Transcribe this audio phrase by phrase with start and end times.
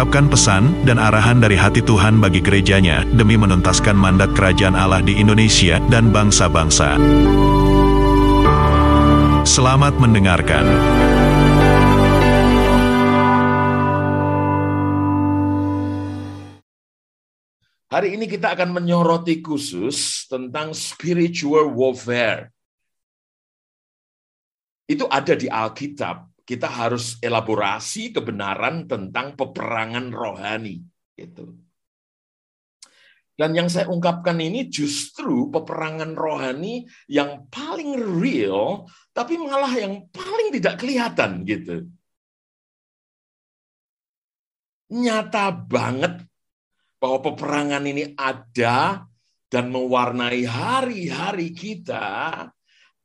[0.00, 5.20] mengungkapkan pesan dan arahan dari hati Tuhan bagi gerejanya demi menuntaskan mandat kerajaan Allah di
[5.20, 6.96] Indonesia dan bangsa-bangsa.
[9.44, 10.64] Selamat mendengarkan.
[17.92, 22.48] Hari ini kita akan menyoroti khusus tentang spiritual warfare.
[24.88, 26.29] Itu ada di Alkitab.
[26.50, 30.82] Kita harus elaborasi kebenaran tentang peperangan rohani.
[31.14, 31.46] Gitu.
[33.38, 40.50] Dan yang saya ungkapkan ini justru peperangan rohani yang paling real, tapi malah yang paling
[40.50, 41.86] tidak kelihatan gitu.
[44.90, 46.26] Nyata banget
[47.00, 49.06] bahwa peperangan ini ada
[49.48, 52.44] dan mewarnai hari-hari kita,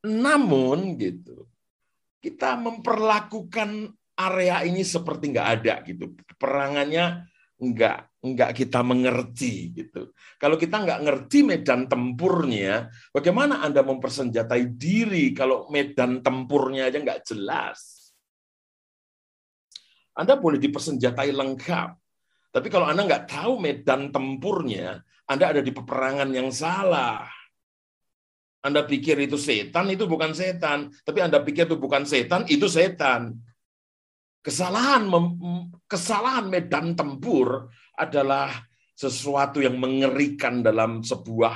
[0.04, 1.45] namun gitu,
[2.26, 6.10] kita memperlakukan area ini seperti nggak ada gitu.
[6.34, 10.10] Peperangannya nggak nggak kita mengerti gitu.
[10.42, 17.22] Kalau kita nggak ngerti medan tempurnya, bagaimana Anda mempersenjatai diri kalau medan tempurnya aja nggak
[17.22, 18.10] jelas?
[20.18, 21.90] Anda boleh dipersenjatai lengkap,
[22.50, 27.30] tapi kalau Anda nggak tahu medan tempurnya, Anda ada di peperangan yang salah.
[28.66, 30.90] Anda pikir itu setan, itu bukan setan.
[30.90, 33.38] Tapi Anda pikir itu bukan setan, itu setan.
[34.42, 35.06] Kesalahan
[35.86, 38.50] kesalahan medan tempur adalah
[38.96, 41.54] sesuatu yang mengerikan dalam sebuah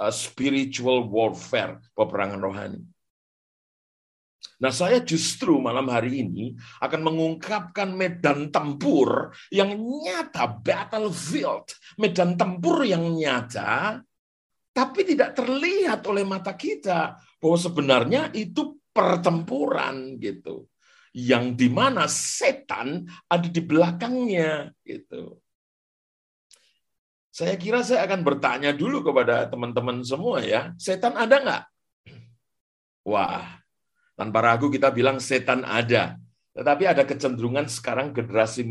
[0.00, 2.80] uh, spiritual warfare, peperangan rohani.
[4.56, 12.80] Nah, saya justru malam hari ini akan mengungkapkan medan tempur yang nyata, battlefield, medan tempur
[12.88, 14.00] yang nyata,
[14.76, 20.68] tapi tidak terlihat oleh mata kita bahwa sebenarnya itu pertempuran gitu,
[21.16, 25.40] yang di mana setan ada di belakangnya gitu.
[27.32, 31.64] Saya kira saya akan bertanya dulu kepada teman-teman semua ya, setan ada nggak?
[33.08, 33.60] Wah,
[34.12, 36.20] tanpa ragu kita bilang setan ada.
[36.56, 38.64] Tetapi ada kecenderungan sekarang generasi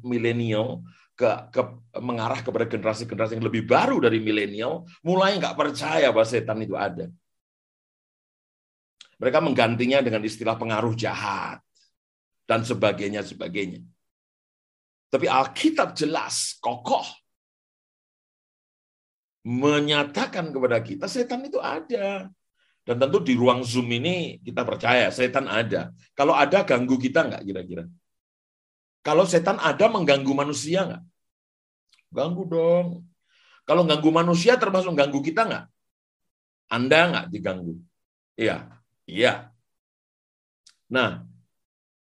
[0.00, 0.80] milenial
[1.12, 1.62] ke, ke
[2.00, 7.08] mengarah kepada generasi-generasi yang lebih baru dari milenial, mulai nggak percaya bahwa setan itu ada.
[9.20, 11.62] Mereka menggantinya dengan istilah pengaruh jahat
[12.48, 13.84] dan sebagainya sebagainya.
[15.12, 17.04] Tapi Alkitab jelas, kokoh
[19.46, 22.30] menyatakan kepada kita setan itu ada.
[22.82, 25.94] Dan tentu di ruang Zoom ini kita percaya setan ada.
[26.18, 27.86] Kalau ada ganggu kita nggak kira-kira?
[29.02, 31.02] Kalau setan ada mengganggu manusia nggak?
[32.14, 32.86] Ganggu dong.
[33.66, 35.64] Kalau ganggu manusia termasuk ganggu kita nggak?
[36.70, 37.78] Anda nggak diganggu?
[38.38, 39.52] Iya, iya.
[40.86, 41.26] Nah,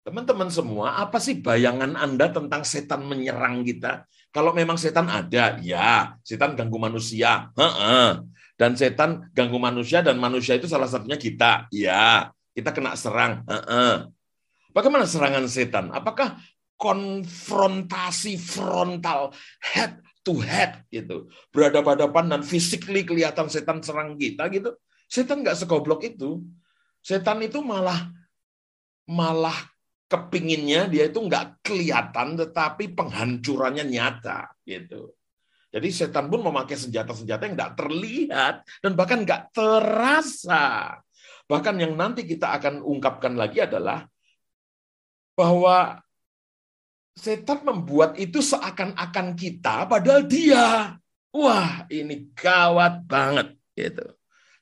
[0.06, 4.06] teman-teman semua, apa sih bayangan Anda tentang setan menyerang kita?
[4.30, 7.50] Kalau memang setan ada, ya, setan ganggu manusia.
[7.56, 8.20] Heeh.
[8.56, 11.68] Dan setan ganggu manusia dan manusia itu salah satunya kita.
[11.72, 13.44] Ya, kita kena serang.
[14.76, 15.92] Bagaimana serangan setan?
[15.92, 16.36] Apakah
[16.76, 19.32] konfrontasi frontal
[19.64, 21.30] head to head gitu.
[21.54, 24.76] Berhadapan-hadapan dan physically kelihatan setan serang kita gitu.
[25.06, 26.42] Setan nggak segoblok itu.
[27.00, 28.10] Setan itu malah
[29.06, 29.56] malah
[30.10, 35.14] kepinginnya dia itu nggak kelihatan tetapi penghancurannya nyata gitu.
[35.76, 40.98] Jadi setan pun memakai senjata-senjata yang tidak terlihat dan bahkan nggak terasa.
[41.46, 44.08] Bahkan yang nanti kita akan ungkapkan lagi adalah
[45.36, 46.00] bahwa
[47.16, 51.00] setan membuat itu seakan-akan kita padahal dia.
[51.36, 54.06] Wah, ini gawat banget gitu.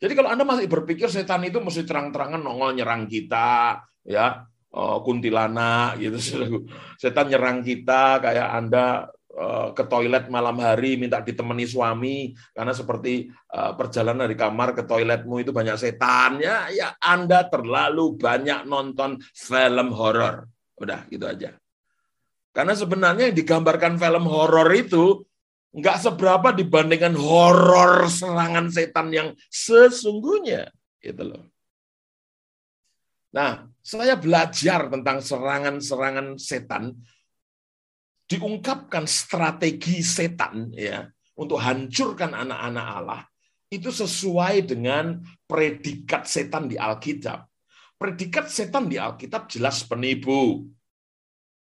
[0.01, 6.01] Jadi kalau Anda masih berpikir setan itu mesti terang-terangan nongol nyerang kita, ya, oh, kuntilanak
[6.01, 6.18] gitu.
[7.01, 13.33] Setan nyerang kita kayak Anda Eh, ke toilet malam hari minta ditemani suami karena seperti
[13.33, 19.18] eh, perjalanan dari kamar ke toiletmu itu banyak setan ya ya Anda terlalu banyak nonton
[19.33, 20.45] film horor
[20.78, 21.50] udah gitu aja
[22.54, 25.26] karena sebenarnya yang digambarkan film horor itu
[25.74, 30.70] nggak seberapa dibandingkan horor serangan setan yang sesungguhnya
[31.02, 31.54] gitu loh
[33.34, 36.94] Nah, saya belajar tentang serangan-serangan setan
[38.30, 43.22] diungkapkan strategi setan ya untuk hancurkan anak-anak Allah
[43.74, 45.18] itu sesuai dengan
[45.50, 47.50] predikat setan di Alkitab.
[47.98, 50.70] Predikat setan di Alkitab jelas penipu.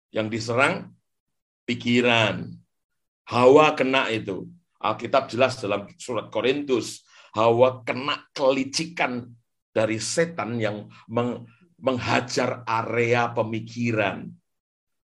[0.09, 0.94] Yang diserang
[1.69, 2.50] pikiran.
[3.29, 4.50] Hawa kena itu.
[4.81, 7.06] Alkitab jelas dalam surat Korintus.
[7.35, 9.29] Hawa kena kelicikan
[9.69, 10.89] dari setan yang
[11.77, 14.27] menghajar area pemikiran.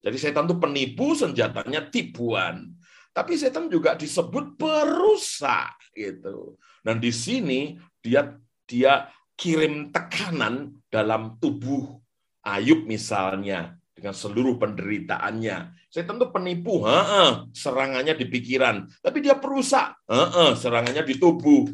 [0.01, 2.73] Jadi setan itu penipu, senjatanya tipuan.
[3.11, 6.57] Tapi setan juga disebut perusak gitu.
[6.81, 8.33] Dan di sini dia
[8.65, 9.07] dia
[9.37, 11.99] kirim tekanan dalam tubuh
[12.41, 15.77] Ayub misalnya dengan seluruh penderitaannya.
[15.93, 21.69] Setan itu penipu, ha serangannya di pikiran, tapi dia perusak, ha serangannya di tubuh.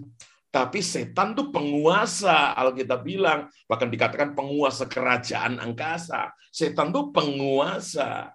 [0.51, 6.33] Tapi setan itu penguasa, Alkitab bilang, bahkan dikatakan penguasa kerajaan angkasa.
[6.51, 8.33] Setan itu penguasa.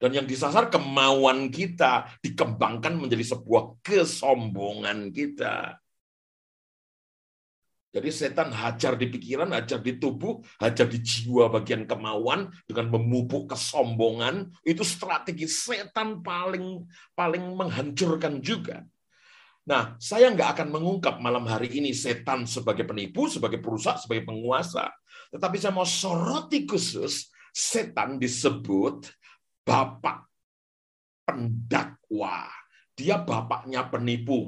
[0.00, 5.76] Dan yang disasar kemauan kita dikembangkan menjadi sebuah kesombongan kita.
[7.90, 13.50] Jadi setan hajar di pikiran, hajar di tubuh, hajar di jiwa bagian kemauan dengan memupuk
[13.50, 14.46] kesombongan.
[14.62, 16.86] Itu strategi setan paling
[17.18, 18.86] paling menghancurkan juga.
[19.66, 24.86] Nah, saya nggak akan mengungkap malam hari ini setan sebagai penipu, sebagai perusak, sebagai penguasa.
[25.34, 29.10] Tetapi saya mau soroti khusus, setan disebut
[29.66, 30.30] bapak
[31.26, 32.46] pendakwa.
[32.94, 34.46] Dia bapaknya penipu.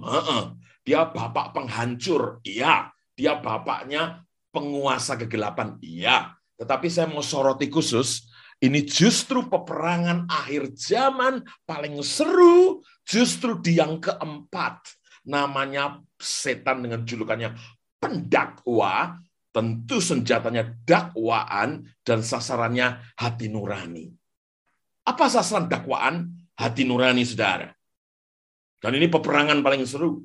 [0.86, 2.38] Dia bapak penghancur.
[2.46, 2.91] Iya.
[3.17, 5.76] Dia bapaknya penguasa kegelapan.
[5.81, 6.37] Iya.
[6.61, 8.29] Tetapi saya mau soroti khusus,
[8.62, 14.87] ini justru peperangan akhir zaman paling seru, justru di yang keempat.
[15.26, 17.59] Namanya setan dengan julukannya
[17.99, 19.19] pendakwa,
[19.50, 24.11] tentu senjatanya dakwaan dan sasarannya hati nurani.
[25.03, 26.31] Apa sasaran dakwaan?
[26.55, 27.75] Hati nurani saudara.
[28.79, 30.23] Dan ini peperangan paling seru.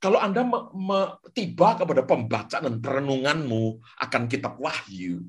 [0.00, 1.00] Kalau Anda me, me,
[1.36, 5.28] tiba kepada pembacaan dan perenunganmu akan kitab Wahyu,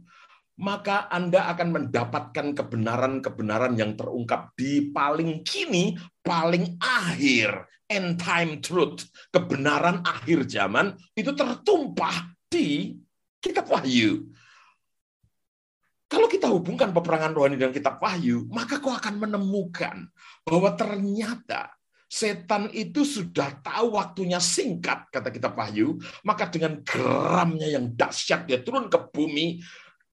[0.64, 9.12] maka Anda akan mendapatkan kebenaran-kebenaran yang terungkap di paling kini, paling akhir, end time truth,
[9.36, 12.96] kebenaran akhir zaman itu tertumpah di
[13.44, 14.32] kitab Wahyu.
[16.08, 20.08] Kalau kita hubungkan peperangan rohani dengan kitab Wahyu, maka kau akan menemukan
[20.48, 21.76] bahwa ternyata
[22.12, 25.96] setan itu sudah tahu waktunya singkat, kata kitab Wahyu,
[26.28, 29.63] maka dengan geramnya yang dahsyat dia turun ke bumi,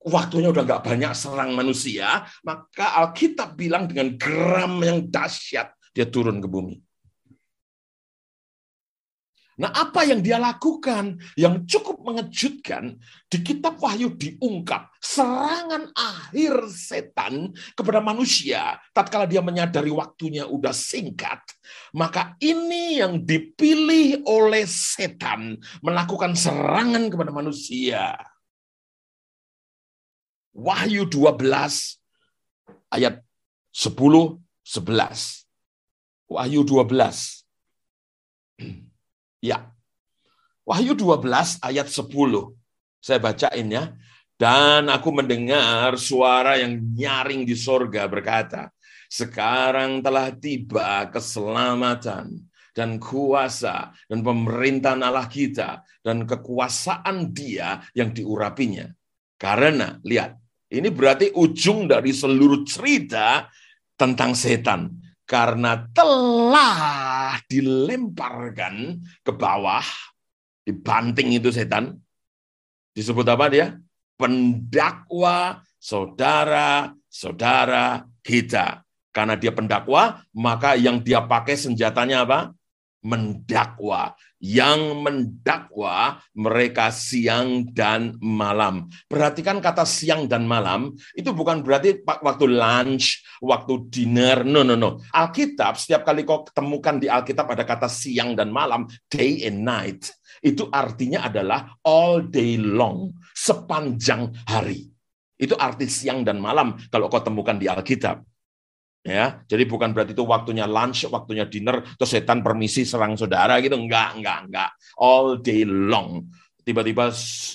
[0.06, 6.38] waktunya udah nggak banyak serang manusia, maka Alkitab bilang dengan geram yang dahsyat dia turun
[6.38, 6.78] ke bumi.
[9.58, 12.94] Nah, apa yang dia lakukan yang cukup mengejutkan
[13.26, 21.42] di kitab Wahyu diungkap serangan akhir setan kepada manusia tatkala dia menyadari waktunya udah singkat,
[21.90, 28.14] maka ini yang dipilih oleh setan melakukan serangan kepada manusia.
[30.54, 31.34] Wahyu 12
[32.94, 33.26] ayat
[33.74, 36.30] 10 11.
[36.30, 37.42] Wahyu 12
[39.38, 39.70] Ya.
[40.66, 42.06] Wahyu 12 ayat 10.
[42.98, 43.94] Saya bacain ya.
[44.38, 48.70] Dan aku mendengar suara yang nyaring di sorga berkata,
[49.10, 58.86] sekarang telah tiba keselamatan dan kuasa dan pemerintahan Allah kita dan kekuasaan dia yang diurapinya.
[59.34, 60.38] Karena, lihat,
[60.70, 63.50] ini berarti ujung dari seluruh cerita
[63.98, 69.84] tentang setan karena telah dilemparkan ke bawah,
[70.64, 72.00] dibanting itu setan.
[72.96, 73.76] Disebut apa dia?
[74.16, 78.80] Pendakwa saudara-saudara kita.
[79.12, 82.56] Karena dia pendakwa, maka yang dia pakai senjatanya apa?
[83.04, 88.86] Mendakwa yang mendakwa mereka siang dan malam.
[89.10, 95.02] Perhatikan kata siang dan malam, itu bukan berarti waktu lunch, waktu dinner, no, no, no.
[95.10, 100.06] Alkitab, setiap kali kau ketemukan di Alkitab ada kata siang dan malam, day and night.
[100.38, 104.86] Itu artinya adalah all day long, sepanjang hari.
[105.38, 108.22] Itu arti siang dan malam kalau kau temukan di Alkitab.
[109.08, 113.72] Ya, jadi bukan berarti itu waktunya lunch, waktunya dinner, terus setan permisi serang saudara gitu.
[113.72, 114.70] Enggak, enggak, enggak.
[115.00, 116.28] All day long.
[116.60, 117.08] Tiba-tiba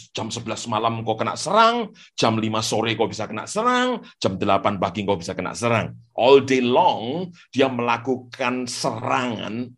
[0.09, 4.81] jam 11 malam kau kena serang, jam 5 sore kau bisa kena serang, jam 8
[4.81, 5.93] pagi kau bisa kena serang.
[6.17, 9.69] All day long dia melakukan serangan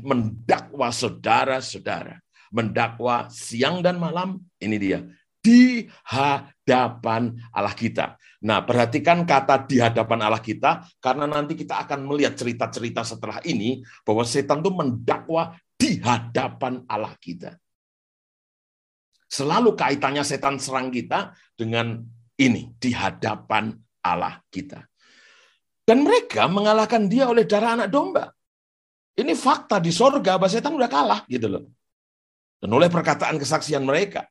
[0.00, 2.16] mendakwa saudara-saudara.
[2.50, 5.04] Mendakwa siang dan malam, ini dia.
[5.40, 8.20] Di hadapan Allah kita.
[8.44, 13.84] Nah, perhatikan kata di hadapan Allah kita, karena nanti kita akan melihat cerita-cerita setelah ini,
[14.04, 17.56] bahwa setan itu mendakwa di hadapan Allah kita.
[19.28, 22.00] Selalu kaitannya setan serang kita dengan
[22.40, 23.72] ini, di hadapan
[24.04, 24.84] Allah kita.
[25.84, 28.30] Dan mereka mengalahkan dia oleh darah anak domba.
[29.16, 31.64] Ini fakta di sorga bahwa setan udah kalah gitu loh.
[32.60, 34.28] Dan oleh perkataan kesaksian mereka.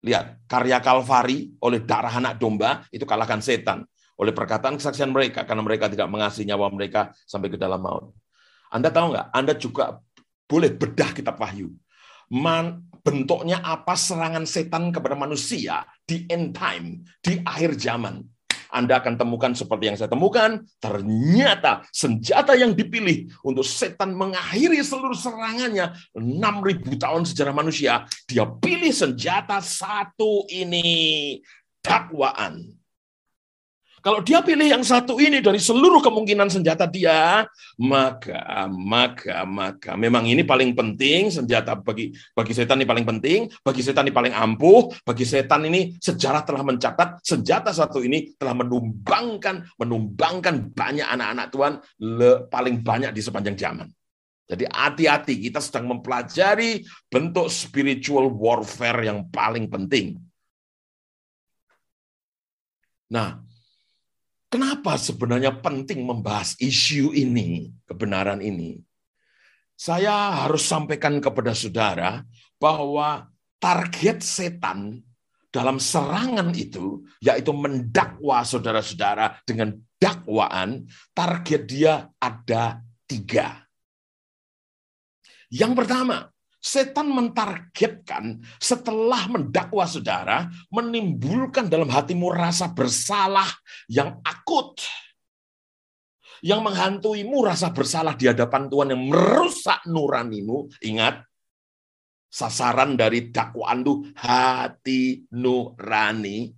[0.00, 3.84] Lihat, karya Kalvari oleh darah anak domba itu kalahkan setan.
[4.20, 8.12] Oleh perkataan kesaksian mereka, karena mereka tidak mengasihi nyawa mereka sampai ke dalam maut.
[8.68, 9.26] Anda tahu nggak?
[9.32, 10.00] Anda juga
[10.44, 11.72] boleh bedah kitab Wahyu
[12.30, 18.22] man, bentuknya apa serangan setan kepada manusia di end time, di akhir zaman.
[18.70, 25.18] Anda akan temukan seperti yang saya temukan, ternyata senjata yang dipilih untuk setan mengakhiri seluruh
[25.18, 31.38] serangannya 6000 tahun sejarah manusia, dia pilih senjata satu ini,
[31.84, 32.79] dakwaan.
[34.00, 37.44] Kalau dia pilih yang satu ini dari seluruh kemungkinan senjata dia,
[37.76, 43.84] maka maka maka memang ini paling penting senjata bagi bagi setan ini paling penting, bagi
[43.84, 49.68] setan ini paling ampuh, bagi setan ini sejarah telah mencatat senjata satu ini telah menumbangkan
[49.76, 53.88] menumbangkan banyak anak-anak Tuhan le, paling banyak di sepanjang zaman.
[54.48, 60.18] Jadi hati-hati kita sedang mempelajari bentuk spiritual warfare yang paling penting.
[63.10, 63.49] Nah,
[64.50, 68.82] Kenapa sebenarnya penting membahas isu ini, kebenaran ini?
[69.78, 72.26] Saya harus sampaikan kepada saudara
[72.58, 73.30] bahwa
[73.62, 75.06] target setan
[75.54, 80.82] dalam serangan itu, yaitu mendakwa saudara-saudara dengan dakwaan,
[81.14, 83.70] target dia ada tiga.
[85.46, 86.26] Yang pertama,
[86.60, 93.48] Setan mentargetkan setelah mendakwa saudara, menimbulkan dalam hatimu rasa bersalah
[93.88, 94.76] yang akut.
[96.44, 100.68] Yang menghantuimu rasa bersalah di hadapan Tuhan yang merusak nuranimu.
[100.84, 101.24] Ingat,
[102.28, 106.48] sasaran dari dakwaan itu hati nurani.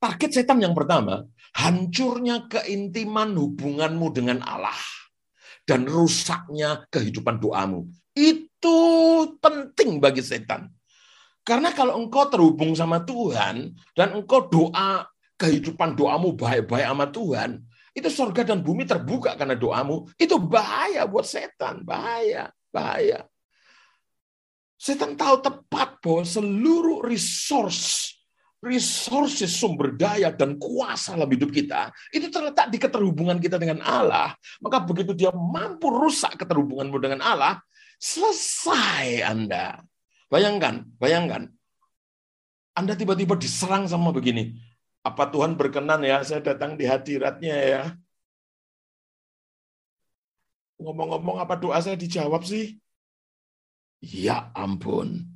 [0.00, 1.24] Target setan yang pertama,
[1.56, 4.80] hancurnya keintiman hubunganmu dengan Allah
[5.68, 7.84] dan rusaknya kehidupan doamu.
[8.20, 8.76] Itu
[9.40, 10.68] penting bagi setan.
[11.40, 15.08] Karena kalau engkau terhubung sama Tuhan dan engkau doa
[15.40, 17.50] kehidupan doamu baik-baik sama Tuhan,
[17.96, 20.04] itu surga dan bumi terbuka karena doamu.
[20.20, 23.24] Itu bahaya buat setan, bahaya, bahaya.
[24.76, 28.20] Setan tahu tepat bahwa seluruh resource
[28.60, 34.36] resources sumber daya dan kuasa dalam hidup kita itu terletak di keterhubungan kita dengan Allah.
[34.60, 37.64] Maka begitu dia mampu rusak keterhubunganmu dengan Allah,
[38.00, 39.84] selesai Anda.
[40.32, 41.52] Bayangkan, bayangkan.
[42.72, 44.56] Anda tiba-tiba diserang sama begini.
[45.04, 47.82] Apa Tuhan berkenan ya saya datang di hadiratnya ya?
[50.80, 52.80] Ngomong-ngomong apa doa saya dijawab sih?
[54.00, 55.28] Ya ampun.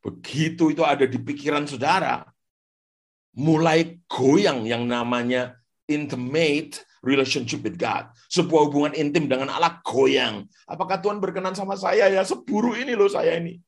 [0.00, 2.24] Begitu itu ada di pikiran saudara,
[3.36, 8.10] mulai goyang yang namanya intimate relationship with God.
[8.30, 10.46] Sebuah hubungan intim dengan Allah goyang.
[10.66, 12.22] Apakah Tuhan berkenan sama saya ya?
[12.26, 13.58] Seburu ini loh saya ini.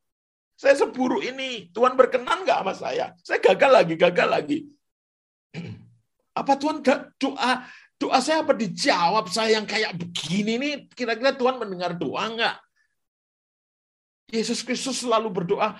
[0.58, 1.70] Saya seburu ini.
[1.72, 3.06] Tuhan berkenan nggak sama saya?
[3.22, 4.58] Saya gagal lagi, gagal lagi.
[6.40, 6.80] Apa Tuhan
[7.18, 7.66] doa
[8.00, 10.74] doa saya apa dijawab saya yang kayak begini nih?
[10.96, 12.56] Kira-kira Tuhan mendengar doa nggak?
[14.32, 15.76] Yesus Kristus selalu berdoa,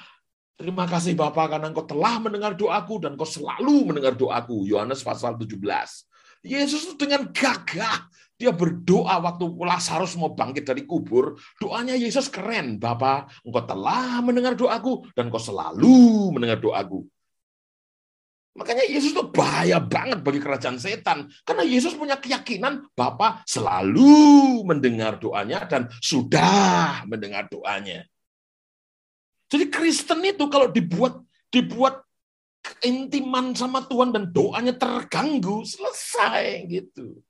[0.61, 4.69] Terima kasih Bapak karena engkau telah mendengar doaku dan engkau selalu mendengar doaku.
[4.69, 5.57] Yohanes pasal 17.
[6.40, 11.37] Yesus dengan gagah dia berdoa waktu Lazarus mau bangkit dari kubur.
[11.61, 12.80] Doanya Yesus keren.
[12.80, 17.04] Bapak, engkau telah mendengar doaku dan engkau selalu mendengar doaku.
[18.56, 21.28] Makanya Yesus itu bahaya banget bagi kerajaan setan.
[21.44, 28.09] Karena Yesus punya keyakinan Bapak selalu mendengar doanya dan sudah mendengar doanya.
[29.52, 31.20] Jadi Kristen itu kalau dibuat
[31.52, 32.09] dibuat
[32.60, 37.20] keintiman sama Tuhan dan doanya terganggu, selesai gitu.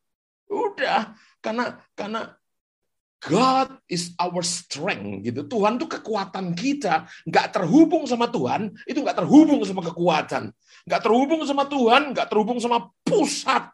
[0.50, 2.34] Udah, karena karena
[3.20, 5.44] God is our strength gitu.
[5.44, 7.04] Tuhan itu kekuatan kita.
[7.28, 10.48] Nggak terhubung sama Tuhan, itu nggak terhubung sama kekuatan.
[10.88, 13.68] Nggak terhubung sama Tuhan, nggak terhubung sama pusat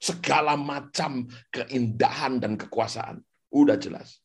[0.00, 3.20] segala macam keindahan dan kekuasaan.
[3.52, 4.24] Udah jelas.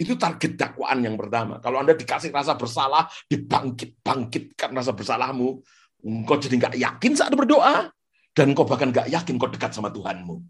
[0.00, 1.60] Itu target dakwaan yang pertama.
[1.60, 5.60] Kalau Anda dikasih rasa bersalah, dibangkit-bangkitkan rasa bersalahmu,
[6.00, 7.92] engkau jadi nggak yakin saat berdoa,
[8.32, 10.40] dan kau bahkan nggak yakin kau dekat sama Tuhanmu.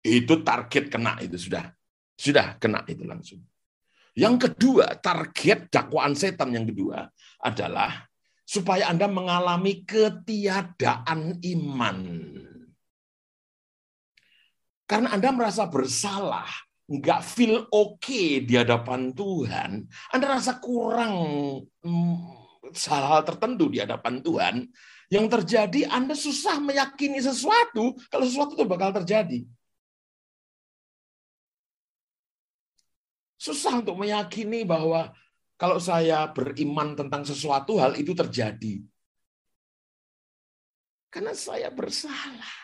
[0.00, 1.68] Itu target kena itu sudah.
[2.16, 3.44] Sudah kena itu langsung.
[4.16, 7.04] Yang kedua, target dakwaan setan yang kedua
[7.44, 8.08] adalah
[8.48, 11.98] supaya Anda mengalami ketiadaan iman.
[14.88, 16.48] Karena Anda merasa bersalah,
[16.90, 21.14] nggak feel oke okay di hadapan Tuhan, Anda rasa kurang
[21.86, 22.16] mm,
[22.74, 24.66] hal-hal tertentu di hadapan Tuhan,
[25.06, 29.46] yang terjadi Anda susah meyakini sesuatu kalau sesuatu itu bakal terjadi.
[33.40, 35.14] Susah untuk meyakini bahwa
[35.56, 38.84] kalau saya beriman tentang sesuatu hal itu terjadi.
[41.08, 42.54] Karena saya bersalah.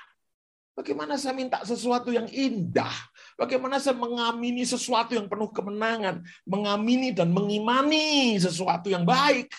[0.77, 2.93] Bagaimana saya minta sesuatu yang indah?
[3.37, 6.25] Bagaimana saya mengamini sesuatu yang penuh kemenangan?
[6.49, 9.53] Mengamini dan mengimani sesuatu yang baik.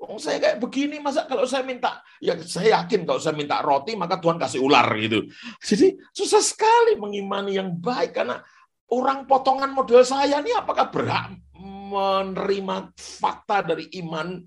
[0.00, 3.92] Oh, saya kayak begini, masa kalau saya minta, ya saya yakin kalau saya minta roti,
[3.98, 5.28] maka Tuhan kasih ular gitu.
[5.60, 8.40] Jadi susah sekali mengimani yang baik, karena
[8.88, 14.40] orang potongan model saya ini apakah berhak menerima fakta dari iman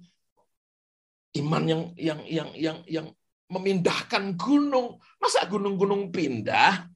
[1.38, 3.08] iman yang yang yang yang yang
[3.54, 4.98] memindahkan gunung.
[5.22, 6.93] Masa gunung-gunung pindah?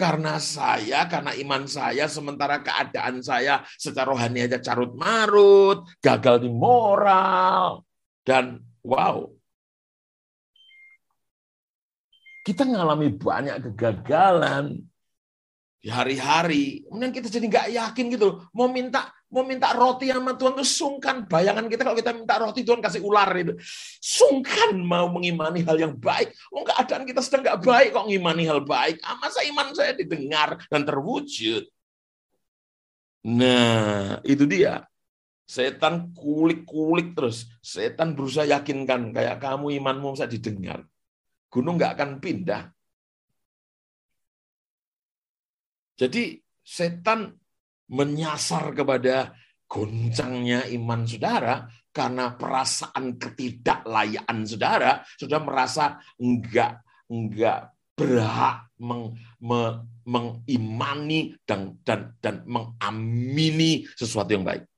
[0.00, 6.48] Karena saya, karena iman saya, sementara keadaan saya secara rohani aja carut marut, gagal di
[6.48, 7.84] moral,
[8.24, 9.28] dan wow,
[12.48, 14.88] kita mengalami banyak kegagalan
[15.84, 16.88] di hari-hari.
[16.88, 21.24] Kemudian kita jadi nggak yakin gitu, mau minta mau minta roti sama Tuhan itu sungkan.
[21.24, 23.54] Bayangan kita kalau kita minta roti Tuhan kasih ular itu.
[24.02, 26.34] Sungkan mau mengimani hal yang baik.
[26.50, 28.98] Oh keadaan kita sedang nggak baik kok ngimani hal baik.
[29.06, 31.64] Ah, masa iman saya didengar dan terwujud.
[33.30, 34.84] Nah, itu dia.
[35.46, 37.46] Setan kulik-kulik terus.
[37.62, 40.86] Setan berusaha yakinkan kayak kamu imanmu bisa didengar.
[41.50, 42.70] Gunung nggak akan pindah.
[45.98, 47.39] Jadi setan
[47.90, 49.34] menyasar kepada
[49.66, 61.36] goncangnya iman saudara karena perasaan ketidaklayaan saudara, sudah merasa enggak enggak berhak meng, me, mengimani
[61.44, 64.69] dan dan dan mengamini sesuatu yang baik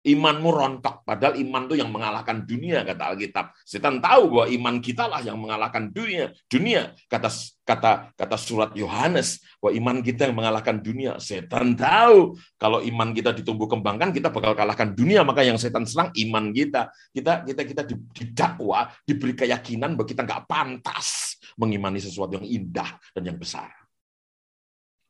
[0.00, 1.04] imanmu rontok.
[1.04, 3.52] Padahal iman itu yang mengalahkan dunia, kata Alkitab.
[3.68, 6.32] Setan tahu bahwa iman kita lah yang mengalahkan dunia.
[6.48, 7.28] Dunia, kata
[7.68, 11.20] kata kata surat Yohanes, bahwa iman kita yang mengalahkan dunia.
[11.20, 15.20] Setan tahu kalau iman kita ditumbuh kembangkan, kita bakal kalahkan dunia.
[15.20, 16.88] Maka yang setan serang iman kita.
[17.12, 23.22] Kita kita kita didakwa, diberi keyakinan bahwa kita nggak pantas mengimani sesuatu yang indah dan
[23.28, 23.68] yang besar.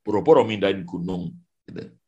[0.03, 1.31] Puro-puro mindahin gunung.
[1.69, 2.00] Gitu.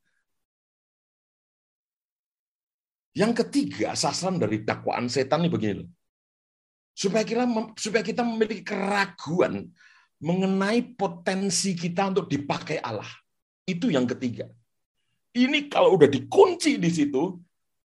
[3.13, 5.85] Yang ketiga, sasaran dari dakwaan setan ini begini
[6.93, 7.45] Supaya kita
[7.77, 9.69] supaya kita memiliki keraguan
[10.21, 13.09] mengenai potensi kita untuk dipakai Allah.
[13.65, 14.47] Itu yang ketiga.
[15.33, 17.41] Ini kalau udah dikunci di situ,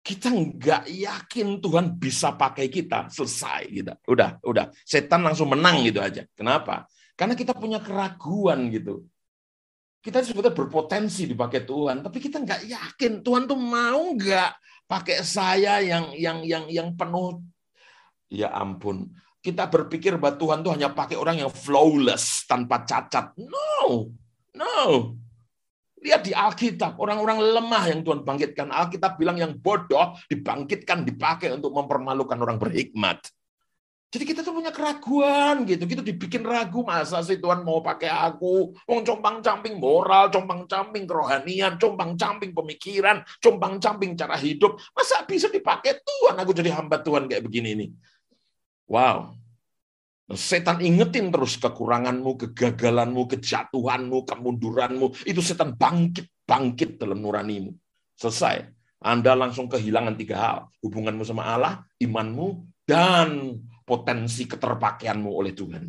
[0.04, 3.94] kita nggak yakin Tuhan bisa pakai kita selesai gitu.
[4.12, 4.68] Udah, udah.
[4.84, 6.28] Setan langsung menang gitu aja.
[6.36, 6.84] Kenapa?
[7.16, 9.08] Karena kita punya keraguan gitu.
[10.00, 14.52] Kita sebetulnya berpotensi dipakai Tuhan, tapi kita nggak yakin Tuhan tuh mau nggak
[14.90, 17.46] pakai saya yang yang yang yang penuh.
[18.34, 19.14] Ya ampun.
[19.40, 23.38] Kita berpikir bahwa Tuhan tuh hanya pakai orang yang flawless tanpa cacat.
[23.38, 24.10] No
[24.58, 25.16] no.
[26.00, 28.72] Lihat di Alkitab orang-orang lemah yang Tuhan bangkitkan.
[28.72, 33.20] Alkitab bilang yang bodoh dibangkitkan dipakai untuk mempermalukan orang berhikmat
[34.10, 35.86] jadi kita tuh punya keraguan gitu.
[35.86, 38.74] Kita dibikin ragu masa sih Tuhan mau pakai aku.
[38.90, 44.82] Mau compang-camping moral, compang-camping kerohanian, compang-camping pemikiran, compang-camping cara hidup.
[44.98, 47.90] Masa bisa dipakai Tuhan aku jadi hamba Tuhan kayak begini nih.
[48.90, 49.38] Wow.
[50.34, 55.22] Setan ingetin terus kekuranganmu, kegagalanmu, kejatuhanmu, kemunduranmu.
[55.30, 57.78] Itu setan bangkit-bangkit dalam nuranimu.
[58.18, 58.74] Selesai.
[59.06, 60.58] Anda langsung kehilangan tiga hal.
[60.82, 65.86] Hubunganmu sama Allah, imanmu, dan potensi keterpakaianmu oleh Tuhan.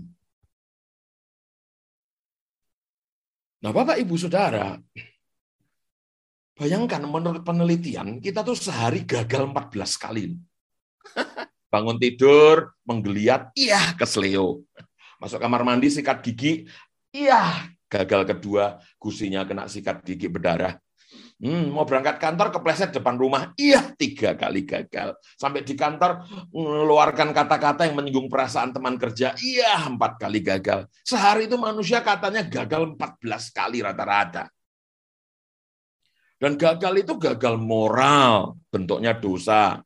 [3.61, 4.81] Nah, Bapak Ibu Saudara,
[6.57, 10.33] bayangkan menurut penelitian, kita tuh sehari gagal 14 kali.
[11.73, 14.65] Bangun tidur, menggeliat, iya kesleo.
[15.21, 16.65] Masuk kamar mandi, sikat gigi,
[17.13, 20.79] iya gagal kedua, gusinya kena sikat gigi berdarah.
[21.41, 23.57] Hmm, mau berangkat kantor kepleset depan rumah.
[23.57, 25.17] Iya, tiga kali gagal.
[25.41, 26.21] Sampai di kantor
[26.53, 29.33] mengeluarkan kata-kata yang menyinggung perasaan teman kerja.
[29.41, 30.85] Iya, empat kali gagal.
[31.01, 34.53] Sehari itu manusia katanya gagal 14 kali rata-rata.
[36.37, 39.81] Dan gagal itu gagal moral, bentuknya dosa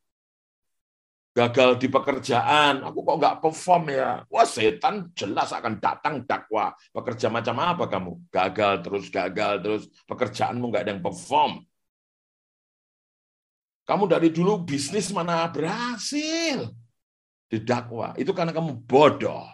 [1.34, 4.22] gagal di pekerjaan, aku kok nggak perform ya?
[4.30, 6.70] Wah setan jelas akan datang dakwa.
[6.94, 8.12] Pekerja macam apa kamu?
[8.30, 11.66] Gagal terus, gagal terus, pekerjaanmu nggak ada yang perform.
[13.84, 16.72] Kamu dari dulu bisnis mana berhasil?
[17.50, 18.14] Didakwa.
[18.16, 19.44] Itu karena kamu bodoh.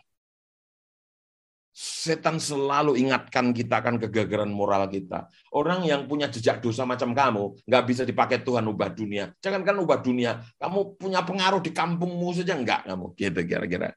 [1.80, 5.32] Setan selalu ingatkan kita akan kegagalan moral kita.
[5.56, 9.32] Orang yang punya jejak dosa macam kamu, nggak bisa dipakai Tuhan ubah dunia.
[9.40, 13.06] Jangan kan ubah dunia, kamu punya pengaruh di kampungmu saja nggak kamu.
[13.16, 13.96] Gitu kira-kira.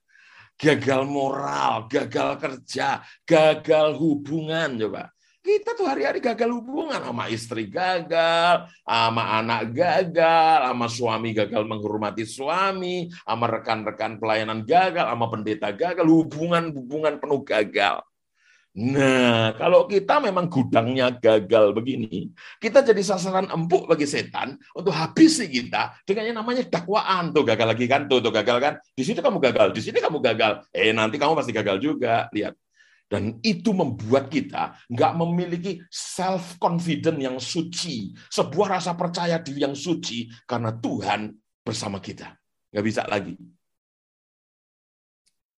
[0.55, 5.11] Gagal moral, gagal kerja, gagal hubungan coba.
[5.43, 12.23] Kita tuh hari-hari gagal hubungan sama istri gagal, sama anak gagal, sama suami gagal menghormati
[12.23, 17.99] suami, sama rekan-rekan pelayanan gagal, sama pendeta gagal, hubungan-hubungan penuh gagal.
[18.73, 25.45] Nah, kalau kita memang gudangnya gagal begini, kita jadi sasaran empuk bagi setan untuk habisi
[25.51, 27.35] kita dengan yang namanya dakwaan.
[27.35, 28.73] Tuh gagal lagi kan, tuh, tuh gagal kan.
[28.95, 30.65] Di sini kamu gagal, di sini kamu gagal.
[30.71, 32.31] Eh, nanti kamu pasti gagal juga.
[32.33, 32.62] Lihat,
[33.13, 39.77] dan itu membuat kita nggak memiliki self confident yang suci, sebuah rasa percaya diri yang
[39.77, 41.29] suci karena Tuhan
[41.61, 42.33] bersama kita.
[42.73, 43.37] Nggak bisa lagi.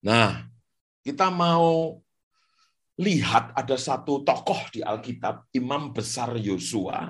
[0.03, 0.51] Nah,
[0.99, 1.95] kita mau
[2.99, 7.07] lihat ada satu tokoh di Alkitab, Imam Besar Yosua.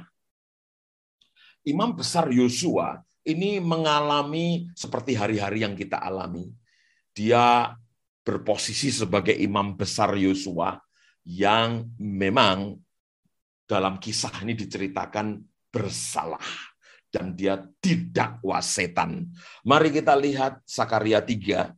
[1.66, 6.54] Imam Besar Yosua ini mengalami seperti hari-hari yang kita alami.
[7.18, 7.74] Dia
[8.26, 10.82] berposisi sebagai imam besar Yosua
[11.30, 12.74] yang memang
[13.70, 15.38] dalam kisah ini diceritakan
[15.70, 16.42] bersalah
[17.14, 19.30] dan dia didakwa setan.
[19.62, 21.70] Mari kita lihat Sakaria 3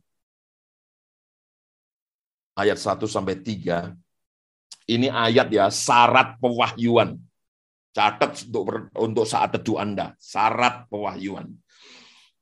[2.58, 3.94] ayat 1 sampai 3.
[4.88, 7.20] Ini ayat ya syarat pewahyuan.
[7.92, 11.52] Catat untuk untuk saat teduh Anda, syarat pewahyuan.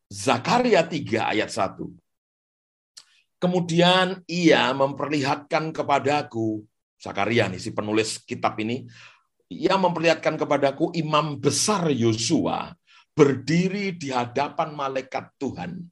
[0.07, 2.06] Zakaria 3 ayat 1.
[3.37, 6.65] Kemudian ia memperlihatkan kepadaku,
[6.97, 8.89] Zakaria nih si penulis kitab ini,
[9.53, 12.73] ia memperlihatkan kepadaku imam besar Yosua
[13.13, 15.85] berdiri di hadapan malaikat Tuhan.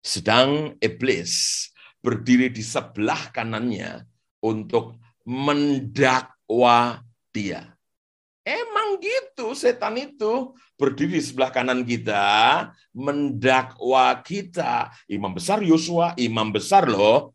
[0.00, 1.66] Sedang iblis
[2.00, 4.08] berdiri di sebelah kanannya
[4.40, 4.96] untuk
[5.28, 7.75] mendakwa dia.
[8.86, 14.94] Emang gitu setan itu berdiri di sebelah kanan kita, mendakwa kita.
[15.10, 17.34] Imam besar Yosua, imam besar loh.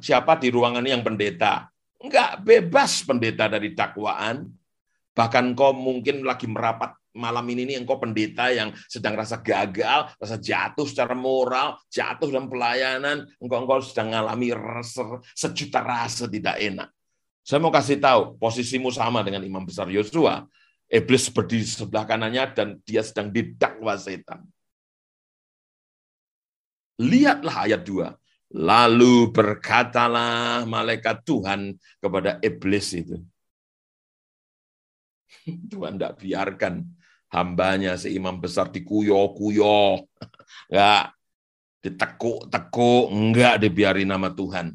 [0.00, 1.68] Siapa di ruangan yang pendeta?
[2.00, 4.48] Enggak bebas pendeta dari dakwaan.
[5.12, 10.40] Bahkan kau mungkin lagi merapat malam ini nih engkau pendeta yang sedang rasa gagal, rasa
[10.40, 16.88] jatuh secara moral, jatuh dalam pelayanan, engkau engkau sedang mengalami rasa, sejuta rasa tidak enak.
[17.44, 20.48] Saya mau kasih tahu, posisimu sama dengan imam besar Yosua.
[20.90, 24.42] Iblis berdiri sebelah kanannya dan dia sedang didakwa setan.
[26.98, 28.10] Lihatlah ayat 2.
[28.50, 33.22] Lalu berkatalah malaikat Tuhan kepada iblis itu.
[35.70, 36.82] Tuhan tidak biarkan
[37.30, 40.04] hambanya seimam besar dikuyo-kuyo.
[40.66, 41.14] Enggak.
[41.86, 43.04] Ditekuk-tekuk.
[43.08, 44.74] Enggak dibiarin nama Tuhan.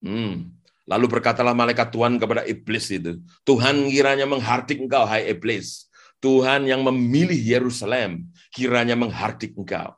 [0.00, 0.59] Hmm.
[0.90, 5.86] Lalu berkatalah malaikat Tuhan kepada iblis itu, Tuhan kiranya menghardik engkau, hai iblis.
[6.18, 9.94] Tuhan yang memilih Yerusalem, kiranya menghardik engkau.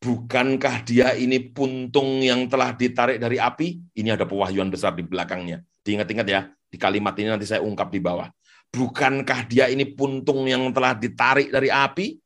[0.00, 3.76] Bukankah dia ini puntung yang telah ditarik dari api?
[3.92, 5.60] Ini ada pewahyuan besar di belakangnya.
[5.84, 8.30] Diingat-ingat ya, di kalimat ini nanti saya ungkap di bawah.
[8.70, 12.16] Bukankah dia ini puntung yang telah ditarik dari api?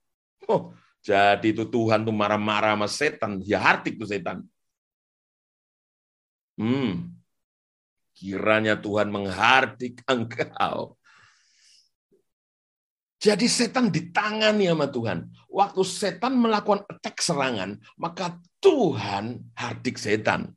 [0.46, 3.40] Oh, jadi itu Tuhan tuh marah-marah sama setan.
[3.42, 4.44] Ya hardik tuh setan.
[6.54, 7.10] Hmm,
[8.14, 10.94] Kiranya Tuhan menghardik engkau.
[13.18, 15.32] Jadi setan ditangani sama Tuhan.
[15.48, 20.52] Waktu setan melakukan attack serangan, maka Tuhan hardik setan.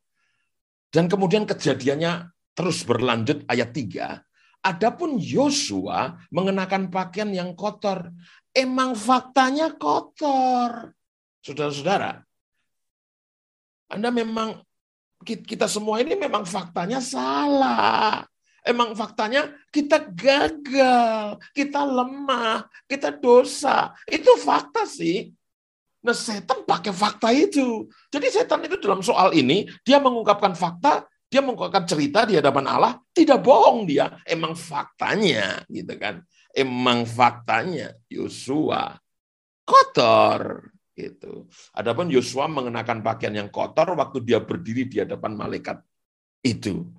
[0.91, 4.19] Dan kemudian kejadiannya terus berlanjut ayat 3.
[4.67, 8.11] Adapun Yosua mengenakan pakaian yang kotor.
[8.51, 10.91] Emang faktanya kotor.
[11.39, 12.19] Saudara-saudara,
[13.87, 14.66] Anda memang
[15.23, 18.25] kita semua ini memang faktanya salah.
[18.67, 23.95] Emang faktanya kita gagal, kita lemah, kita dosa.
[24.03, 25.31] Itu fakta sih.
[26.03, 27.87] Nah setan pakai fakta itu.
[28.11, 32.93] Jadi setan itu dalam soal ini, dia mengungkapkan fakta, dia mengungkapkan cerita di hadapan Allah,
[33.15, 34.19] tidak bohong dia.
[34.27, 36.19] Emang faktanya, gitu kan.
[36.51, 38.99] Emang faktanya, Yosua
[39.67, 41.45] kotor itu.
[41.77, 45.77] Adapun Yosua mengenakan pakaian yang kotor waktu dia berdiri di hadapan malaikat
[46.41, 46.89] itu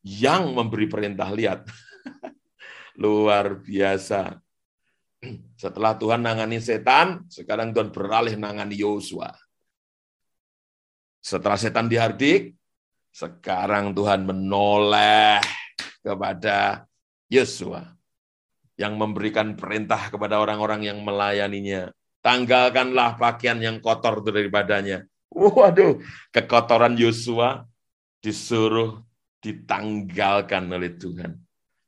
[0.00, 1.68] yang memberi perintah lihat.
[3.02, 4.40] Luar biasa.
[5.62, 9.32] Setelah Tuhan nangani setan, sekarang Tuhan beralih nangani Yosua.
[11.24, 12.52] Setelah setan dihardik,
[13.08, 15.40] sekarang Tuhan menoleh
[16.00, 16.84] kepada
[17.28, 17.92] Yosua.
[18.74, 21.94] yang memberikan perintah kepada orang-orang yang melayaninya.
[22.24, 25.04] Tanggalkanlah pakaian yang kotor daripadanya.
[25.28, 26.00] Waduh,
[26.32, 27.68] kekotoran Yosua
[28.24, 29.04] disuruh
[29.44, 31.36] ditanggalkan oleh Tuhan.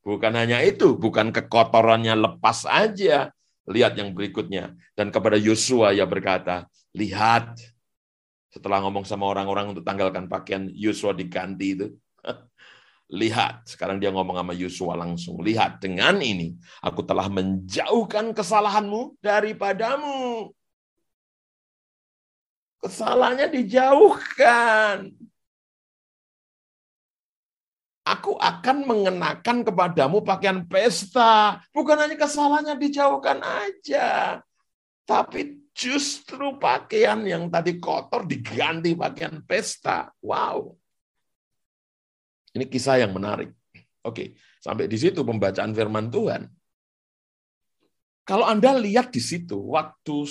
[0.04, 3.32] Bukan hanya itu, bukan kekotorannya lepas aja.
[3.66, 4.76] Lihat yang berikutnya.
[4.92, 7.56] Dan kepada Yosua ia berkata, lihat.
[8.52, 11.86] Setelah ngomong sama orang-orang untuk tanggalkan pakaian, Yosua diganti itu.
[13.06, 15.38] Lihat, sekarang dia ngomong sama Yosua langsung.
[15.38, 20.50] Lihat, dengan ini aku telah menjauhkan kesalahanmu daripadamu.
[22.82, 25.14] Kesalahannya dijauhkan.
[28.06, 31.62] Aku akan mengenakan kepadamu pakaian pesta.
[31.74, 34.42] Bukan hanya kesalahannya dijauhkan aja.
[35.06, 40.10] Tapi justru pakaian yang tadi kotor diganti pakaian pesta.
[40.22, 40.74] Wow.
[42.56, 43.52] Ini kisah yang menarik.
[44.00, 46.48] Oke, sampai di situ pembacaan firman Tuhan.
[48.26, 50.26] Kalau Anda lihat di situ, waktu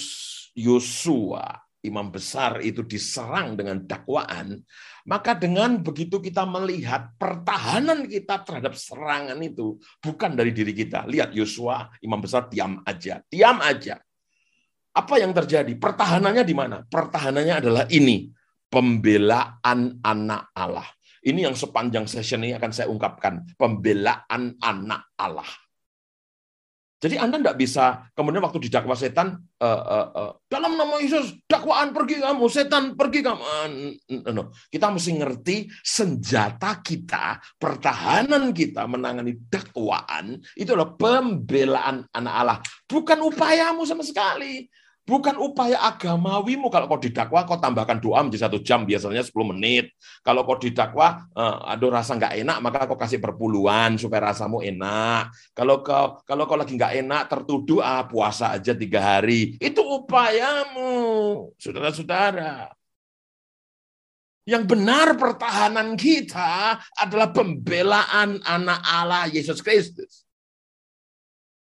[0.58, 4.58] Yosua imam besar itu diserang dengan dakwaan,
[5.06, 11.06] maka dengan begitu kita melihat pertahanan kita terhadap serangan itu bukan dari diri kita.
[11.06, 14.02] Lihat Yosua, imam besar diam aja, diam aja.
[14.96, 15.78] Apa yang terjadi?
[15.78, 16.82] Pertahanannya di mana?
[16.82, 18.32] Pertahanannya adalah ini,
[18.72, 20.88] pembelaan anak Allah.
[21.26, 25.50] Ini yang sepanjang session ini akan saya ungkapkan, pembelaan anak Allah.
[26.96, 31.92] Jadi Anda tidak bisa kemudian waktu didakwa setan uh, uh, uh, dalam nama Yesus dakwaan
[31.92, 33.42] pergi kamu, setan pergi kamu.
[33.46, 34.50] Uh, no.
[34.72, 42.58] Kita mesti ngerti senjata kita, pertahanan kita menangani dakwaan itu adalah pembelaan anak Allah,
[42.88, 44.66] bukan upayamu sama sekali.
[45.06, 46.74] Bukan upaya agamawimu.
[46.74, 49.94] Kalau kau didakwa, kau tambahkan doa menjadi satu jam, biasanya 10 menit.
[50.26, 55.30] Kalau kau didakwa, uh, ada rasa nggak enak, maka kau kasih perpuluhan supaya rasamu enak.
[55.54, 59.62] Kalau kau kalau kau lagi nggak enak, tertuduh, ah puasa aja tiga hari.
[59.62, 60.90] Itu upayamu,
[61.62, 62.74] saudara-saudara.
[64.50, 70.25] Yang benar pertahanan kita adalah pembelaan anak Allah Yesus Kristus.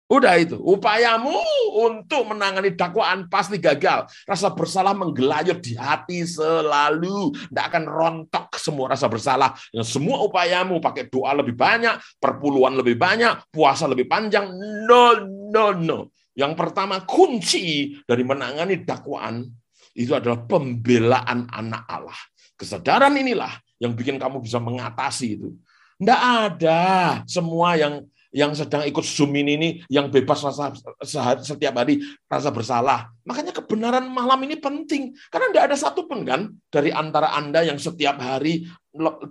[0.07, 1.35] Udah itu, upayamu
[1.83, 4.07] untuk menangani dakwaan pasti gagal.
[4.23, 7.35] Rasa bersalah menggelayut di hati selalu.
[7.35, 9.51] Tidak akan rontok semua rasa bersalah.
[9.75, 14.47] Yang semua upayamu pakai doa lebih banyak, perpuluhan lebih banyak, puasa lebih panjang.
[14.87, 15.19] No,
[15.51, 16.15] no, no.
[16.39, 19.43] Yang pertama kunci dari menangani dakwaan
[19.91, 22.19] itu adalah pembelaan anak Allah.
[22.55, 23.51] Kesadaran inilah
[23.83, 25.51] yang bikin kamu bisa mengatasi itu.
[25.99, 26.81] Tidak ada
[27.27, 30.75] semua yang yang sedang ikut Zoom ini, ini yang bebas rasa
[31.41, 33.07] setiap hari rasa bersalah.
[33.23, 35.15] Makanya kebenaran malam ini penting.
[35.31, 38.67] Karena tidak ada satu pun kan dari antara Anda yang setiap hari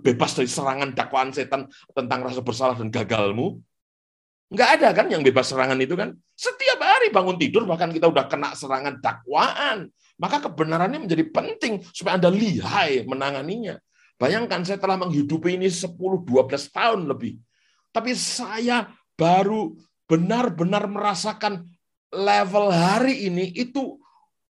[0.01, 3.61] bebas dari serangan dakwaan setan tentang rasa bersalah dan gagalmu.
[4.47, 6.15] Nggak ada kan yang bebas serangan itu kan.
[6.33, 9.91] Setiap hari bangun tidur bahkan kita udah kena serangan dakwaan.
[10.17, 13.77] Maka kebenarannya menjadi penting supaya Anda lihai menanganinya.
[14.17, 15.93] Bayangkan saya telah menghidupi ini 10-12
[16.73, 17.37] tahun lebih
[17.97, 19.73] tapi saya baru
[20.05, 21.65] benar-benar merasakan
[22.13, 23.97] level hari ini itu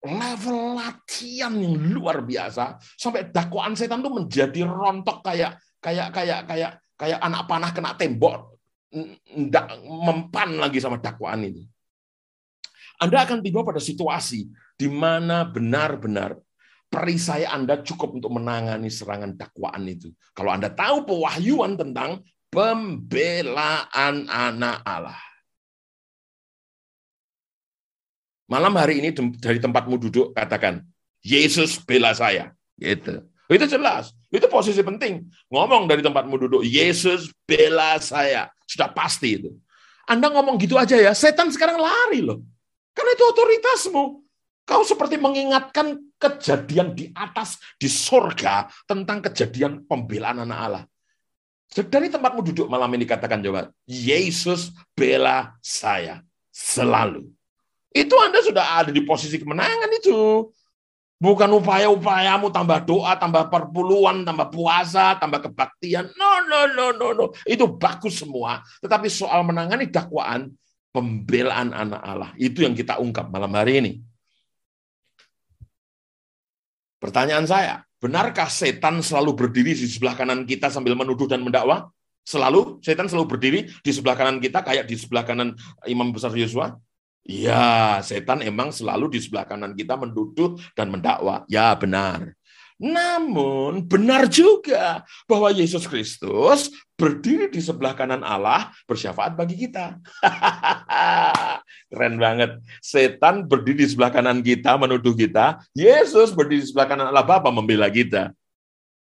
[0.02, 6.70] level latihan yang luar biasa sampai dakwaan setan itu menjadi rontok kayak kayak kayak kayak
[6.94, 8.54] kayak anak panah kena tembok
[9.82, 11.66] mempan lagi sama dakwaan ini.
[13.02, 14.46] Anda akan tiba pada situasi
[14.78, 16.38] di mana benar-benar
[16.92, 20.12] perisai Anda cukup untuk menangani serangan dakwaan itu.
[20.36, 22.20] Kalau Anda tahu pewahyuan tentang
[22.52, 25.22] pembelaan anak Allah.
[28.44, 30.84] Malam hari ini dari tempatmu duduk katakan,
[31.24, 32.52] Yesus bela saya.
[32.76, 33.24] Gitu.
[33.48, 34.12] Itu jelas.
[34.28, 35.24] Itu posisi penting.
[35.48, 38.52] Ngomong dari tempatmu duduk, Yesus bela saya.
[38.68, 39.50] Sudah pasti itu.
[40.04, 42.44] Anda ngomong gitu aja ya, setan sekarang lari loh.
[42.92, 44.04] Karena itu otoritasmu.
[44.68, 50.84] Kau seperti mengingatkan kejadian di atas, di surga, tentang kejadian pembelaan anak Allah.
[51.72, 56.20] Dari tempatmu duduk malam ini katakan coba, Yesus bela saya
[56.52, 57.32] selalu.
[57.92, 60.52] Itu Anda sudah ada di posisi kemenangan itu.
[61.22, 66.10] Bukan upaya-upayamu tambah doa, tambah perpuluhan, tambah puasa, tambah kebaktian.
[66.18, 67.24] No, no, no, no, no.
[67.46, 68.58] Itu bagus semua.
[68.82, 70.50] Tetapi soal menangani dakwaan,
[70.90, 72.30] pembelaan anak Allah.
[72.34, 73.92] Itu yang kita ungkap malam hari ini.
[76.98, 81.86] Pertanyaan saya, Benarkah setan selalu berdiri di sebelah kanan kita sambil menuduh dan mendakwa?
[82.26, 85.54] Selalu setan selalu berdiri di sebelah kanan kita kayak di sebelah kanan
[85.86, 86.74] Imam besar Yosua?
[87.22, 91.46] Ya, setan emang selalu di sebelah kanan kita menuduh dan mendakwa.
[91.46, 92.34] Ya, benar.
[92.82, 100.02] Namun benar juga bahwa Yesus Kristus berdiri di sebelah kanan Allah bersyafaat bagi kita.
[101.94, 102.58] Keren banget.
[102.82, 105.62] Setan berdiri di sebelah kanan kita menuduh kita.
[105.78, 108.34] Yesus berdiri di sebelah kanan Allah Bapa membela kita.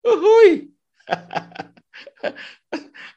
[0.06, 0.70] Uhui.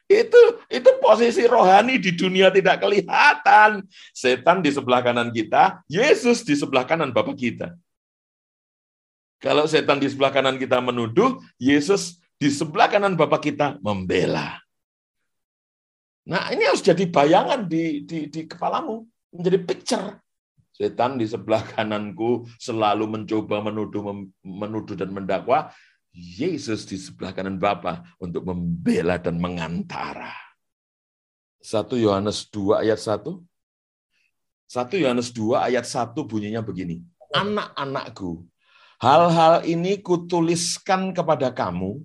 [0.09, 0.41] itu
[0.73, 3.85] itu posisi rohani di dunia tidak kelihatan.
[4.17, 7.77] Setan di sebelah kanan kita, Yesus di sebelah kanan Bapak kita.
[9.39, 14.59] Kalau setan di sebelah kanan kita menuduh, Yesus di sebelah kanan Bapak kita membela.
[16.27, 20.07] Nah, ini harus jadi bayangan di, di, di kepalamu, menjadi picture.
[20.75, 25.71] Setan di sebelah kananku selalu mencoba menuduh, menuduh dan mendakwa.
[26.11, 30.35] Yesus di sebelah kanan Bapa untuk membela dan mengantara.
[31.63, 33.39] 1 Yohanes 2 ayat 1.
[34.69, 37.03] 1 Yohanes 2 ayat 1 bunyinya begini.
[37.29, 38.45] Anak-anakku,
[38.99, 42.03] Hal-hal ini kutuliskan kepada kamu,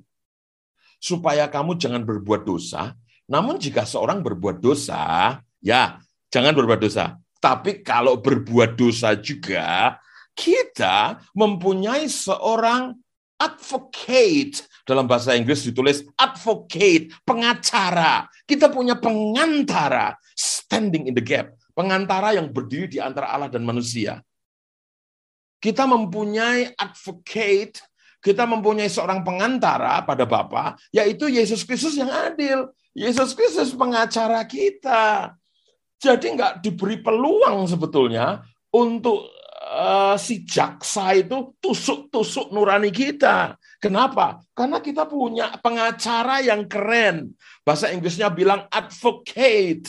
[1.03, 2.95] supaya kamu jangan berbuat dosa.
[3.27, 5.99] Namun jika seorang berbuat dosa, ya
[6.31, 7.19] jangan berbuat dosa.
[7.43, 9.99] Tapi kalau berbuat dosa juga,
[10.39, 12.95] kita mempunyai seorang
[13.43, 14.65] advocate.
[14.87, 18.31] Dalam bahasa Inggris ditulis advocate, pengacara.
[18.47, 21.53] Kita punya pengantara, standing in the gap.
[21.75, 24.23] Pengantara yang berdiri di antara Allah dan manusia.
[25.65, 27.81] Kita mempunyai advocate,
[28.21, 32.69] kita mempunyai seorang pengantara pada Bapa, yaitu Yesus Kristus yang adil.
[32.93, 35.33] Yesus Kristus pengacara kita.
[35.97, 38.45] Jadi nggak diberi peluang sebetulnya
[38.77, 39.25] untuk
[39.73, 43.57] uh, si jaksa itu tusuk-tusuk nurani kita.
[43.81, 44.45] Kenapa?
[44.53, 47.33] Karena kita punya pengacara yang keren.
[47.65, 49.89] Bahasa Inggrisnya bilang advocate.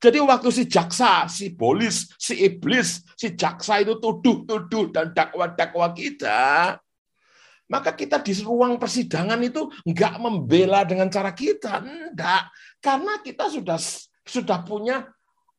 [0.00, 6.80] Jadi waktu si jaksa, si polis, si iblis, si jaksa itu tuduh-tuduh dan dakwa-dakwa kita,
[7.68, 12.48] maka kita di ruang persidangan itu enggak membela dengan cara kita, enggak.
[12.80, 13.76] Karena kita sudah
[14.24, 15.04] sudah punya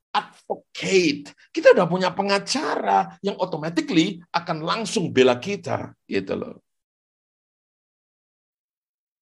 [0.09, 6.55] advocate, kita sudah punya pengacara yang automatically akan langsung bela kita, gitu loh.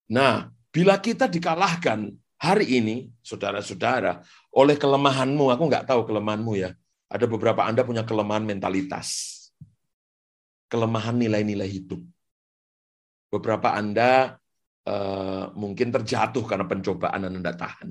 [0.10, 4.24] Nah, bila kita dikalahkan hari ini, saudara-saudara,
[4.56, 6.72] oleh kelemahanmu, aku nggak tahu kelemahanmu ya.
[7.12, 9.38] Ada beberapa Anda punya kelemahan mentalitas.
[10.72, 12.00] Kelemahan nilai-nilai hidup.
[13.30, 14.40] Beberapa Anda
[14.88, 17.90] uh, mungkin terjatuh karena pencobaan dan Anda tahan.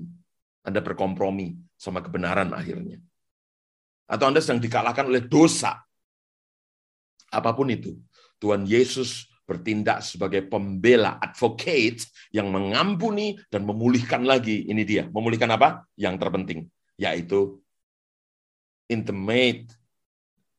[0.65, 2.99] Anda berkompromi sama kebenaran akhirnya.
[4.09, 5.77] Atau Anda sedang dikalahkan oleh dosa.
[7.29, 8.01] Apa pun itu.
[8.41, 12.05] Tuhan Yesus bertindak sebagai pembela, advocate
[12.37, 14.69] yang mengampuni dan memulihkan lagi.
[14.69, 15.89] Ini dia, memulihkan apa?
[15.97, 16.61] Yang terpenting,
[17.01, 17.57] yaitu
[18.93, 19.73] intimate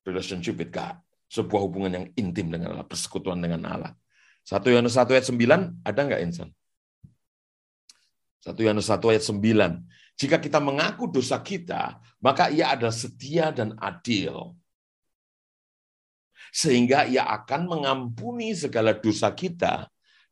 [0.02, 0.98] relationship with God.
[1.30, 3.94] Sebuah hubungan yang intim dengan Allah, persekutuan dengan Allah.
[4.42, 6.50] Satu Yohanes 1 ayat 9, ada nggak Insan?
[8.42, 10.18] Satu Yohanes 1 ayat 9.
[10.18, 14.58] Jika kita mengaku dosa kita, maka ia adalah setia dan adil
[16.50, 19.88] sehingga ia akan mengampuni segala dosa kita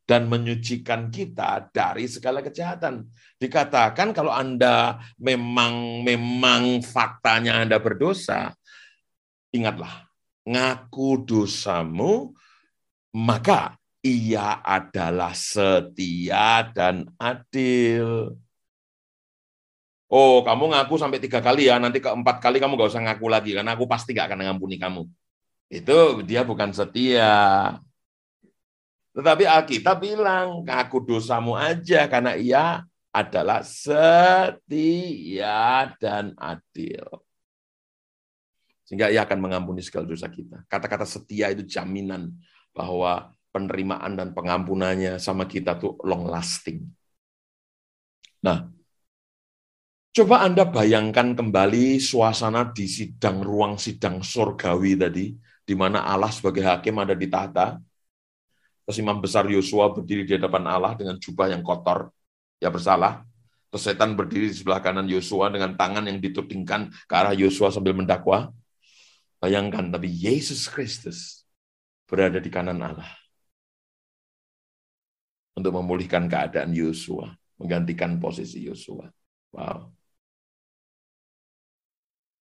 [0.07, 3.05] dan menyucikan kita dari segala kejahatan.
[3.35, 8.55] Dikatakan kalau Anda memang memang faktanya Anda berdosa,
[9.51, 10.07] ingatlah,
[10.47, 12.31] ngaku dosamu,
[13.11, 18.31] maka ia adalah setia dan adil.
[20.07, 23.51] Oh, kamu ngaku sampai tiga kali ya, nanti keempat kali kamu gak usah ngaku lagi,
[23.51, 25.03] karena aku pasti gak akan mengampuni kamu
[25.67, 27.75] itu dia bukan setia.
[29.11, 34.69] Tetapi Alkitab bilang, ngaku dosamu aja karena ia adalah setia
[35.97, 37.03] dan adil.
[38.87, 40.63] Sehingga ia akan mengampuni segala dosa kita.
[40.71, 42.31] Kata-kata setia itu jaminan
[42.71, 46.85] bahwa penerimaan dan pengampunannya sama kita tuh long lasting.
[48.45, 48.69] Nah,
[50.13, 56.63] coba Anda bayangkan kembali suasana di sidang ruang sidang surgawi tadi di mana Allah sebagai
[56.63, 57.75] hakim ada di tahta.
[58.87, 62.07] Terus imam besar Yosua berdiri di hadapan Allah dengan jubah yang kotor,
[62.63, 63.27] ya bersalah.
[63.67, 67.91] Terus setan berdiri di sebelah kanan Yosua dengan tangan yang ditudingkan ke arah Yosua sambil
[67.91, 68.55] mendakwa.
[69.43, 71.43] Bayangkan, tapi Yesus Kristus
[72.07, 73.11] berada di kanan Allah
[75.51, 79.11] untuk memulihkan keadaan Yosua, menggantikan posisi Yosua.
[79.51, 79.91] Wow.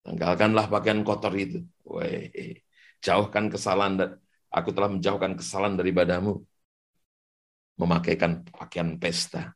[0.07, 1.67] Tanggalkanlah pakaian kotor itu.
[1.83, 2.63] Weh.
[3.05, 4.17] Jauhkan kesalahan,
[4.49, 6.43] aku telah menjauhkan kesalahan daripadamu.
[7.77, 9.53] Memakaikan pakaian pesta.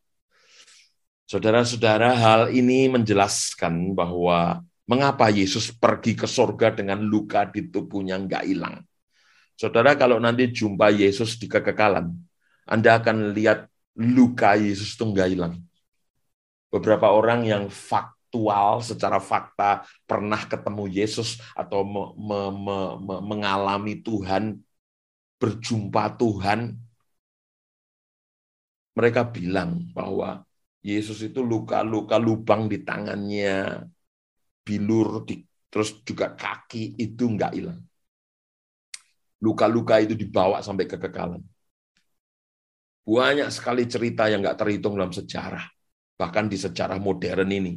[1.25, 4.61] Saudara-saudara, hal ini menjelaskan bahwa
[4.91, 8.83] mengapa Yesus pergi ke sorga dengan luka di tubuhnya nggak hilang.
[9.55, 12.11] Saudara, kalau nanti jumpa Yesus di kekekalan,
[12.67, 15.55] Anda akan lihat luka Yesus itu nggak hilang.
[16.71, 17.65] Beberapa orang yang
[18.31, 24.63] faktual, secara fakta, pernah ketemu Yesus atau me, me, me, me, mengalami Tuhan,
[25.43, 26.79] berjumpa Tuhan,
[28.95, 30.47] mereka bilang bahwa
[30.79, 33.83] Yesus itu luka-luka lubang di tangannya,
[34.63, 37.83] bilur, di, terus juga kaki itu nggak hilang.
[39.43, 41.43] Luka-luka itu dibawa sampai kekekalan.
[43.03, 45.67] Banyak sekali cerita yang nggak terhitung dalam sejarah.
[46.15, 47.75] Bahkan di sejarah modern ini,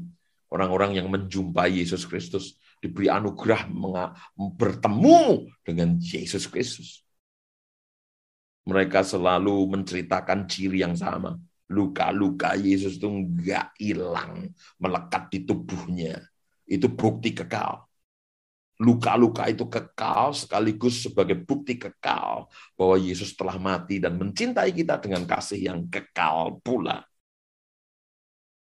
[0.53, 3.65] orang-orang yang menjumpai Yesus Kristus diberi anugerah
[4.37, 7.01] bertemu dengan Yesus Kristus.
[8.69, 11.35] Mereka selalu menceritakan ciri yang sama.
[11.73, 16.21] Luka-luka Yesus itu nggak hilang, melekat di tubuhnya.
[16.69, 17.83] Itu bukti kekal.
[18.77, 22.47] Luka-luka itu kekal sekaligus sebagai bukti kekal
[22.77, 27.03] bahwa Yesus telah mati dan mencintai kita dengan kasih yang kekal pula.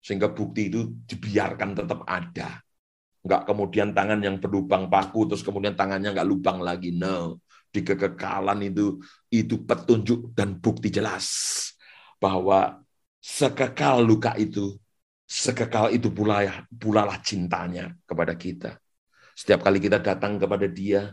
[0.09, 2.64] Sehingga bukti itu dibiarkan tetap ada.
[3.20, 6.96] Enggak kemudian tangan yang berlubang paku, terus kemudian tangannya enggak lubang lagi.
[6.96, 7.44] No.
[7.68, 11.28] Di kekekalan itu, itu petunjuk dan bukti jelas
[12.16, 12.80] bahwa
[13.20, 14.80] sekekal luka itu,
[15.28, 18.80] sekekal itu pula, pulalah cintanya kepada kita.
[19.36, 21.12] Setiap kali kita datang kepada dia,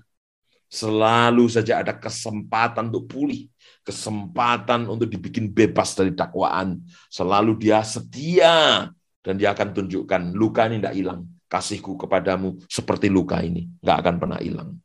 [0.70, 3.48] selalu saja ada kesempatan untuk pulih,
[3.86, 6.82] kesempatan untuk dibikin bebas dari dakwaan.
[7.08, 8.90] Selalu dia setia
[9.22, 11.22] dan dia akan tunjukkan luka ini tidak hilang.
[11.46, 14.76] Kasihku kepadamu seperti luka ini, nggak akan pernah hilang.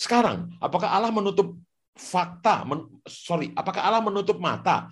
[0.00, 1.60] Sekarang, apakah Allah menutup
[1.92, 2.64] fakta?
[2.64, 4.88] Men, sorry, apakah Allah menutup mata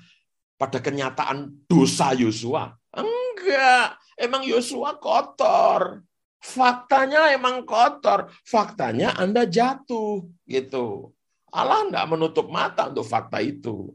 [0.60, 2.76] pada kenyataan dosa Yosua?
[2.92, 6.04] Enggak, emang Yosua kotor.
[6.38, 11.10] Faktanya emang kotor, faktanya Anda jatuh gitu.
[11.50, 13.90] Allah tidak menutup mata untuk fakta itu.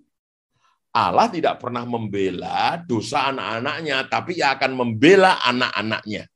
[0.94, 6.30] Allah tidak pernah membela dosa anak-anaknya, tapi ia akan membela anak-anaknya.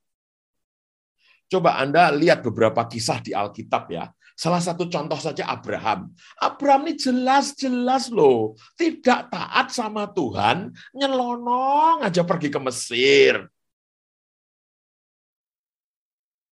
[1.48, 4.10] Coba Anda lihat beberapa kisah di Alkitab ya.
[4.38, 6.14] Salah satu contoh saja Abraham.
[6.38, 13.50] Abraham ini jelas-jelas loh, tidak taat sama Tuhan, nyelonong aja pergi ke Mesir.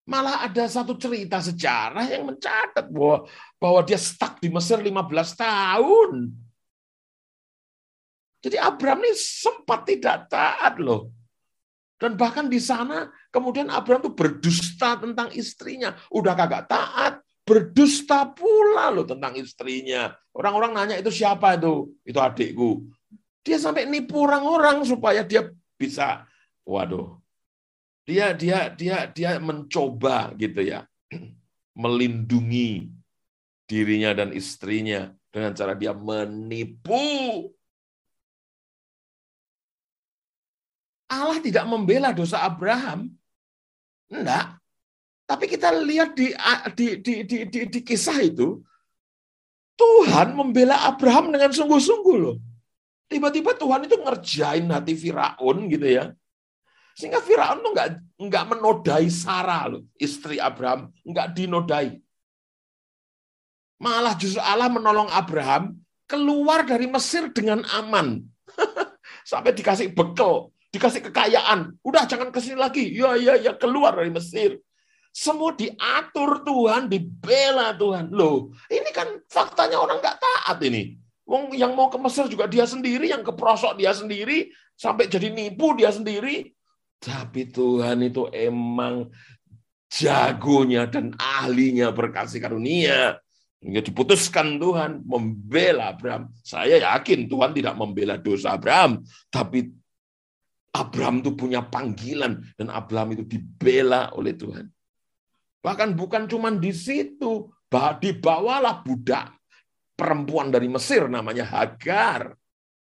[0.05, 3.25] Malah ada satu cerita sejarah yang mencatat bahwa
[3.57, 4.93] bahwa dia stuck di Mesir 15
[5.33, 6.29] tahun.
[8.45, 11.09] Jadi Abraham ini sempat tidak taat loh.
[11.97, 15.97] Dan bahkan di sana kemudian Abraham itu berdusta tentang istrinya.
[16.13, 20.13] Udah kagak taat, berdusta pula loh tentang istrinya.
[20.37, 21.89] Orang-orang nanya itu siapa itu?
[22.05, 22.85] Itu adikku.
[23.41, 26.29] Dia sampai nipu orang-orang supaya dia bisa,
[26.61, 27.17] waduh,
[28.05, 30.85] dia dia dia dia mencoba gitu ya
[31.81, 32.93] melindungi
[33.65, 37.49] dirinya dan istrinya dengan cara dia menipu.
[41.09, 43.09] Allah tidak membela dosa Abraham.
[44.09, 44.61] Enggak.
[45.25, 46.29] Tapi kita lihat di
[46.77, 48.61] di di di, di, di kisah itu
[49.75, 52.37] Tuhan membela Abraham dengan sungguh-sungguh loh.
[53.09, 56.13] Tiba-tiba Tuhan itu ngerjain hati Firaun gitu ya
[56.95, 61.99] sehingga Firaun tuh nggak nggak menodai Sarah loh, istri Abraham, nggak dinodai.
[63.83, 65.75] Malah justru Allah menolong Abraham
[66.07, 68.23] keluar dari Mesir dengan aman.
[69.29, 71.75] Sampai dikasih bekal, dikasih kekayaan.
[71.83, 72.87] Udah jangan ke sini lagi.
[72.87, 74.63] Ya ya ya keluar dari Mesir.
[75.11, 78.07] Semua diatur Tuhan, dibela Tuhan.
[78.15, 80.95] Loh, ini kan faktanya orang nggak taat ini.
[81.59, 84.47] Yang mau ke Mesir juga dia sendiri, yang ke prosok dia sendiri,
[84.79, 86.54] sampai jadi nipu dia sendiri.
[86.99, 89.09] Tapi Tuhan itu emang
[89.91, 93.17] jagonya dan ahlinya berkasih karunia.
[93.65, 96.29] Hingga diputuskan Tuhan membela Abraham.
[96.45, 99.01] Saya yakin Tuhan tidak membela dosa Abraham,
[99.33, 99.73] tapi
[100.75, 104.69] Abraham itu punya panggilan dan Abraham itu dibela oleh Tuhan.
[105.65, 109.33] Bahkan bukan cuma di situ, dibawalah budak
[109.97, 112.35] perempuan dari Mesir namanya Hagar.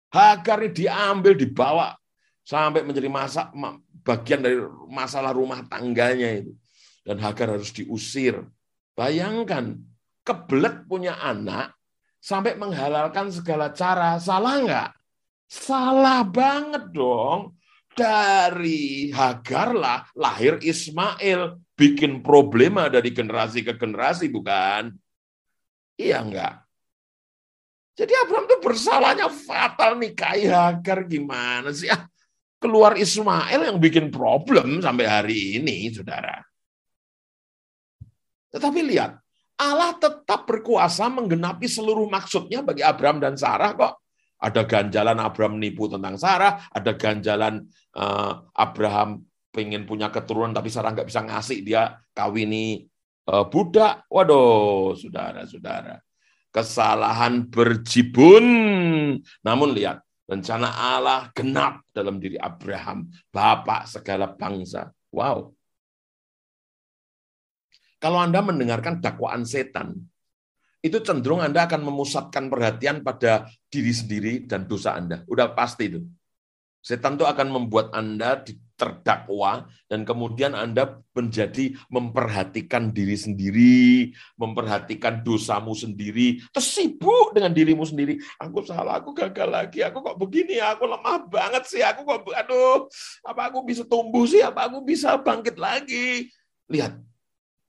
[0.09, 1.91] Hagar ini diambil, dibawa
[2.41, 3.51] sampai menjadi masa
[4.05, 6.53] bagian dari masalah rumah tangganya itu.
[7.01, 8.45] Dan Hagar harus diusir.
[8.93, 9.81] Bayangkan,
[10.21, 11.75] kebelet punya anak,
[12.21, 14.17] sampai menghalalkan segala cara.
[14.17, 14.89] Salah nggak?
[15.45, 17.57] Salah banget dong.
[17.95, 21.61] Dari Hagar lah lahir Ismail.
[21.75, 24.95] Bikin problema dari generasi ke generasi, bukan?
[25.95, 26.65] Iya enggak?
[27.95, 31.87] Jadi Abraham itu bersalahnya fatal nikahi Hagar gimana sih?
[31.87, 32.03] Ah,
[32.65, 36.41] keluar Ismail yang bikin problem sampai hari ini, saudara.
[38.49, 39.21] Tetapi lihat,
[39.61, 44.01] Allah tetap berkuasa menggenapi seluruh maksudnya bagi Abraham dan Sarah kok.
[44.41, 50.91] Ada ganjalan Abraham nipu tentang Sarah, ada ganjalan uh, Abraham pengen punya keturunan tapi Sarah
[50.91, 52.83] nggak bisa ngasih dia kawini
[53.31, 54.03] uh, budak.
[54.11, 56.03] Waduh, saudara-saudara.
[56.51, 58.45] Kesalahan berjibun.
[59.43, 64.89] Namun lihat, rencana Allah genap dalam diri Abraham, bapak segala bangsa.
[65.13, 65.53] Wow.
[68.01, 69.97] Kalau Anda mendengarkan dakwaan setan,
[70.85, 75.25] itu cenderung Anda akan memusatkan perhatian pada diri sendiri dan dosa Anda.
[75.25, 76.05] Udah pasti itu.
[76.85, 78.45] Setan itu akan membuat Anda
[78.77, 87.81] terdakwa dan kemudian Anda menjadi memperhatikan diri sendiri, memperhatikan dosamu sendiri, terus sibuk dengan dirimu
[87.89, 88.21] sendiri.
[88.37, 92.85] Aku salah, aku gagal lagi, aku kok begini, aku lemah banget sih, aku kok aduh,
[93.25, 96.29] apa aku bisa tumbuh sih, apa aku bisa bangkit lagi.
[96.69, 97.01] Lihat,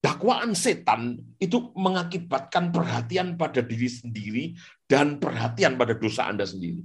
[0.05, 4.45] dakwaan setan itu mengakibatkan perhatian pada diri sendiri
[4.85, 6.85] dan perhatian pada dosa Anda sendiri.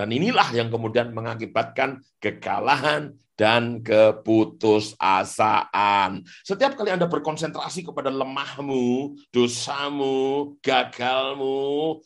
[0.00, 6.24] Dan inilah yang kemudian mengakibatkan kekalahan dan keputusasaan.
[6.40, 12.00] Setiap kali Anda berkonsentrasi kepada lemahmu, dosamu, gagalmu,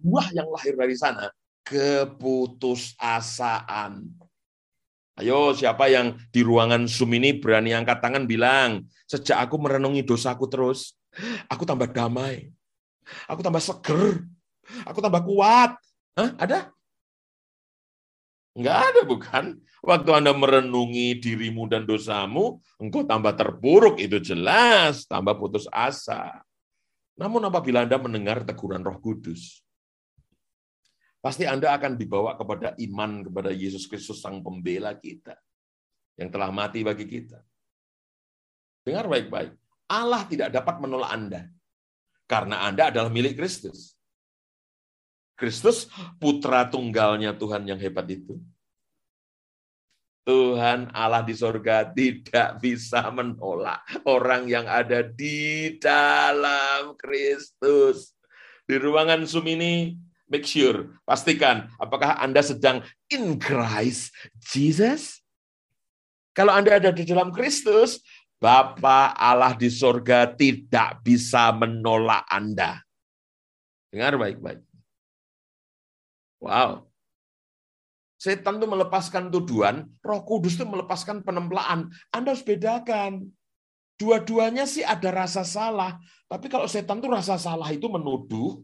[0.00, 1.28] buah yang lahir dari sana,
[1.68, 4.00] keputusasaan.
[5.20, 10.48] Ayo, siapa yang di ruangan Zoom ini berani angkat tangan bilang, sejak aku merenungi dosaku
[10.48, 10.96] terus,
[11.44, 12.48] aku tambah damai,
[13.28, 14.24] aku tambah seger,
[14.88, 15.76] aku tambah kuat.
[16.18, 16.30] Hah?
[16.38, 16.74] Ada?
[18.50, 19.44] Enggak ada, bukan?
[19.80, 26.42] Waktu Anda merenungi dirimu dan dosamu, engkau tambah terpuruk, itu jelas, tambah putus asa.
[27.14, 29.62] Namun apabila Anda mendengar teguran roh kudus,
[31.22, 35.38] pasti Anda akan dibawa kepada iman kepada Yesus Kristus Sang Pembela kita,
[36.18, 37.38] yang telah mati bagi kita.
[38.82, 39.52] Dengar baik-baik,
[39.86, 41.46] Allah tidak dapat menolak Anda,
[42.26, 43.99] karena Anda adalah milik Kristus.
[45.40, 45.88] Kristus,
[46.20, 48.36] putra tunggalnya Tuhan yang hebat itu.
[50.28, 58.12] Tuhan Allah di sorga tidak bisa menolak orang yang ada di dalam Kristus.
[58.68, 59.96] Di ruangan Zoom ini,
[60.30, 65.24] make sure, pastikan apakah Anda sedang in Christ Jesus?
[66.36, 67.98] Kalau Anda ada di dalam Kristus,
[68.38, 72.78] Bapa Allah di sorga tidak bisa menolak Anda.
[73.90, 74.69] Dengar baik-baik.
[76.42, 76.88] Wow.
[78.20, 81.88] Setan itu melepaskan tuduhan, roh kudus itu melepaskan penemplaan.
[82.12, 83.32] Anda harus bedakan.
[83.96, 85.96] Dua-duanya sih ada rasa salah.
[86.28, 88.60] Tapi kalau setan itu rasa salah itu menuduh,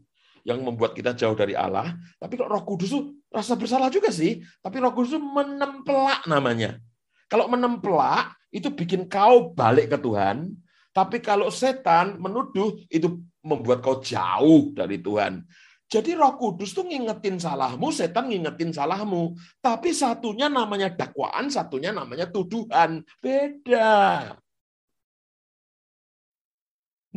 [0.47, 1.91] yang membuat kita jauh dari Allah.
[2.15, 4.39] Tapi kalau roh kudus itu rasa bersalah juga sih.
[4.63, 6.79] Tapi roh kudus itu menempelak namanya.
[7.27, 10.55] Kalau menempelak, itu bikin kau balik ke Tuhan.
[10.95, 15.43] Tapi kalau setan menuduh, itu membuat kau jauh dari Tuhan.
[15.87, 19.39] Jadi roh kudus tuh ngingetin salahmu, setan ngingetin salahmu.
[19.63, 23.07] Tapi satunya namanya dakwaan, satunya namanya tuduhan.
[23.23, 24.35] Beda.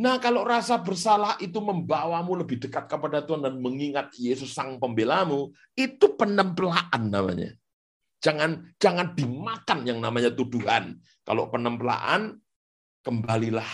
[0.01, 5.51] Nah, kalau rasa bersalah itu membawamu lebih dekat kepada Tuhan dan mengingat Yesus sang pembelamu,
[5.75, 7.51] itu penempelaan namanya.
[8.23, 10.95] Jangan jangan dimakan yang namanya tuduhan.
[11.27, 12.39] Kalau penempelaan,
[13.03, 13.67] kembalilah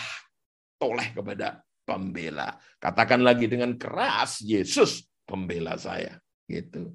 [0.76, 2.60] toleh kepada pembela.
[2.76, 6.20] Katakan lagi dengan keras, Yesus pembela saya.
[6.44, 6.92] Gitu.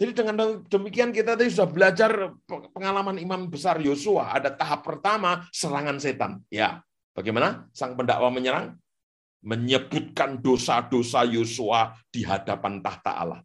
[0.00, 2.32] Jadi dengan demikian kita tadi sudah belajar
[2.72, 4.32] pengalaman imam besar Yosua.
[4.32, 6.40] Ada tahap pertama, serangan setan.
[6.48, 6.80] Ya,
[7.10, 8.78] Bagaimana sang pendakwa menyerang?
[9.40, 13.40] Menyebutkan dosa-dosa Yosua di hadapan tahta Allah.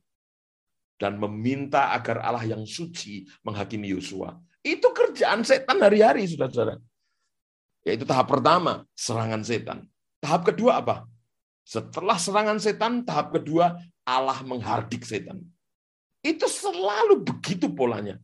[0.95, 4.35] Dan meminta agar Allah yang suci menghakimi Yosua.
[4.63, 6.79] Itu kerjaan setan hari-hari, saudara-saudara.
[7.83, 9.79] Yaitu tahap pertama, serangan setan.
[10.25, 11.05] Tahap kedua apa?
[11.61, 13.77] Setelah serangan setan, tahap kedua,
[14.09, 15.45] Allah menghardik setan.
[16.25, 18.17] Itu selalu begitu polanya.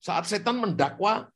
[0.00, 1.28] Saat setan mendakwa,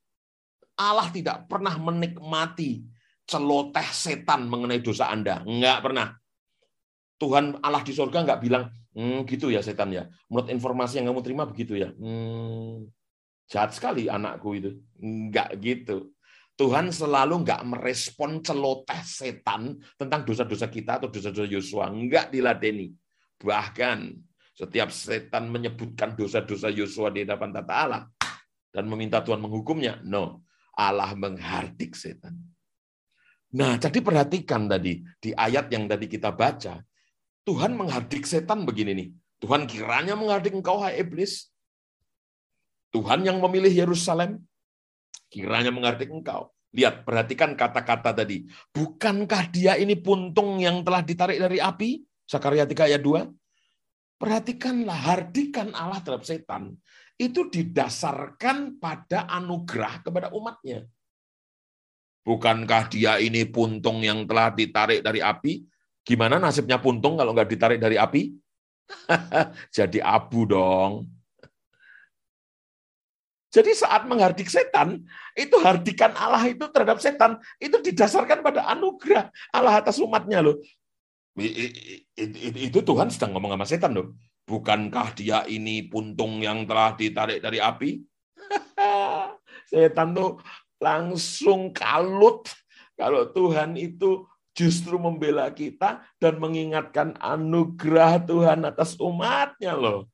[0.73, 2.81] Allah tidak pernah menikmati
[3.29, 5.45] celoteh setan mengenai dosa Anda.
[5.45, 6.17] Enggak pernah.
[7.21, 10.09] Tuhan Allah di surga enggak bilang, hmm, gitu ya setan ya.
[10.33, 11.93] Menurut informasi yang kamu terima begitu ya.
[11.93, 12.89] Hmm,
[13.45, 14.81] jahat sekali anakku itu.
[14.97, 16.09] Enggak gitu.
[16.59, 21.87] Tuhan selalu enggak merespon celoteh setan tentang dosa-dosa kita atau dosa-dosa Yosua.
[21.87, 22.91] Enggak diladeni.
[23.39, 24.11] Bahkan
[24.51, 28.03] setiap setan menyebutkan dosa-dosa Yosua di hadapan tata Allah
[28.75, 30.43] dan meminta Tuhan menghukumnya, no.
[30.75, 32.35] Allah menghardik setan.
[33.55, 36.83] Nah, jadi perhatikan tadi di ayat yang tadi kita baca,
[37.47, 39.09] Tuhan menghardik setan begini nih.
[39.39, 41.47] Tuhan kiranya menghardik engkau hai iblis.
[42.91, 44.43] Tuhan yang memilih Yerusalem
[45.29, 46.49] kiranya menghardik engkau.
[46.69, 48.45] Lihat, perhatikan kata-kata tadi.
[48.69, 52.05] Bukankah dia ini puntung yang telah ditarik dari api?
[52.29, 53.25] Sakaria 3 ayat 2.
[54.21, 56.77] Perhatikanlah, hardikan Allah terhadap setan.
[57.17, 60.85] Itu didasarkan pada anugerah kepada umatnya.
[62.21, 65.65] Bukankah dia ini puntung yang telah ditarik dari api?
[66.05, 68.29] Gimana nasibnya puntung kalau nggak ditarik dari api?
[69.77, 71.18] Jadi abu dong.
[73.49, 75.01] Jadi saat menghardik setan,
[75.33, 80.61] itu hardikan Allah itu terhadap setan, itu didasarkan pada anugerah Allah atas umatnya loh.
[82.53, 84.13] Itu Tuhan sedang ngomong sama setan loh.
[84.45, 88.01] Bukankah dia ini puntung yang telah ditarik dari api?
[89.69, 90.41] setan tuh
[90.81, 92.49] langsung kalut
[92.97, 94.25] kalau Tuhan itu
[94.57, 100.09] justru membela kita dan mengingatkan anugerah Tuhan atas umatnya loh.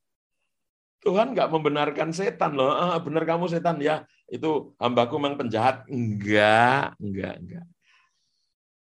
[1.05, 2.73] Tuhan nggak membenarkan setan loh.
[2.73, 4.01] Ah, benar kamu setan ya.
[4.25, 5.85] Itu hambaku memang penjahat.
[5.85, 7.65] Enggak, enggak, enggak.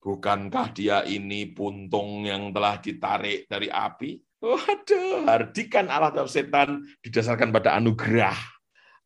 [0.03, 4.21] Bukankah dia ini puntung yang telah ditarik dari api?
[4.43, 6.69] Waduh, hardikan Allah terhadap setan
[7.01, 8.35] didasarkan pada anugerah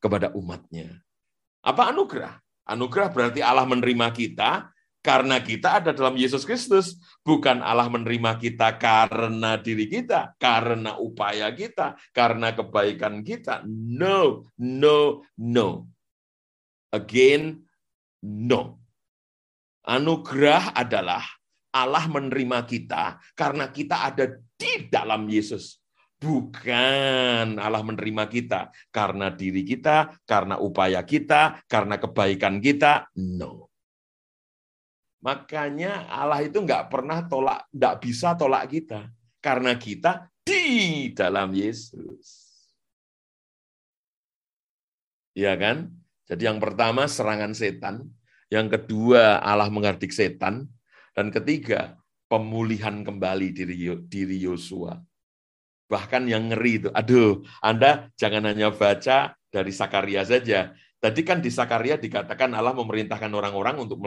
[0.00, 0.98] kepada umatnya.
[1.60, 2.40] Apa anugerah?
[2.66, 4.72] Anugerah berarti Allah menerima kita
[5.06, 11.54] karena kita ada dalam Yesus Kristus, bukan Allah menerima kita karena diri kita, karena upaya
[11.54, 13.62] kita, karena kebaikan kita.
[13.70, 15.86] No, no, no.
[16.90, 17.62] Again,
[18.26, 18.82] no.
[19.86, 21.22] Anugerah adalah
[21.70, 24.26] Allah menerima kita karena kita ada
[24.58, 25.78] di dalam Yesus.
[26.18, 33.06] Bukan Allah menerima kita karena diri kita, karena upaya kita, karena kebaikan kita.
[33.14, 33.65] No.
[35.26, 39.10] Makanya Allah itu nggak pernah tolak, nggak bisa tolak kita.
[39.42, 42.46] Karena kita di dalam Yesus.
[45.34, 45.90] Ya kan?
[46.30, 48.06] Jadi yang pertama serangan setan,
[48.54, 50.70] yang kedua Allah menghardik setan,
[51.10, 51.98] dan ketiga
[52.30, 54.94] pemulihan kembali diri diri Yosua.
[55.86, 61.52] Bahkan yang ngeri itu, aduh, Anda jangan hanya baca dari Sakaria saja, Tadi kan di
[61.52, 64.00] Sakaria dikatakan Allah memerintahkan orang-orang untuk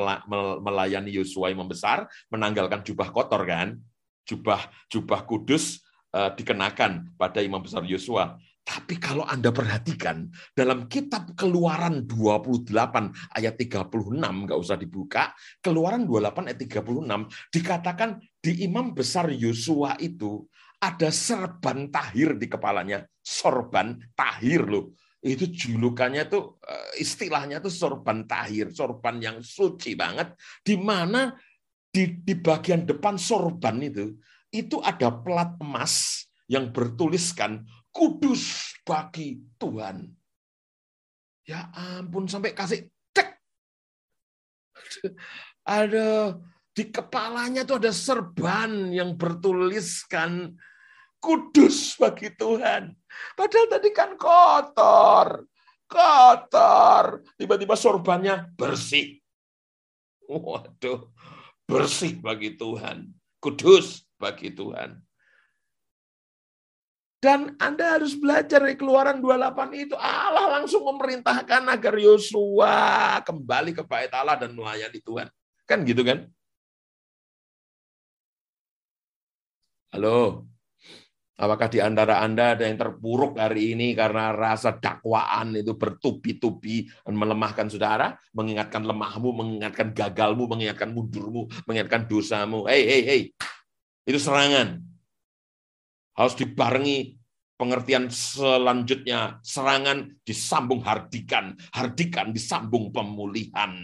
[0.65, 3.77] melayani Yosua yang membesar, menanggalkan jubah kotor kan,
[4.25, 5.85] jubah jubah kudus
[6.17, 8.41] uh, dikenakan pada imam besar Yosua.
[8.65, 12.69] Tapi kalau Anda perhatikan dalam kitab Keluaran 28
[13.33, 20.45] ayat 36 nggak usah dibuka, Keluaran 28 ayat 36 dikatakan di imam besar Yosua itu
[20.77, 28.23] ada serban tahir di kepalanya, sorban tahir loh itu julukannya tuh eh, istilahnya tuh sorban
[28.23, 31.35] tahir, sorban yang suci banget, di mana
[31.89, 34.15] di, di bagian depan sorban itu
[34.49, 40.09] itu ada plat emas yang bertuliskan kudus bagi Tuhan.
[41.45, 43.29] Ya ampun sampai kasih cek.
[45.65, 46.37] Ada
[46.73, 50.55] di kepalanya tuh ada serban yang bertuliskan
[51.21, 52.95] kudus bagi Tuhan.
[53.33, 55.45] Padahal tadi kan kotor.
[55.89, 57.25] Kotor.
[57.35, 59.17] Tiba-tiba sorbannya bersih.
[60.29, 61.09] Waduh.
[61.65, 63.09] Bersih bagi Tuhan.
[63.41, 65.01] Kudus bagi Tuhan.
[67.19, 69.95] Dan Anda harus belajar dari keluaran 28 itu.
[69.99, 75.27] Allah langsung memerintahkan agar Yosua kembali ke bait Allah dan melayani Tuhan.
[75.67, 76.31] Kan gitu kan?
[79.91, 80.47] Halo.
[81.39, 87.71] Apakah di antara Anda ada yang terpuruk hari ini karena rasa dakwaan itu bertubi-tubi melemahkan
[87.71, 92.67] saudara, mengingatkan lemahmu, mengingatkan gagalmu, mengingatkan mundurmu, mengingatkan dosamu.
[92.67, 93.21] Hei, hei, hei.
[94.03, 94.83] Itu serangan.
[96.19, 97.15] Harus dibarengi
[97.55, 99.39] pengertian selanjutnya.
[99.39, 101.55] Serangan disambung hardikan.
[101.71, 103.79] Hardikan disambung pemulihan.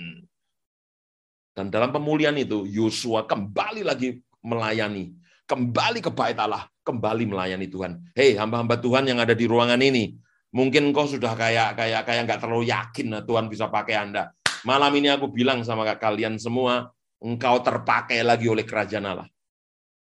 [1.55, 5.15] Dan dalam pemulihan itu, Yosua kembali lagi melayani.
[5.47, 8.13] Kembali ke bait Allah kembali melayani Tuhan.
[8.13, 10.13] Hei, hamba-hamba Tuhan yang ada di ruangan ini,
[10.53, 14.29] mungkin kau sudah kayak kayak kayak nggak terlalu yakin nah, Tuhan bisa pakai Anda.
[14.63, 19.27] Malam ini aku bilang sama kalian semua, engkau terpakai lagi oleh kerajaan Allah.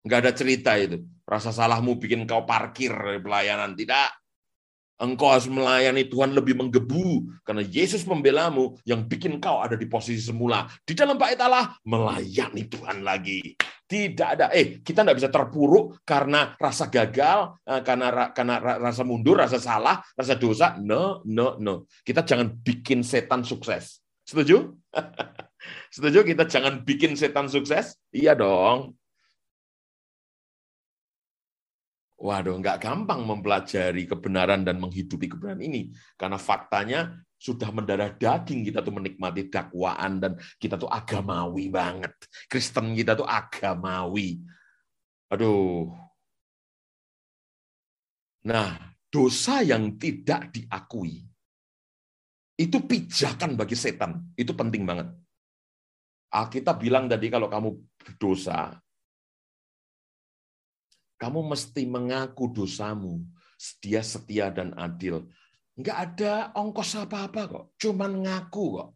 [0.01, 1.05] Enggak ada cerita itu.
[1.25, 3.77] Rasa salahmu bikin kau parkir pelayanan.
[3.77, 4.09] Tidak.
[5.01, 7.41] Engkau harus melayani Tuhan lebih menggebu.
[7.45, 10.65] Karena Yesus membelamu yang bikin kau ada di posisi semula.
[10.81, 13.57] Di dalam bait Allah, melayani Tuhan lagi.
[13.91, 19.35] Tidak ada, eh kita tidak bisa terpuruk karena rasa gagal, eh, karena karena rasa mundur,
[19.35, 20.79] rasa salah, rasa dosa.
[20.79, 21.91] No, no, no.
[21.99, 23.99] Kita jangan bikin setan sukses.
[24.23, 24.79] Setuju?
[25.95, 27.99] Setuju kita jangan bikin setan sukses?
[28.15, 28.95] Iya dong.
[32.15, 35.91] Waduh, nggak gampang mempelajari kebenaran dan menghidupi kebenaran ini.
[36.15, 37.11] Karena faktanya
[37.41, 42.13] sudah mendarah daging kita tuh menikmati dakwaan dan kita tuh agamawi banget.
[42.45, 44.37] Kristen kita tuh agamawi.
[45.33, 45.89] Aduh.
[48.45, 48.77] Nah,
[49.09, 51.25] dosa yang tidak diakui
[52.61, 54.21] itu pijakan bagi setan.
[54.37, 55.09] Itu penting banget.
[56.29, 58.77] Alkitab bilang tadi kalau kamu berdosa,
[61.17, 63.25] kamu mesti mengaku dosamu.
[63.81, 65.25] Dia setia dan adil.
[65.79, 67.65] Nggak ada ongkos apa-apa kok.
[67.79, 68.89] Cuman ngaku kok.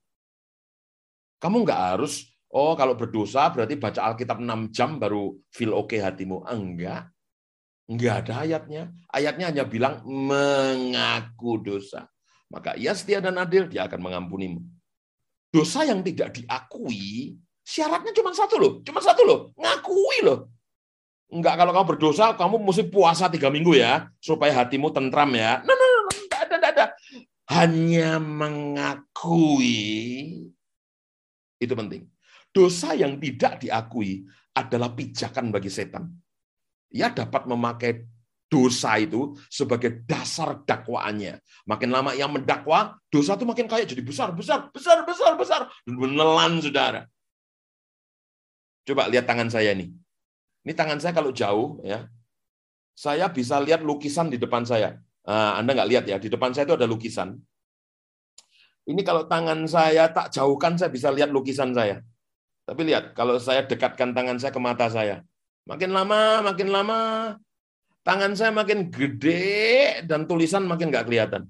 [1.40, 6.00] Kamu nggak harus, oh kalau berdosa berarti baca Alkitab 6 jam baru feel oke okay
[6.02, 6.42] hatimu.
[6.48, 7.12] Enggak.
[7.86, 8.84] Enggak ada ayatnya.
[9.14, 12.10] Ayatnya hanya bilang mengaku dosa.
[12.50, 14.62] Maka ia setia dan adil, dia akan mengampunimu.
[15.54, 18.74] Dosa yang tidak diakui, syaratnya cuma satu loh.
[18.82, 19.40] Cuma satu loh.
[19.54, 20.50] Ngakui loh.
[21.30, 25.62] Enggak kalau kamu berdosa, kamu mesti puasa tiga minggu ya, supaya hatimu tentram ya.
[25.62, 26.86] Nah, nah, nah, enggak ada, enggak ada
[27.50, 29.76] hanya mengakui
[31.62, 32.04] itu penting.
[32.56, 34.24] Dosa yang tidak diakui
[34.56, 36.08] adalah pijakan bagi setan.
[36.96, 38.08] Ia dapat memakai
[38.48, 41.43] dosa itu sebagai dasar dakwaannya.
[41.68, 45.96] Makin lama yang mendakwa, dosa itu makin kayak jadi besar, besar, besar, besar, besar, dan
[46.00, 47.04] menelan saudara.
[48.88, 49.91] Coba lihat tangan saya ini.
[50.64, 52.08] Ini tangan saya kalau jauh ya,
[52.96, 54.96] saya bisa lihat lukisan di depan saya.
[55.26, 57.34] Nah, Anda nggak lihat ya, di depan saya itu ada lukisan.
[58.86, 62.06] Ini kalau tangan saya tak jauhkan, saya bisa lihat lukisan saya.
[62.66, 65.26] Tapi lihat, kalau saya dekatkan tangan saya ke mata saya,
[65.66, 67.00] makin lama, makin lama,
[68.06, 71.50] tangan saya makin gede dan tulisan makin nggak kelihatan.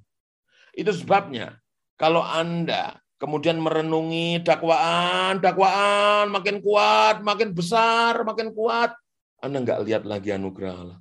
[0.71, 1.59] Itu sebabnya,
[1.99, 8.95] kalau Anda kemudian merenungi dakwaan, dakwaan makin kuat, makin besar, makin kuat,
[9.43, 10.99] Anda nggak lihat lagi anugerah Allah.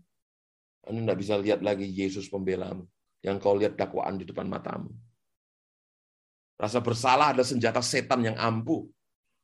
[0.85, 2.85] Anda tidak bisa lihat lagi Yesus pembelamu.
[3.25, 4.93] Yang kau lihat dakwaan di depan matamu.
[6.61, 8.85] Rasa bersalah adalah senjata setan yang ampuh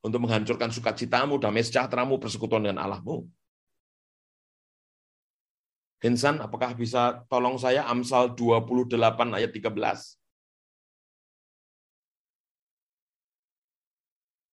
[0.01, 3.25] untuk menghancurkan sukacitamu, damai sejahteramu, persekutuan dengan Allahmu.
[6.01, 8.97] Hensan, apakah bisa tolong saya Amsal 28
[9.37, 10.17] ayat 13?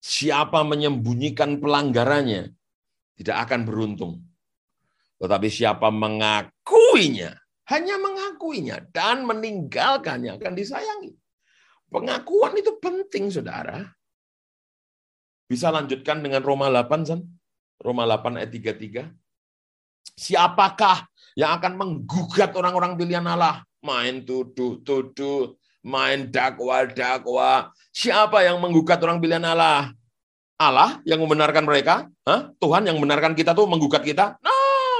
[0.05, 2.53] Siapa menyembunyikan pelanggarannya
[3.16, 4.28] tidak akan beruntung.
[5.18, 7.34] Tetapi siapa mengakuinya,
[7.68, 11.12] hanya mengakuinya dan meninggalkannya akan disayangi.
[11.88, 13.82] Pengakuan itu penting, saudara.
[15.48, 17.24] Bisa lanjutkan dengan Roma 8, San?
[17.80, 19.08] Roma 8 ayat 33.
[20.18, 21.08] Siapakah
[21.38, 23.64] yang akan menggugat orang-orang pilihan Allah?
[23.80, 25.56] Main tuduh-tuduh,
[25.86, 27.72] main dakwa-dakwa.
[27.94, 29.94] Siapa yang menggugat orang pilihan Allah?
[30.58, 32.10] Allah yang membenarkan mereka?
[32.26, 32.50] Hah?
[32.58, 34.36] Tuhan yang membenarkan kita tuh menggugat kita?
[34.42, 34.57] Nah,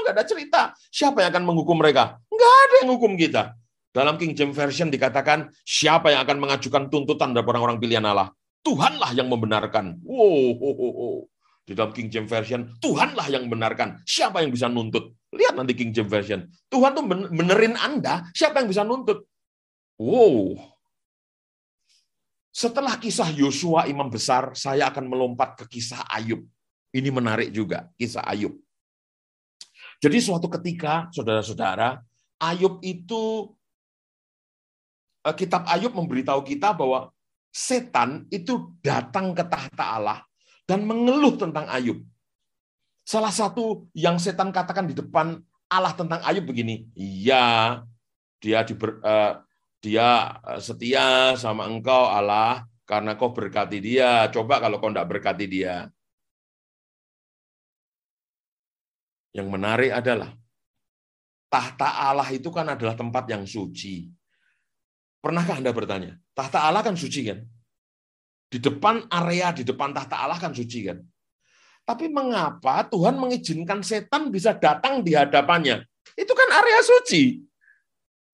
[0.09, 0.61] nggak ada cerita.
[0.89, 2.17] Siapa yang akan menghukum mereka?
[2.33, 3.53] Nggak ada yang hukum kita.
[3.89, 8.29] Dalam King James Version dikatakan, siapa yang akan mengajukan tuntutan dari orang-orang pilihan Allah?
[8.61, 10.01] Tuhanlah yang membenarkan.
[10.05, 11.17] Wow, wow, wow.
[11.65, 14.01] Di dalam King James Version, Tuhanlah yang membenarkan.
[14.05, 15.13] Siapa yang bisa nuntut?
[15.29, 16.49] Lihat nanti King James Version.
[16.69, 19.25] Tuhan tuh benerin Anda, siapa yang bisa nuntut?
[20.01, 20.57] Wow.
[22.49, 26.41] Setelah kisah Yosua imam besar, saya akan melompat ke kisah Ayub.
[26.89, 28.57] Ini menarik juga, kisah Ayub.
[29.99, 31.99] Jadi suatu ketika, saudara-saudara,
[32.39, 33.51] Ayub itu,
[35.27, 37.11] eh, kitab Ayub memberitahu kita bahwa
[37.51, 40.19] setan itu datang ke tahta Allah
[40.63, 41.99] dan mengeluh tentang Ayub.
[43.03, 45.35] Salah satu yang setan katakan di depan
[45.67, 47.83] Allah tentang Ayub begini, iya
[48.39, 49.43] dia diber, uh,
[49.83, 54.27] dia eh, setia sama engkau Allah karena kau berkati dia.
[54.31, 55.87] Coba kalau kau tidak berkati dia.
[59.33, 60.33] Yang menarik adalah
[61.49, 64.09] tahta Allah itu kan adalah tempat yang suci.
[65.19, 66.15] Pernahkah Anda bertanya?
[66.31, 67.43] Tahta Allah kan suci kan?
[68.49, 70.97] Di depan area di depan tahta Allah kan suci kan?
[71.85, 75.85] Tapi mengapa Tuhan mengizinkan setan bisa datang di hadapannya?
[76.17, 77.41] Itu kan area suci.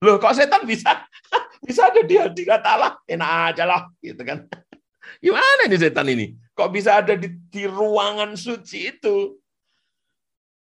[0.04, 1.08] Loh, kok setan bisa
[1.66, 3.00] bisa ada di hadirat Allah?
[3.08, 4.44] Enak aja lah, gitu kan.
[5.24, 6.36] Gimana ini setan ini?
[6.52, 9.40] Kok bisa ada di, di ruangan suci itu?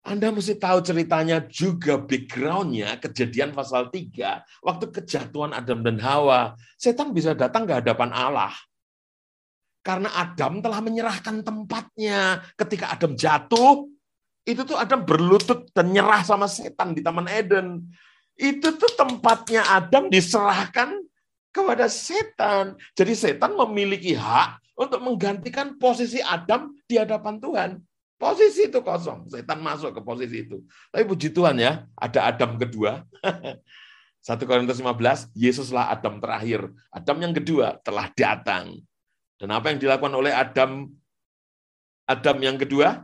[0.03, 4.43] Anda mesti tahu ceritanya juga backgroundnya kejadian pasal 3.
[4.59, 8.51] Waktu kejatuhan Adam dan Hawa, setan bisa datang ke hadapan Allah.
[9.79, 12.43] Karena Adam telah menyerahkan tempatnya.
[12.59, 13.87] Ketika Adam jatuh,
[14.43, 17.87] itu tuh Adam berlutut dan nyerah sama setan di Taman Eden.
[18.35, 20.99] Itu tuh tempatnya Adam diserahkan
[21.55, 22.75] kepada setan.
[22.91, 27.71] Jadi setan memiliki hak untuk menggantikan posisi Adam di hadapan Tuhan.
[28.23, 29.27] Posisi itu kosong.
[29.27, 30.63] Setan masuk ke posisi itu.
[30.87, 33.03] Tapi puji Tuhan ya, ada Adam kedua.
[34.23, 36.71] 1 Korintus 15, Yesuslah Adam terakhir.
[36.87, 38.79] Adam yang kedua telah datang.
[39.35, 40.87] Dan apa yang dilakukan oleh Adam
[42.07, 43.03] Adam yang kedua?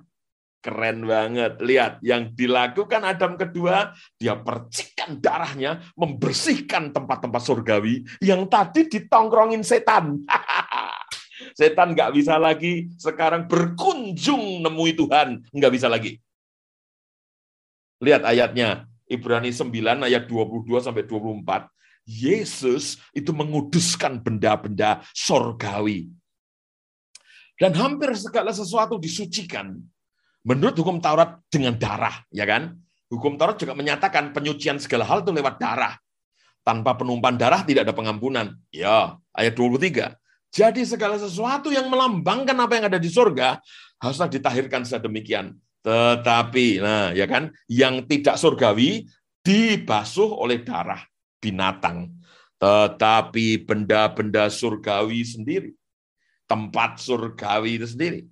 [0.60, 1.60] Keren banget.
[1.60, 10.24] Lihat, yang dilakukan Adam kedua, dia percikan darahnya, membersihkan tempat-tempat surgawi yang tadi ditongkrongin setan.
[11.58, 15.46] setan nggak bisa lagi sekarang berkunjung nemui Tuhan.
[15.54, 16.18] Nggak bisa lagi.
[18.00, 21.68] Lihat ayatnya, Ibrani 9 ayat 22 sampai 24.
[22.10, 26.10] Yesus itu menguduskan benda-benda sorgawi.
[27.60, 29.78] Dan hampir segala sesuatu disucikan
[30.48, 32.80] Menurut hukum Taurat dengan darah, ya kan?
[33.12, 36.00] Hukum Taurat juga menyatakan penyucian segala hal itu lewat darah.
[36.64, 38.56] Tanpa penumpahan darah tidak ada pengampunan.
[38.72, 40.16] Ya, ayat 23.
[40.50, 43.62] Jadi segala sesuatu yang melambangkan apa yang ada di surga
[44.02, 45.54] haruslah ditahirkan sedemikian.
[45.86, 49.08] Tetapi, nah ya kan, yang tidak surgawi
[49.46, 51.00] dibasuh oleh darah
[51.40, 52.12] binatang.
[52.60, 55.72] Tetapi benda-benda surgawi sendiri,
[56.50, 58.28] tempat surgawi itu sendiri,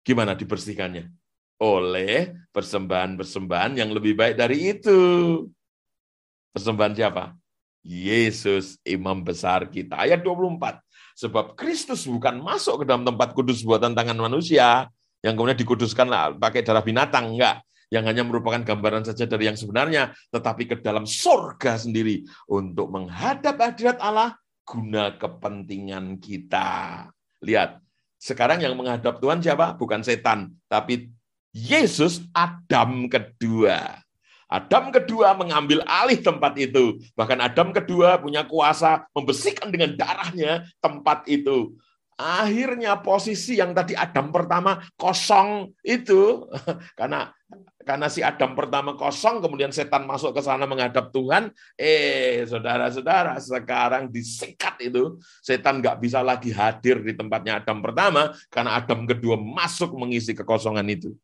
[0.00, 1.12] Gimana dibersihkannya?
[1.60, 5.00] Oleh persembahan-persembahan yang lebih baik dari itu.
[6.56, 7.36] Persembahan siapa?
[7.84, 10.00] Yesus, imam besar kita.
[10.00, 10.80] Ayat 24.
[11.20, 14.88] Sebab Kristus bukan masuk ke dalam tempat kudus buatan tangan manusia,
[15.20, 16.08] yang kemudian dikuduskan
[16.40, 17.36] pakai darah binatang.
[17.36, 17.60] Enggak
[17.90, 23.58] yang hanya merupakan gambaran saja dari yang sebenarnya, tetapi ke dalam sorga sendiri untuk menghadap
[23.58, 27.10] hadirat Allah guna kepentingan kita.
[27.42, 27.82] Lihat,
[28.22, 29.74] sekarang yang menghadap Tuhan siapa?
[29.74, 31.10] Bukan setan, tapi
[31.50, 33.98] Yesus Adam kedua.
[34.50, 36.98] Adam kedua mengambil alih tempat itu.
[37.14, 41.78] Bahkan Adam kedua punya kuasa membersihkan dengan darahnya tempat itu.
[42.20, 46.44] Akhirnya posisi yang tadi Adam pertama kosong itu
[47.00, 47.32] karena
[47.80, 51.50] karena si Adam pertama kosong, kemudian setan masuk ke sana menghadap Tuhan.
[51.74, 55.16] Eh, saudara-saudara, sekarang disikat itu.
[55.40, 60.86] Setan nggak bisa lagi hadir di tempatnya Adam pertama, karena Adam kedua masuk mengisi kekosongan
[60.92, 61.16] itu.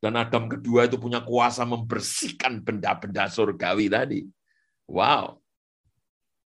[0.00, 4.24] Dan Adam kedua itu punya kuasa membersihkan benda-benda surgawi tadi.
[4.88, 5.44] Wow.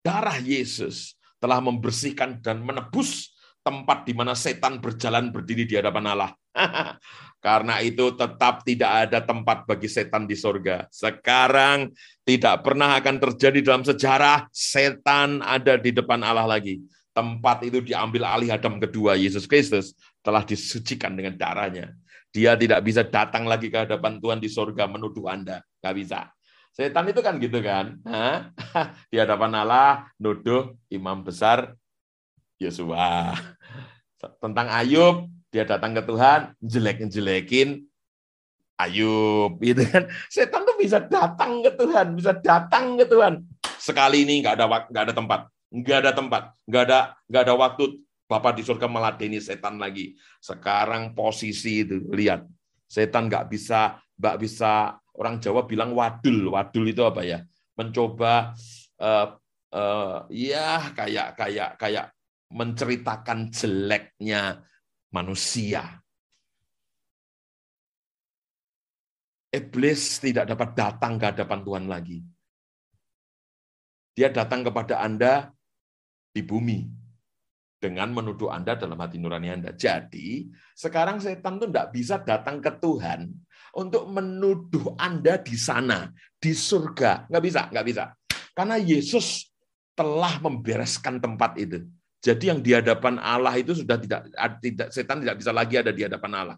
[0.05, 3.33] Darah Yesus telah membersihkan dan menebus
[3.65, 6.31] tempat di mana setan berjalan berdiri di hadapan Allah.
[7.45, 10.85] Karena itu tetap tidak ada tempat bagi setan di sorga.
[10.93, 11.89] Sekarang
[12.29, 16.85] tidak pernah akan terjadi dalam sejarah setan ada di depan Allah lagi.
[17.17, 21.97] Tempat itu diambil alih Adam kedua, Yesus Kristus telah disucikan dengan darahnya.
[22.31, 25.63] Dia tidak bisa datang lagi ke hadapan Tuhan di sorga menuduh Anda.
[25.83, 26.31] Gak bisa.
[26.71, 27.99] Setan itu kan gitu kan.
[29.11, 31.75] Di hadapan Allah, nuduh imam besar
[32.63, 33.35] Yosua.
[34.39, 37.83] Tentang Ayub, dia datang ke Tuhan, jelek-jelekin
[38.79, 40.07] Ayub, gitu kan.
[40.31, 43.43] Setan tuh bisa datang ke Tuhan, bisa datang ke Tuhan.
[43.81, 45.41] Sekali ini nggak ada nggak ada tempat,
[45.75, 47.85] nggak ada tempat, nggak ada nggak ada waktu
[48.31, 50.15] Bapak di surga meladeni setan lagi.
[50.39, 52.47] Sekarang posisi itu lihat,
[52.87, 57.43] setan nggak bisa nggak bisa orang Jawa bilang wadul, wadul itu apa ya?
[57.75, 58.55] Mencoba
[59.03, 59.35] uh,
[59.75, 62.07] uh, ya kayak kayak kayak
[62.55, 64.63] menceritakan jeleknya
[65.11, 65.99] manusia.
[69.51, 72.23] Iblis tidak dapat datang ke hadapan Tuhan lagi.
[74.15, 75.51] Dia datang kepada Anda
[76.31, 77.00] di bumi
[77.81, 79.73] dengan menuduh Anda dalam hati nurani Anda.
[79.73, 80.45] Jadi,
[80.77, 83.33] sekarang setan itu tidak bisa datang ke Tuhan
[83.75, 87.33] untuk menuduh Anda di sana, di surga.
[87.33, 88.05] Nggak bisa, nggak bisa.
[88.53, 89.49] Karena Yesus
[89.97, 91.89] telah membereskan tempat itu.
[92.21, 94.29] Jadi yang di hadapan Allah itu sudah tidak
[94.61, 96.57] tidak setan tidak bisa lagi ada di hadapan Allah.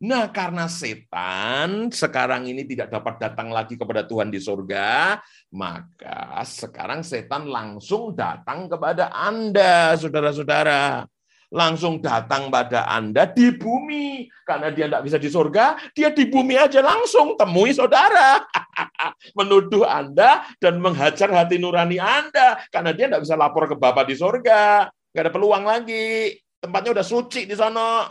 [0.00, 5.20] Nah, karena setan sekarang ini tidak dapat datang lagi kepada Tuhan di surga,
[5.52, 11.04] maka sekarang setan langsung datang kepada Anda, saudara-saudara.
[11.50, 14.30] Langsung datang pada Anda di bumi.
[14.46, 18.40] Karena dia tidak bisa di surga, dia di bumi aja langsung temui saudara.
[19.38, 22.56] Menuduh Anda dan menghajar hati nurani Anda.
[22.70, 26.38] Karena dia tidak bisa lapor ke Bapak di surga nggak ada peluang lagi.
[26.60, 28.06] Tempatnya udah suci di sana.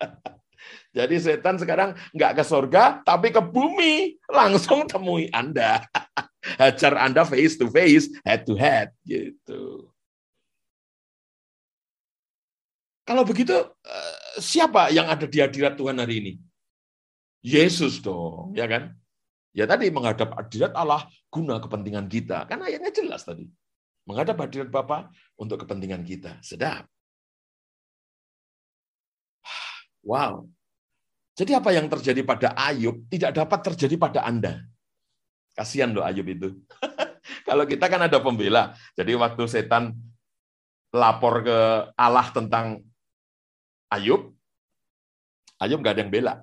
[0.94, 4.14] Jadi setan sekarang nggak ke surga, tapi ke bumi.
[4.30, 5.82] Langsung temui Anda.
[6.62, 8.94] Hajar Anda face to face, head to head.
[9.02, 9.90] gitu.
[13.04, 13.52] Kalau begitu,
[13.84, 16.32] eh, siapa yang ada di hadirat Tuhan hari ini?
[17.44, 18.96] Yesus dong, ya kan?
[19.52, 22.48] Ya tadi menghadap hadirat Allah guna kepentingan kita.
[22.48, 23.44] Kan ayatnya jelas tadi
[24.08, 26.38] menghadap hadirat Bapa untuk kepentingan kita.
[26.40, 26.86] Sedap.
[30.04, 30.52] Wow.
[31.34, 34.62] Jadi apa yang terjadi pada Ayub tidak dapat terjadi pada Anda.
[35.58, 36.48] Kasihan loh Ayub itu.
[37.48, 38.78] Kalau kita kan ada pembela.
[38.94, 39.98] Jadi waktu setan
[40.94, 41.58] lapor ke
[41.98, 42.86] Allah tentang
[43.90, 44.30] Ayub,
[45.58, 46.34] Ayub nggak ada yang bela.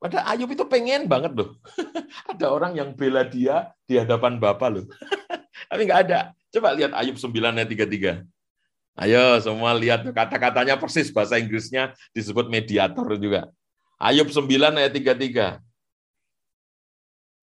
[0.00, 1.54] Pada Ayub itu pengen banget loh.
[2.30, 4.86] ada orang yang bela dia di hadapan Bapak loh.
[5.70, 6.34] Tapi nggak ada.
[6.50, 8.39] Coba lihat Ayub 9 ayat 33.
[9.00, 13.48] Ayo semua lihat kata-katanya persis bahasa Inggrisnya disebut mediator juga.
[13.96, 14.44] Ayub 9
[14.76, 15.64] ayat 33.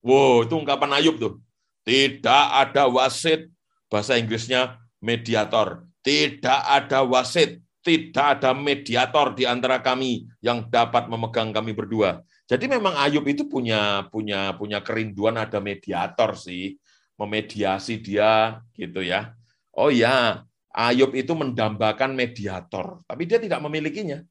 [0.05, 1.41] Wow, itu ungkapan Ayub tuh.
[1.81, 3.49] Tidak ada wasit,
[3.89, 5.81] bahasa Inggrisnya mediator.
[6.05, 12.21] Tidak ada wasit, tidak ada mediator di antara kami yang dapat memegang kami berdua.
[12.45, 16.77] Jadi memang Ayub itu punya punya punya kerinduan ada mediator sih,
[17.17, 19.33] memediasi dia gitu ya.
[19.73, 20.45] Oh ya,
[20.77, 24.21] Ayub itu mendambakan mediator, tapi dia tidak memilikinya.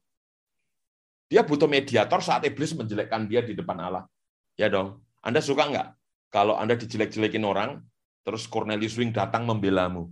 [1.27, 4.07] Dia butuh mediator saat iblis menjelekkan dia di depan Allah.
[4.55, 5.03] Ya dong.
[5.19, 5.87] Anda suka nggak
[6.31, 7.83] kalau Anda dijelek-jelekin orang,
[8.23, 10.07] terus Cornelius Wing datang membelamu?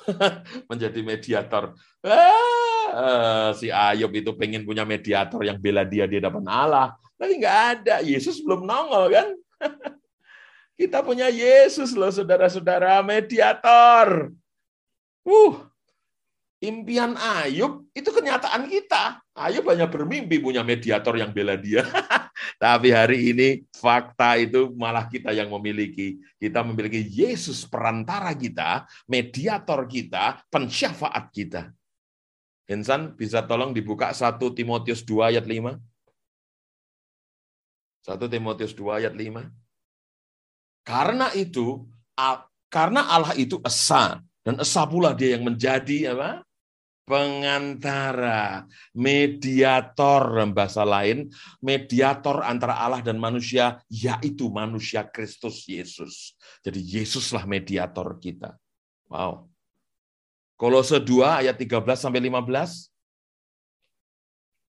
[0.70, 1.72] Menjadi mediator.
[2.04, 6.96] Ah, si Ayub itu pengen punya mediator yang bela dia di depan Allah.
[7.16, 7.96] Tapi nggak ada.
[8.04, 9.28] Yesus belum nongol kan?
[10.80, 14.32] Kita punya Yesus loh, saudara-saudara, mediator.
[15.20, 15.68] Uh,
[16.60, 19.20] impian Ayub itu kenyataan kita.
[19.36, 21.84] Ayub banyak bermimpi punya mediator yang bela dia.
[22.60, 26.20] Tapi hari ini fakta itu malah kita yang memiliki.
[26.36, 31.72] Kita memiliki Yesus perantara kita, mediator kita, pensyafaat kita.
[32.70, 35.74] Insan bisa tolong dibuka 1 Timotius 2 ayat 5?
[38.06, 39.50] 1 Timotius 2 ayat 5.
[40.86, 41.84] Karena itu,
[42.70, 46.44] karena Allah itu esa, dan esa pula dia yang menjadi apa?
[47.10, 51.26] pengantara, mediator dalam bahasa lain,
[51.58, 56.38] mediator antara Allah dan manusia, yaitu manusia Kristus Yesus.
[56.62, 58.54] Jadi Yesuslah mediator kita.
[59.10, 59.50] Wow.
[60.54, 62.94] Kolose 2 ayat 13 sampai 15.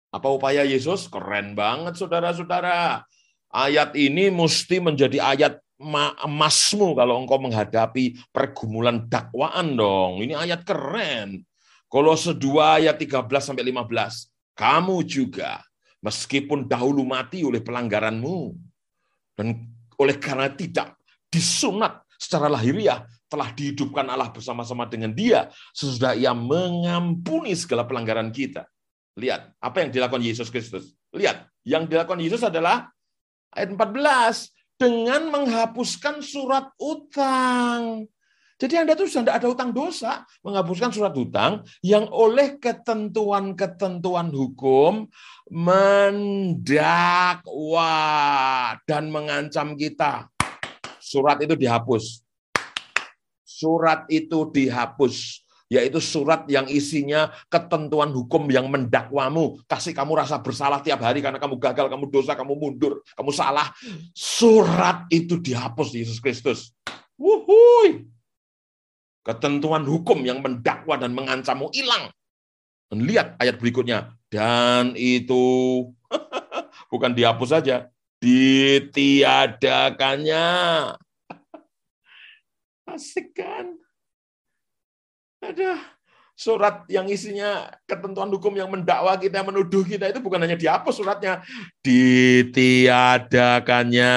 [0.09, 1.05] Apa upaya Yesus?
[1.13, 3.05] Keren banget saudara-saudara.
[3.53, 5.61] Ayat ini mesti menjadi ayat
[6.23, 10.21] emasmu kalau engkau menghadapi pergumulan dakwaan dong.
[10.21, 11.41] Ini ayat keren.
[11.91, 14.55] Kolose 2 ayat 13 sampai 15.
[14.55, 15.59] Kamu juga
[15.99, 18.55] meskipun dahulu mati oleh pelanggaranmu
[19.35, 19.57] dan
[19.99, 20.95] oleh karena tidak
[21.27, 28.67] disunat secara lahiriah telah dihidupkan Allah bersama-sama dengan dia sesudah ia mengampuni segala pelanggaran kita.
[29.15, 30.95] Lihat apa yang dilakukan Yesus Kristus.
[31.11, 32.87] Lihat, yang dilakukan Yesus adalah
[33.51, 38.09] ayat 14 dengan menghapuskan surat utang
[38.61, 45.09] jadi Anda tuh sudah tidak ada utang dosa, menghapuskan surat hutang yang oleh ketentuan-ketentuan hukum
[45.49, 46.77] mendakwa
[48.85, 50.29] dan mengancam kita.
[51.01, 52.21] Surat itu dihapus.
[53.41, 55.40] Surat itu dihapus
[55.71, 61.39] yaitu surat yang isinya ketentuan hukum yang mendakwamu, kasih kamu rasa bersalah tiap hari karena
[61.39, 63.71] kamu gagal, kamu dosa, kamu mundur, kamu salah.
[64.11, 66.75] Surat itu dihapus Yesus Kristus.
[67.15, 68.03] Wuhui
[69.23, 72.11] ketentuan hukum yang mendakwa dan mengancammu hilang.
[72.91, 74.11] Dan lihat ayat berikutnya.
[74.27, 75.87] Dan itu
[76.91, 77.87] bukan dihapus saja,
[78.19, 80.43] ditiadakannya.
[82.91, 83.79] Asik kan?
[85.41, 85.81] Ada
[86.37, 91.43] surat yang isinya ketentuan hukum yang mendakwa kita, menuduh kita itu bukan hanya dihapus suratnya,
[91.85, 94.13] ditiadakannya.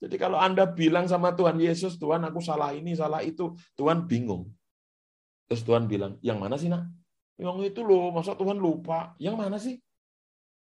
[0.00, 4.48] Jadi kalau Anda bilang sama Tuhan Yesus, Tuhan aku salah ini, salah itu, Tuhan bingung.
[5.44, 6.88] Terus Tuhan bilang, yang mana sih nak?
[7.36, 9.12] Yang itu loh, masa Tuhan lupa?
[9.20, 9.76] Yang mana sih?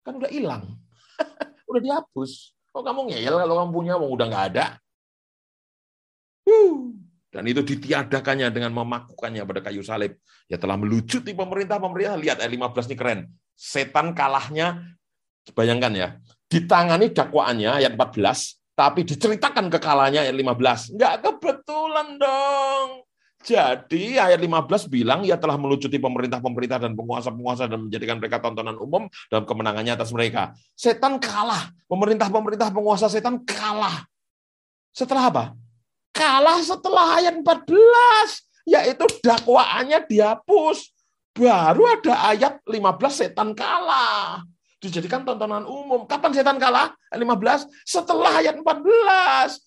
[0.08, 0.80] Kan udah hilang.
[1.72, 2.56] udah dihapus.
[2.72, 4.80] Kok kamu ngeyel kalau kamu punya, udah nggak ada.
[7.36, 10.16] Dan itu ditiadakannya dengan memakukannya pada kayu salib.
[10.48, 12.16] Ya telah melucuti pemerintah-pemerintah.
[12.16, 13.20] Lihat ayat 15 ini keren.
[13.60, 14.96] Setan kalahnya,
[15.52, 16.08] bayangkan ya,
[16.48, 20.96] ditangani dakwaannya ayat 14, tapi diceritakan kekalahannya ayat 15.
[20.96, 23.04] Enggak kebetulan dong.
[23.44, 29.12] Jadi ayat 15 bilang ia telah melucuti pemerintah-pemerintah dan penguasa-penguasa dan menjadikan mereka tontonan umum
[29.28, 30.56] dalam kemenangannya atas mereka.
[30.72, 31.68] Setan kalah.
[31.86, 34.08] Pemerintah-pemerintah penguasa setan kalah.
[34.96, 35.44] Setelah apa?
[36.16, 37.68] Kalah setelah ayat 14.
[38.72, 40.96] Yaitu dakwaannya dihapus.
[41.36, 42.80] Baru ada ayat 15
[43.12, 44.48] setan kalah
[44.86, 46.06] dijadikan tontonan umum.
[46.06, 46.94] Kapan setan kalah?
[47.10, 47.66] Ayat 15.
[47.82, 49.58] Setelah ayat 14.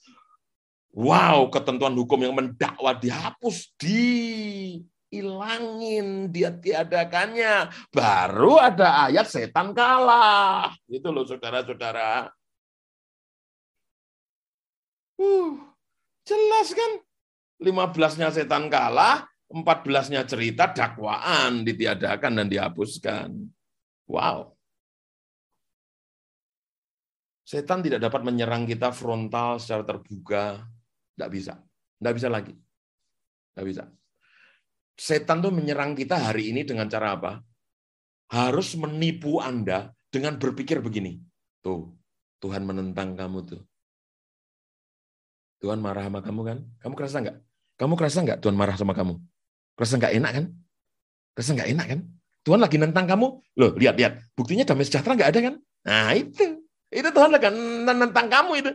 [0.95, 4.81] Wow, ketentuan hukum yang mendakwa dihapus di
[5.13, 7.71] ilangin, dia tiadakannya.
[7.93, 10.73] Baru ada ayat setan kalah.
[10.89, 12.33] Itu loh saudara-saudara.
[15.19, 15.59] Uh,
[16.29, 16.93] jelas kan?
[17.64, 23.33] 15-nya setan kalah, 14-nya cerita dakwaan ditiadakan dan dihapuskan.
[24.07, 24.53] Wow.
[27.49, 30.61] Setan tidak dapat menyerang kita frontal secara terbuka.
[31.16, 31.57] Tidak bisa.
[31.97, 32.53] Tidak bisa lagi.
[32.53, 33.89] Tidak bisa.
[34.93, 37.41] Setan tuh menyerang kita hari ini dengan cara apa?
[38.29, 41.16] Harus menipu Anda dengan berpikir begini.
[41.64, 41.97] Tuh,
[42.39, 43.62] Tuhan menentang kamu tuh.
[45.59, 46.59] Tuhan marah sama kamu kan?
[46.83, 47.37] Kamu kerasa nggak?
[47.79, 49.19] Kamu kerasa nggak Tuhan marah sama kamu?
[49.75, 50.45] Kerasa nggak enak kan?
[51.35, 52.01] Kerasa nggak enak kan?
[52.47, 53.27] Tuhan lagi nentang kamu.
[53.59, 54.13] Loh, lihat, lihat.
[54.39, 55.55] Buktinya damai sejahtera nggak ada kan?
[55.87, 56.63] Nah, itu.
[56.89, 57.49] Itu Tuhan lagi
[57.85, 58.71] nentang kamu itu.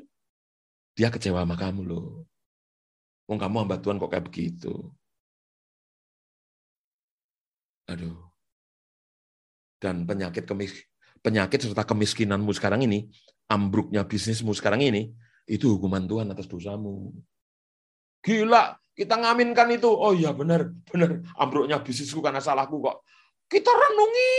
[0.93, 2.27] Dia kecewa sama kamu loh.
[3.25, 4.93] Wong kamu hamba Tuhan kok kayak begitu.
[7.89, 8.19] Aduh.
[9.81, 10.85] Dan penyakit kemis
[11.23, 13.07] penyakit serta kemiskinanmu sekarang ini,
[13.47, 15.15] ambruknya bisnismu sekarang ini,
[15.47, 17.11] itu hukuman Tuhan atas dosamu.
[18.23, 19.89] Gila, kita ngaminkan itu.
[19.91, 21.19] Oh iya benar, benar.
[21.35, 23.03] Ambruknya bisnisku karena salahku kok.
[23.51, 24.33] Kita renungi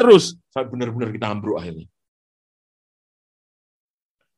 [0.00, 0.34] terus.
[0.50, 1.86] Saya benar-benar kita ambruk akhirnya.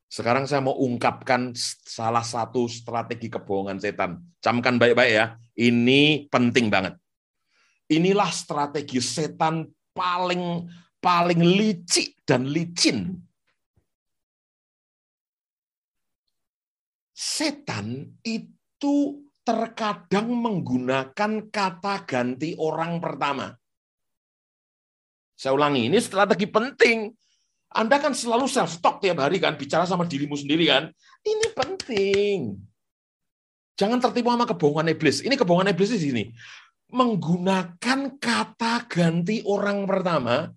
[0.06, 1.52] Sekarang saya mau ungkapkan
[1.84, 4.22] salah satu strategi kebohongan setan.
[4.40, 5.26] Camkan baik-baik ya.
[5.58, 6.94] Ini penting banget.
[7.90, 10.66] Inilah strategi setan paling
[11.00, 13.14] paling licik dan licin.
[17.16, 23.56] Setan itu terkadang menggunakan kata ganti orang pertama.
[25.32, 27.08] Saya ulangi, ini strategi penting
[27.76, 30.88] anda kan selalu self talk tiap hari kan, bicara sama dirimu sendiri kan.
[31.20, 32.56] Ini penting.
[33.76, 35.20] Jangan tertipu sama kebohongan iblis.
[35.20, 36.24] Ini kebohongan iblis di sini.
[36.88, 40.48] Menggunakan kata ganti orang pertama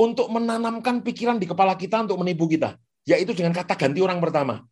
[0.00, 2.80] untuk menanamkan pikiran di kepala kita untuk menipu kita.
[3.04, 4.64] Yaitu dengan kata ganti orang pertama.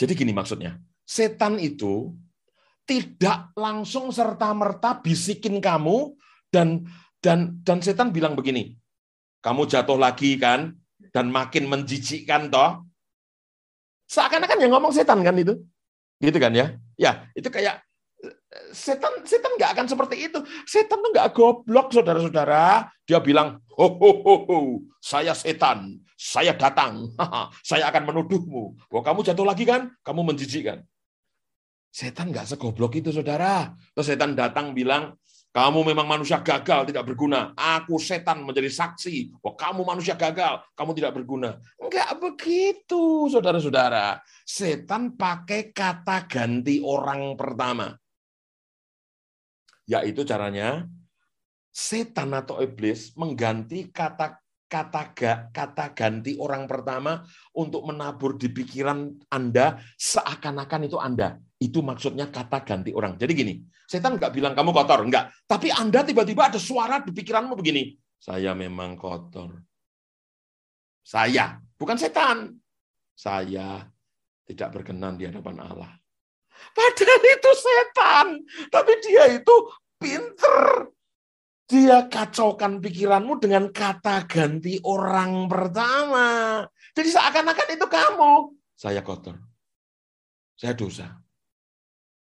[0.00, 0.80] Jadi gini maksudnya.
[1.04, 2.16] Setan itu
[2.88, 6.16] tidak langsung serta-merta bisikin kamu
[6.48, 6.88] dan
[7.20, 8.80] dan dan setan bilang begini,
[9.44, 10.72] kamu jatuh lagi kan,
[11.12, 12.80] dan makin menjijikkan toh.
[14.08, 15.60] Seakan-akan yang ngomong setan kan itu.
[16.16, 16.80] Gitu kan ya.
[16.96, 17.84] Ya, itu kayak
[18.72, 20.40] setan setan nggak akan seperti itu.
[20.64, 22.88] Setan tuh nggak goblok, saudara-saudara.
[23.04, 24.58] Dia bilang, ho, ho, ho, ho,
[24.98, 27.08] saya setan, saya datang,
[27.64, 28.76] saya akan menuduhmu.
[28.92, 30.84] Bahwa kamu jatuh lagi kan, kamu menjijikkan.
[31.88, 33.72] Setan nggak segoblok itu, saudara.
[33.96, 35.16] Terus setan datang bilang,
[35.50, 37.56] kamu memang manusia gagal, tidak berguna.
[37.56, 39.40] Aku setan menjadi saksi.
[39.40, 41.56] Oh, kamu manusia gagal, kamu tidak berguna.
[41.80, 44.20] Enggak begitu, saudara-saudara.
[44.44, 47.96] Setan pakai kata ganti orang pertama.
[49.88, 50.86] Yaitu caranya,
[51.72, 54.38] setan atau iblis mengganti kata
[54.70, 55.10] kata
[55.50, 57.18] kata ganti orang pertama
[57.58, 61.34] untuk menabur di pikiran Anda seakan-akan itu Anda.
[61.58, 63.18] Itu maksudnya kata ganti orang.
[63.18, 63.54] Jadi gini,
[63.90, 65.34] setan nggak bilang kamu kotor, enggak.
[65.50, 69.58] Tapi Anda tiba-tiba ada suara di pikiranmu begini, saya memang kotor.
[71.02, 72.54] Saya, bukan setan.
[73.18, 73.82] Saya
[74.46, 75.90] tidak berkenan di hadapan Allah.
[76.70, 78.26] Padahal itu setan,
[78.70, 79.54] tapi dia itu
[79.98, 80.88] pinter
[81.70, 86.66] dia kacaukan pikiranmu dengan kata ganti orang pertama.
[86.90, 88.32] Jadi seakan-akan itu kamu.
[88.74, 89.38] Saya kotor.
[90.58, 91.14] Saya dosa.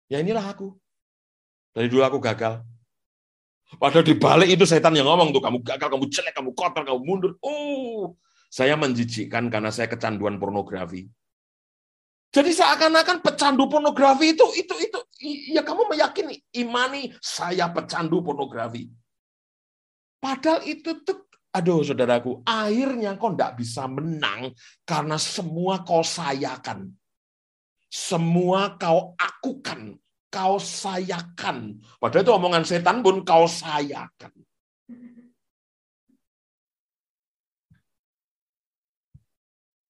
[0.10, 0.74] Ya inilah aku.
[1.78, 2.66] Dari dulu aku gagal.
[3.78, 7.02] Padahal di balik itu setan yang ngomong tuh, kamu gagal, kamu jelek, kamu kotor, kamu
[7.06, 7.32] mundur.
[7.46, 8.18] Oh,
[8.50, 11.06] saya menjijikkan karena saya kecanduan pornografi.
[12.34, 15.00] Jadi seakan-akan pecandu pornografi itu itu itu
[15.56, 18.92] ya kamu meyakini imani saya pecandu pornografi.
[20.20, 24.52] Padahal itu tuh, aduh saudaraku, akhirnya kau tidak bisa menang
[24.84, 26.92] karena semua kau sayakan.
[27.88, 29.96] Semua kau akukan,
[30.28, 31.80] kau sayakan.
[32.02, 34.34] Padahal itu omongan setan pun kau sayakan.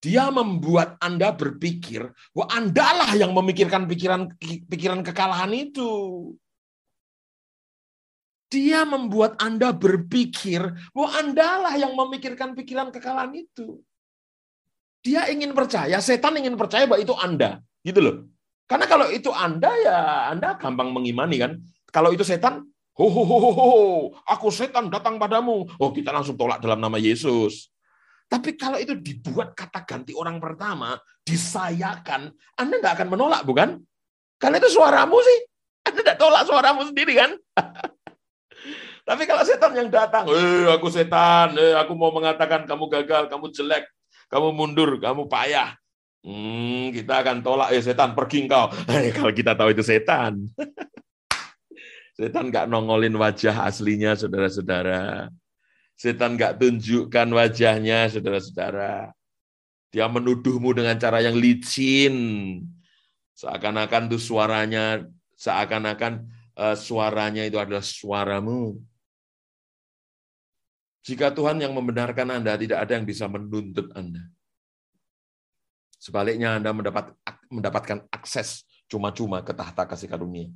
[0.05, 4.37] Dia membuat Anda berpikir bahwa Anda lah yang memikirkan pikiran
[4.69, 5.89] pikiran kekalahan itu.
[8.55, 10.63] Dia membuat Anda berpikir
[10.95, 13.83] bahwa Anda lah yang memikirkan pikiran kekalahan itu.
[15.03, 17.59] Dia ingin percaya, setan ingin percaya bahwa itu Anda.
[17.83, 18.15] Gitu loh.
[18.63, 21.59] Karena kalau itu Anda, ya Anda gampang mengimani kan.
[21.91, 22.63] Kalau itu setan,
[22.95, 23.69] ho, ho, ho, ho, ho,
[24.23, 25.67] aku setan datang padamu.
[25.75, 27.67] Oh, kita langsung tolak dalam nama Yesus.
[28.31, 30.95] Tapi kalau itu dibuat kata ganti orang pertama,
[31.27, 33.83] disayakan, Anda nggak akan menolak, bukan?
[34.39, 35.39] Karena itu suaramu sih.
[35.91, 37.35] Anda tidak tolak suaramu sendiri kan?
[39.05, 43.53] Tapi kalau setan yang datang, eh aku setan, eh aku mau mengatakan kamu gagal, kamu
[43.53, 43.85] jelek,
[44.33, 45.77] kamu mundur, kamu payah.
[46.25, 48.73] Hmm, kita akan tolak ya setan, pergi engkau.
[48.89, 50.49] Eh, kalau kita tahu itu setan.
[52.17, 55.29] setan nggak nongolin wajah aslinya, saudara-saudara.
[55.93, 59.13] Setan nggak tunjukkan wajahnya, saudara-saudara.
[59.93, 62.17] Dia menuduhmu dengan cara yang licin.
[63.37, 65.05] Seakan-akan tuh suaranya,
[65.37, 66.25] seakan-akan
[66.57, 68.81] uh, suaranya itu adalah suaramu.
[71.05, 74.25] Jika Tuhan yang membenarkan Anda, tidak ada yang bisa menuntut Anda.
[76.01, 77.13] Sebaliknya Anda mendapat
[77.53, 80.49] mendapatkan akses cuma-cuma ke tahta kasih karunia.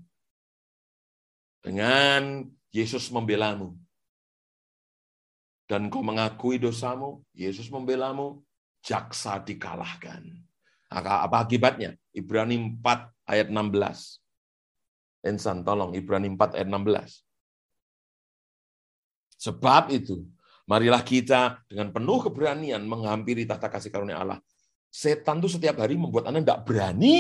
[1.62, 3.78] Dengan Yesus membelamu.
[5.70, 8.42] Dan kau mengakui dosamu, Yesus membelamu,
[8.82, 10.26] jaksa dikalahkan.
[10.90, 11.94] Apa akibatnya?
[12.10, 14.18] Ibrani 4 ayat 16.
[15.22, 17.22] Ensan, tolong Ibrani 4 ayat 16.
[19.38, 20.26] Sebab itu,
[20.70, 24.38] Marilah kita dengan penuh keberanian menghampiri tahta kasih karunia Allah.
[24.86, 27.18] Setan tuh setiap hari membuat Anda nggak berani,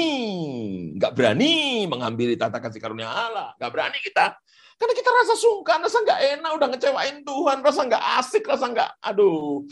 [0.93, 3.57] nggak berani menghampiri tahta kasih karunia Allah.
[3.57, 4.37] Nggak berani kita.
[4.77, 8.89] Karena kita rasa sungkan, rasa nggak enak, udah ngecewain Tuhan, rasa nggak asik, rasa nggak,
[9.01, 9.65] aduh,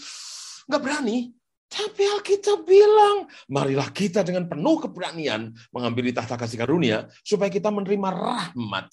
[0.68, 1.32] nggak berani.
[1.70, 8.10] Tapi Alkitab bilang, marilah kita dengan penuh keberanian mengambil tahta kasih karunia, supaya kita menerima
[8.10, 8.90] rahmat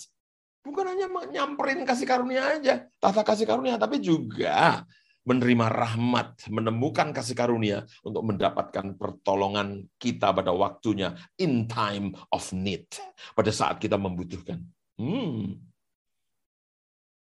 [0.64, 4.88] Bukan hanya nyamperin kasih karunia aja, tata kasih karunia, tapi juga
[5.24, 12.84] menerima rahmat, menemukan kasih karunia untuk mendapatkan pertolongan kita pada waktunya in time of need,
[13.32, 14.60] pada saat kita membutuhkan.
[15.00, 15.60] Hmm.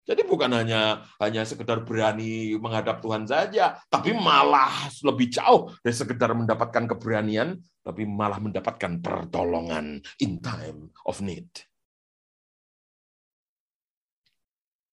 [0.09, 6.33] Jadi bukan hanya hanya sekedar berani menghadap Tuhan saja, tapi malah lebih jauh dari sekedar
[6.33, 11.68] mendapatkan keberanian, tapi malah mendapatkan pertolongan in time of need.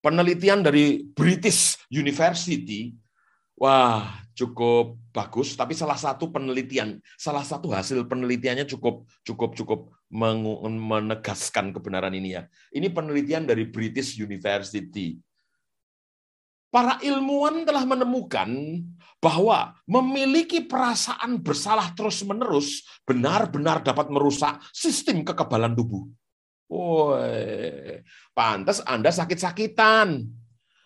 [0.07, 2.95] Penelitian dari British University,
[3.59, 4.07] wah
[4.39, 5.59] cukup bagus.
[5.59, 12.47] Tapi salah satu penelitian, salah satu hasil penelitiannya cukup cukup cukup menegaskan kebenaran ini ya.
[12.71, 15.19] Ini penelitian dari British University.
[16.71, 18.53] Para ilmuwan telah menemukan
[19.19, 26.05] bahwa memiliki perasaan bersalah terus-menerus benar-benar dapat merusak sistem kekebalan tubuh.
[26.67, 28.03] Woi,
[28.35, 30.27] pantas Anda sakit-sakitan.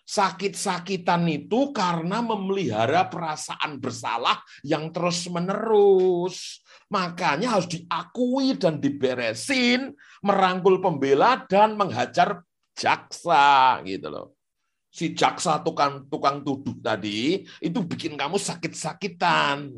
[0.04, 6.60] Sakit-sakitan itu karena memelihara perasaan bersalah yang terus-menerus.
[6.90, 12.42] Makanya harus diakui dan diberesin, merangkul pembela dan menghajar
[12.74, 14.26] jaksa gitu loh.
[14.90, 19.70] Si jaksa tukang tukang tuduh tadi itu bikin kamu sakit-sakitan.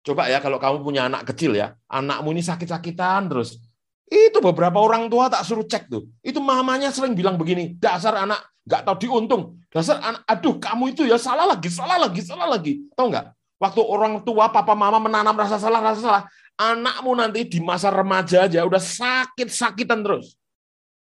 [0.00, 3.60] Coba ya kalau kamu punya anak kecil ya, anakmu ini sakit-sakitan terus
[4.06, 6.06] itu beberapa orang tua tak suruh cek tuh.
[6.22, 9.42] Itu mamanya sering bilang begini, dasar anak nggak tahu diuntung.
[9.70, 12.82] Dasar anak, aduh kamu itu ya salah lagi, salah lagi, salah lagi.
[12.98, 13.26] Tahu nggak?
[13.56, 16.22] Waktu orang tua, papa, mama menanam rasa salah, rasa salah,
[16.60, 20.36] anakmu nanti di masa remaja aja udah sakit-sakitan terus.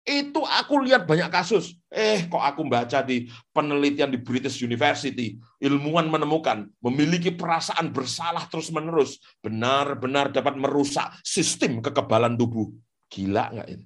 [0.03, 1.80] Itu aku lihat banyak kasus.
[1.88, 9.24] Eh, kok aku baca di penelitian di British University, ilmuwan menemukan memiliki perasaan bersalah terus-menerus
[9.40, 12.68] benar-benar dapat merusak sistem kekebalan tubuh.
[13.14, 13.85] Gila nggak ini?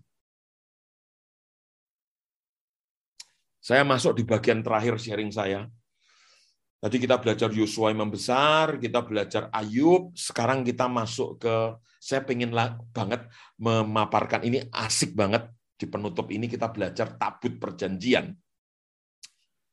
[3.60, 5.68] Saya masuk di bagian terakhir sharing saya.
[6.80, 11.56] Tadi kita belajar Yosua yang membesar, kita belajar Ayub, sekarang kita masuk ke,
[12.00, 12.56] saya pengen
[12.96, 13.28] banget
[13.60, 18.34] memaparkan, ini asik banget, di penutup ini kita belajar tabut perjanjian.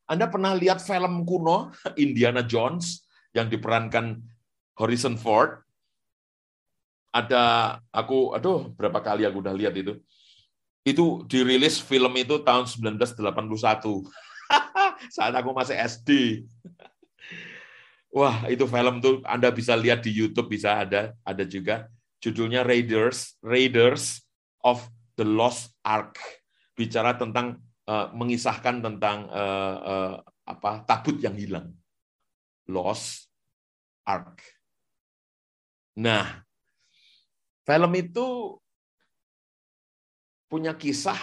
[0.04, 1.72] Anda pernah lihat film kuno
[2.04, 4.20] Indiana Jones yang diperankan
[4.76, 5.63] Harrison Ford?
[7.14, 10.02] Ada aku aduh berapa kali aku udah lihat itu.
[10.82, 13.22] Itu dirilis film itu tahun 1981.
[15.14, 16.10] Saat aku masih SD.
[18.14, 21.90] Wah, itu film tuh Anda bisa lihat di YouTube bisa ada, ada juga.
[22.22, 24.22] Judulnya Raiders, Raiders
[24.62, 24.86] of
[25.18, 26.16] the Lost Ark,
[26.78, 27.58] bicara tentang
[27.90, 30.14] uh, mengisahkan tentang uh, uh,
[30.46, 31.74] apa tabut yang hilang,
[32.70, 33.26] Lost
[34.06, 34.40] Ark.
[35.98, 36.43] Nah,
[37.64, 38.26] film itu
[40.46, 41.18] punya kisah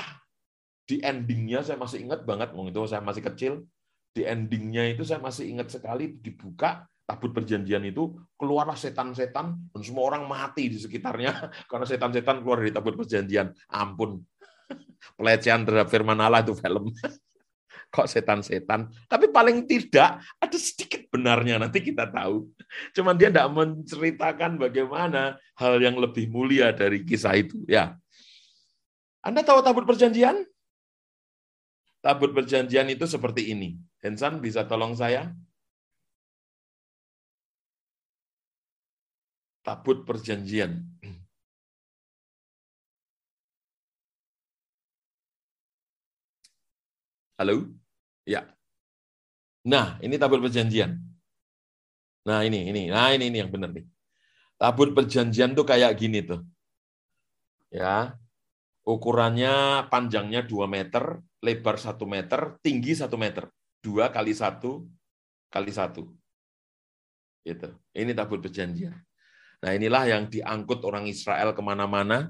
[0.84, 3.54] di endingnya saya masih ingat banget, itu saya masih kecil,
[4.12, 10.08] di endingnya itu saya masih ingat sekali dibuka tabut perjanjian itu keluarlah setan-setan dan semua
[10.12, 13.52] orang mati di sekitarnya karena setan-setan keluar dari tabut perjanjian.
[13.72, 14.20] Ampun.
[15.20, 16.92] Pelecehan terhadap firman Allah itu film.
[17.92, 18.88] Kok setan-setan?
[19.12, 22.48] Tapi paling tidak ada sedikit benarnya nanti kita tahu.
[22.96, 27.60] Cuman dia tidak menceritakan bagaimana hal yang lebih mulia dari kisah itu.
[27.68, 28.00] Ya,
[29.20, 30.48] Anda tahu tabut perjanjian?
[32.00, 33.76] Tabut perjanjian itu seperti ini.
[34.00, 35.30] Hensan bisa tolong saya?
[39.62, 40.82] Tabut perjanjian.
[47.38, 47.81] Halo?
[48.32, 48.48] Ya.
[49.68, 50.96] Nah, ini tabut perjanjian.
[52.24, 52.88] Nah, ini, ini.
[52.88, 53.84] Nah, ini, ini yang benar nih.
[54.56, 56.40] Tabut perjanjian tuh kayak gini tuh.
[57.68, 58.16] Ya.
[58.82, 63.52] Ukurannya panjangnya 2 meter, lebar 1 meter, tinggi 1 meter.
[63.82, 64.86] 2 kali 1
[65.50, 66.06] kali 1.
[67.46, 67.70] Gitu.
[67.98, 68.94] Ini tabut perjanjian.
[69.62, 72.30] Nah inilah yang diangkut orang Israel ke mana-mana.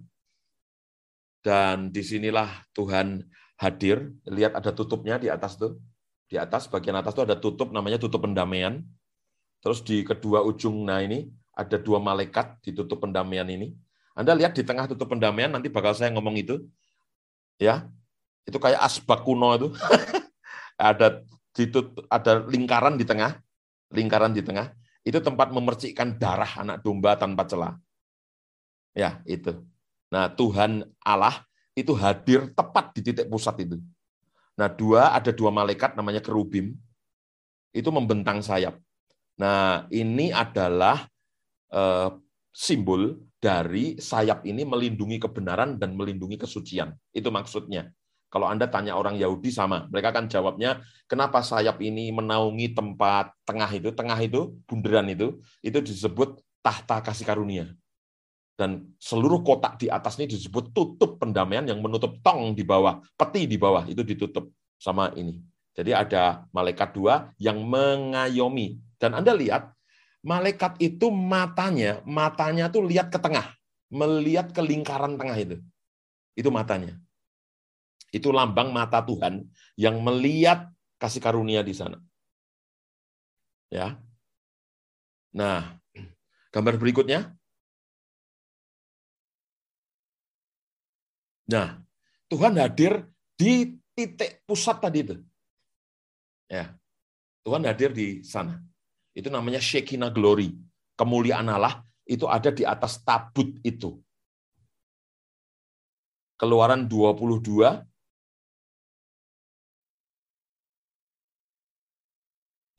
[1.43, 3.23] Dan di sinilah Tuhan
[3.59, 4.11] hadir.
[4.27, 5.79] Lihat ada tutupnya di atas tuh.
[6.31, 8.79] Di atas, bagian atas tuh ada tutup, namanya tutup pendamaian.
[9.59, 13.75] Terus di kedua ujung, nah ini, ada dua malaikat di tutup pendamaian ini.
[14.15, 16.63] Anda lihat di tengah tutup pendamaian, nanti bakal saya ngomong itu.
[17.59, 17.91] Ya,
[18.47, 19.67] itu kayak asbak kuno itu.
[20.79, 21.19] ada
[21.51, 23.35] ditut, ada lingkaran di tengah,
[23.91, 24.71] lingkaran di tengah
[25.01, 27.75] itu tempat memercikkan darah anak domba tanpa celah.
[28.95, 29.59] Ya, itu.
[30.07, 31.43] Nah, Tuhan Allah
[31.73, 33.79] itu hadir tepat di titik pusat itu.
[34.59, 36.75] Nah, dua ada dua malaikat namanya kerubim
[37.71, 38.75] itu membentang sayap.
[39.39, 41.07] Nah, ini adalah
[41.71, 42.09] eh,
[42.51, 46.93] simbol dari sayap ini melindungi kebenaran dan melindungi kesucian.
[47.09, 47.89] Itu maksudnya.
[48.31, 53.67] Kalau Anda tanya orang Yahudi sama, mereka kan jawabnya, kenapa sayap ini menaungi tempat tengah
[53.75, 57.75] itu, tengah itu, bundaran itu, itu disebut tahta kasih karunia.
[58.55, 63.49] Dan seluruh kotak di atas ini disebut tutup pendamaian yang menutup tong di bawah, peti
[63.49, 65.41] di bawah, itu ditutup sama ini.
[65.71, 68.77] Jadi ada malaikat dua yang mengayomi.
[68.99, 69.71] Dan Anda lihat,
[70.21, 73.55] malaikat itu matanya, matanya tuh lihat ke tengah,
[73.89, 75.57] melihat ke lingkaran tengah itu.
[76.37, 76.99] Itu matanya.
[78.11, 79.47] Itu lambang mata Tuhan
[79.79, 80.67] yang melihat
[80.99, 81.97] kasih karunia di sana.
[83.71, 83.95] Ya.
[85.31, 85.79] Nah,
[86.51, 87.31] gambar berikutnya.
[91.49, 91.81] Nah,
[92.29, 95.15] Tuhan hadir di titik pusat tadi itu.
[96.45, 96.75] Ya.
[97.41, 98.61] Tuhan hadir di sana.
[99.17, 100.53] Itu namanya Shekinah Glory.
[100.93, 103.97] Kemuliaan Allah itu ada di atas tabut itu.
[106.37, 107.89] Keluaran 22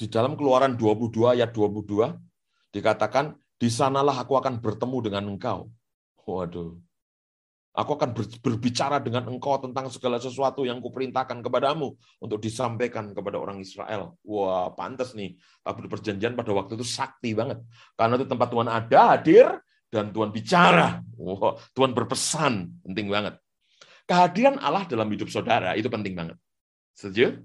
[0.02, 2.10] Di dalam keluaran 22 ayat 22
[2.74, 5.70] dikatakan, di sanalah aku akan bertemu dengan engkau.
[6.26, 6.74] Waduh.
[7.72, 8.12] Aku akan
[8.44, 14.20] berbicara dengan engkau tentang segala sesuatu yang kuperintahkan kepadamu untuk disampaikan kepada orang Israel.
[14.28, 15.40] Wah, pantas nih.
[15.64, 17.64] Tabut perjanjian pada waktu itu sakti banget.
[17.96, 19.46] Karena itu tempat Tuhan ada, hadir,
[19.88, 21.00] dan Tuhan bicara.
[21.16, 22.84] Wah, Tuhan berpesan.
[22.84, 23.40] Penting banget.
[24.04, 26.36] Kehadiran Allah dalam hidup saudara itu penting banget.
[26.92, 27.40] Setuju?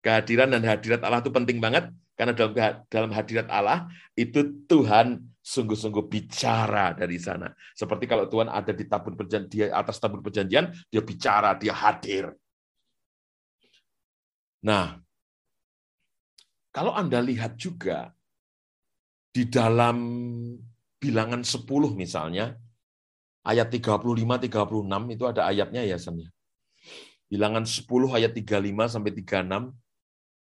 [0.00, 2.52] kehadiran dan hadirat Allah itu penting banget karena dalam
[2.92, 7.48] dalam hadirat Allah itu Tuhan sungguh-sungguh bicara dari sana.
[7.72, 12.28] Seperti kalau Tuhan ada di tabur perjanjian, di atas tabur perjanjian, dia bicara, dia hadir.
[14.68, 15.00] Nah,
[16.68, 18.12] kalau Anda lihat juga
[19.32, 19.96] di dalam
[21.00, 22.52] bilangan 10 misalnya,
[23.48, 23.96] ayat 35
[24.44, 26.28] 36 itu ada ayatnya ya Sam ya.
[27.32, 29.72] Bilangan 10 ayat 35 sampai 36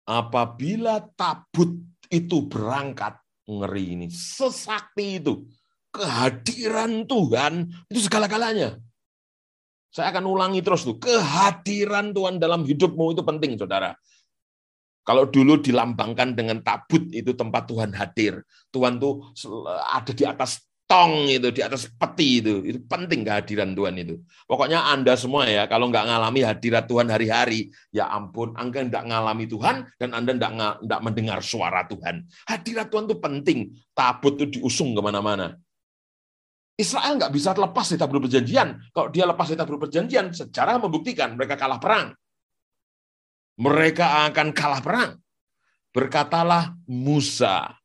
[0.06, 1.76] apabila tabut
[2.12, 3.18] itu berangkat,
[3.48, 5.44] ngeri ini, sesakti itu,
[5.92, 8.80] kehadiran Tuhan itu segala-galanya.
[9.92, 13.92] Saya akan ulangi terus tuh, kehadiran Tuhan dalam hidupmu itu penting, saudara.
[15.04, 18.40] Kalau dulu dilambangkan dengan tabut itu tempat Tuhan hadir.
[18.70, 19.34] Tuhan tuh
[19.92, 20.62] ada di atas
[20.92, 22.60] tong itu di atas peti itu.
[22.68, 24.20] Itu penting kehadiran Tuhan itu.
[24.44, 29.48] Pokoknya anda semua ya kalau nggak ngalami hadirat Tuhan hari-hari ya ampun anda nggak ngalami
[29.48, 32.28] Tuhan dan anda nggak nggak mendengar suara Tuhan.
[32.44, 33.60] Hadirat Tuhan itu penting.
[33.96, 35.56] Tabut itu diusung ke mana-mana.
[36.76, 38.76] Israel nggak bisa lepas dari tabut perjanjian.
[38.92, 42.12] Kalau dia lepas dari tabut perjanjian secara membuktikan mereka kalah perang.
[43.56, 45.12] Mereka akan kalah perang.
[45.96, 47.80] Berkatalah Musa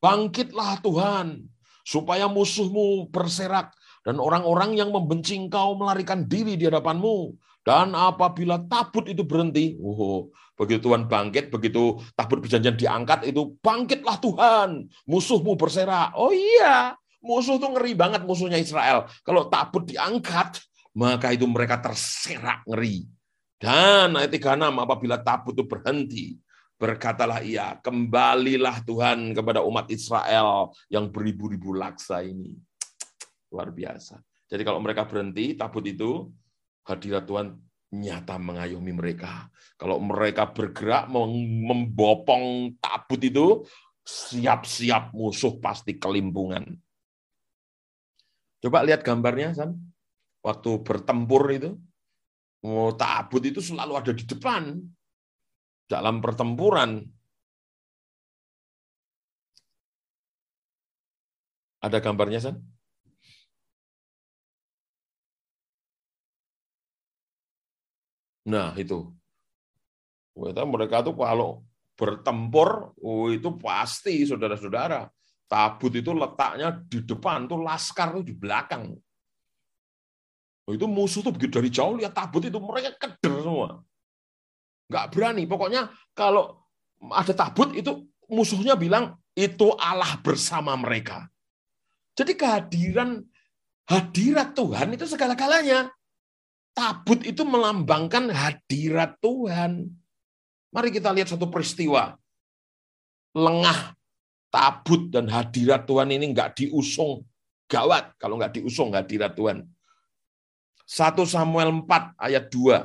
[0.00, 1.44] bangkitlah Tuhan
[1.82, 3.72] supaya musuhmu berserak
[4.04, 7.36] dan orang-orang yang membenci engkau melarikan diri di hadapanmu.
[7.60, 14.16] Dan apabila tabut itu berhenti, oh, begitu Tuhan bangkit, begitu tabut perjanjian diangkat, itu bangkitlah
[14.16, 16.16] Tuhan, musuhmu berserak.
[16.16, 19.04] Oh iya, musuh itu ngeri banget musuhnya Israel.
[19.20, 20.56] Kalau tabut diangkat,
[20.96, 23.04] maka itu mereka terserak ngeri.
[23.60, 26.40] Dan ayat 36, apabila tabut itu berhenti,
[26.80, 32.56] Berkatalah ia, kembalilah Tuhan kepada umat Israel yang beribu-ribu laksa ini.
[33.52, 34.16] Luar biasa.
[34.48, 36.32] Jadi kalau mereka berhenti, tabut itu,
[36.88, 37.52] hadirat Tuhan
[37.92, 39.52] nyata mengayomi mereka.
[39.76, 43.68] Kalau mereka bergerak membopong tabut itu,
[44.00, 46.64] siap-siap musuh pasti kelimpungan.
[48.64, 49.76] Coba lihat gambarnya, San.
[50.40, 51.76] Waktu bertempur itu,
[52.96, 54.80] tabut itu selalu ada di depan.
[55.90, 57.02] Dalam pertempuran,
[61.80, 62.60] Ada gambarnya, San?
[68.44, 69.08] Nah, itu.
[70.36, 71.64] Mereka tuh kalau
[71.96, 75.08] bertempur, oh, itu pasti, saudara-saudara.
[75.48, 78.92] Tabut itu letaknya di depan, tuh laskar tuh di belakang.
[80.68, 83.82] Oh, itu musuh tuh begitu dari jauh lihat tabut itu mereka keder semua.
[84.90, 85.46] Nggak berani.
[85.46, 86.58] Pokoknya kalau
[87.14, 91.30] ada tabut itu musuhnya bilang itu Allah bersama mereka.
[92.18, 93.22] Jadi kehadiran
[93.86, 95.88] hadirat Tuhan itu segala-galanya.
[96.74, 99.88] Tabut itu melambangkan hadirat Tuhan.
[100.70, 102.14] Mari kita lihat satu peristiwa.
[103.34, 103.94] Lengah
[104.50, 107.22] tabut dan hadirat Tuhan ini nggak diusung.
[107.70, 109.62] Gawat kalau nggak diusung hadirat Tuhan.
[110.90, 112.82] 1 Samuel 4 ayat 2.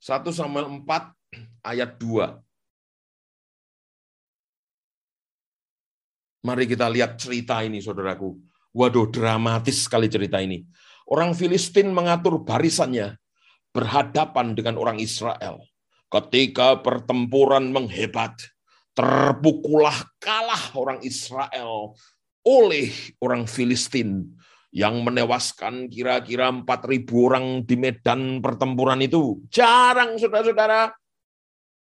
[0.00, 1.12] 1 Samuel 4
[1.60, 2.40] ayat 2.
[6.40, 8.32] Mari kita lihat cerita ini, saudaraku.
[8.72, 10.64] Waduh, dramatis sekali cerita ini.
[11.04, 13.12] Orang Filistin mengatur barisannya
[13.76, 15.60] berhadapan dengan orang Israel.
[16.08, 18.40] Ketika pertempuran menghebat,
[18.96, 21.92] terpukulah kalah orang Israel
[22.40, 22.88] oleh
[23.20, 24.32] orang Filistin
[24.70, 29.42] yang menewaskan kira-kira 4.000 orang di medan pertempuran itu.
[29.50, 30.94] Jarang, saudara-saudara.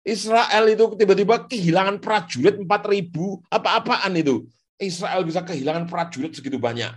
[0.03, 4.51] Israel itu tiba-tiba kehilangan prajurit 4.000 apa-apaan itu.
[4.83, 6.91] Israel bisa kehilangan prajurit segitu banyak.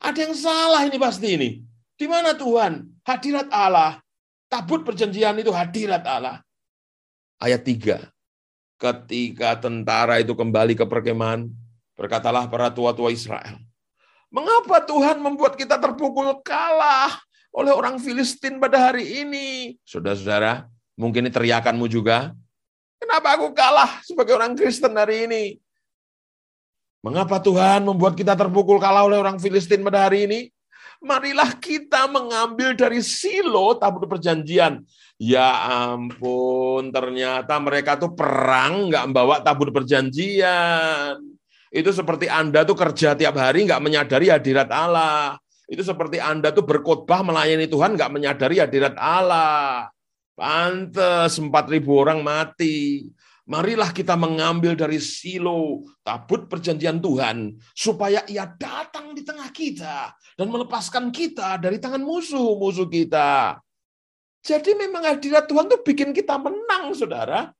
[0.00, 1.50] Ada yang salah ini pasti ini.
[2.00, 3.04] Di mana Tuhan?
[3.04, 4.00] Hadirat Allah.
[4.48, 6.40] Tabut perjanjian itu hadirat Allah.
[7.36, 8.08] Ayat 3.
[8.80, 11.52] Ketika tentara itu kembali ke perkemahan,
[11.92, 13.60] berkatalah para tua-tua Israel,
[14.30, 17.18] Mengapa Tuhan membuat kita terpukul kalah
[17.50, 19.74] oleh orang Filistin pada hari ini?
[19.82, 20.70] Saudara-saudara,
[21.00, 22.36] Mungkin ini teriakanmu juga.
[23.00, 25.44] Kenapa aku kalah sebagai orang Kristen hari ini?
[27.00, 30.40] Mengapa Tuhan membuat kita terpukul kalah oleh orang Filistin pada hari ini?
[31.00, 34.84] Marilah kita mengambil dari silo tabut perjanjian.
[35.16, 35.48] Ya
[35.88, 41.39] ampun, ternyata mereka tuh perang nggak membawa tabut perjanjian.
[41.70, 45.38] Itu seperti Anda tuh kerja tiap hari nggak menyadari hadirat Allah.
[45.70, 49.86] Itu seperti Anda tuh berkhotbah melayani Tuhan nggak menyadari hadirat Allah.
[50.34, 51.46] Pantes 4.000
[51.94, 53.06] orang mati.
[53.46, 60.46] Marilah kita mengambil dari silo tabut perjanjian Tuhan supaya ia datang di tengah kita dan
[60.50, 63.58] melepaskan kita dari tangan musuh-musuh kita.
[64.40, 67.52] Jadi memang hadirat Tuhan tuh bikin kita menang, saudara.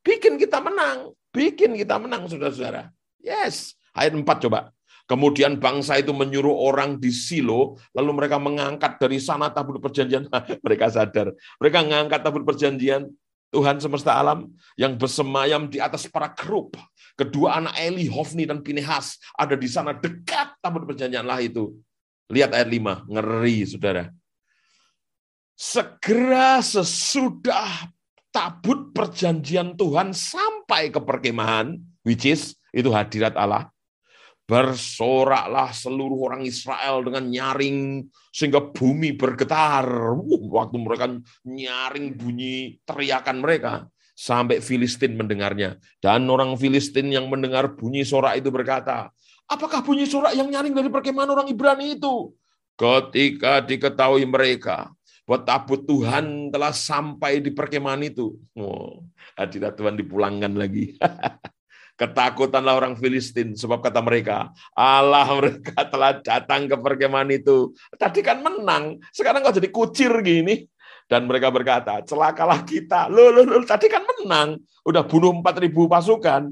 [0.00, 1.12] Bikin kita menang.
[1.34, 2.88] Bikin kita menang, saudara-saudara.
[3.22, 3.78] Yes.
[3.94, 4.74] Ayat 4 coba.
[5.06, 10.26] Kemudian bangsa itu menyuruh orang di Silo, lalu mereka mengangkat dari sana tabut perjanjian.
[10.66, 11.34] mereka sadar.
[11.58, 13.10] Mereka mengangkat tabut perjanjian
[13.52, 14.48] Tuhan semesta alam
[14.80, 16.72] yang bersemayam di atas para kerub.
[17.12, 21.76] Kedua anak Eli, Hofni, dan Pinehas ada di sana dekat tabut perjanjian lah itu.
[22.32, 24.08] Lihat ayat 5, ngeri saudara.
[25.52, 27.92] Segera sesudah
[28.32, 31.76] tabut perjanjian Tuhan sampai ke perkemahan,
[32.08, 33.72] which is itu hadirat Allah,
[34.42, 38.04] Bersoraklah seluruh orang Israel dengan nyaring
[38.34, 39.86] sehingga bumi bergetar.
[40.28, 41.06] Waktu mereka
[41.46, 45.78] nyaring bunyi teriakan mereka sampai Filistin mendengarnya.
[46.02, 49.14] Dan orang Filistin yang mendengar bunyi sorak itu berkata,
[49.46, 52.34] apakah bunyi sorak yang nyaring dari perkemahan orang Ibrani itu?
[52.76, 54.90] Ketika diketahui mereka
[55.22, 58.36] buat tabut Tuhan telah sampai di perkemahan itu.
[58.58, 59.06] Oh,
[59.38, 60.98] hadirat Tuhan dipulangkan lagi.
[61.92, 67.76] Ketakutanlah orang Filistin, sebab kata mereka, Allah mereka telah datang ke perkemahan itu.
[67.94, 70.66] Tadi kan menang, sekarang kok jadi kucir gini.
[71.04, 73.12] Dan mereka berkata, celakalah kita.
[73.12, 74.56] Loh, loh, loh, tadi kan menang.
[74.88, 76.42] Udah bunuh 4.000 pasukan.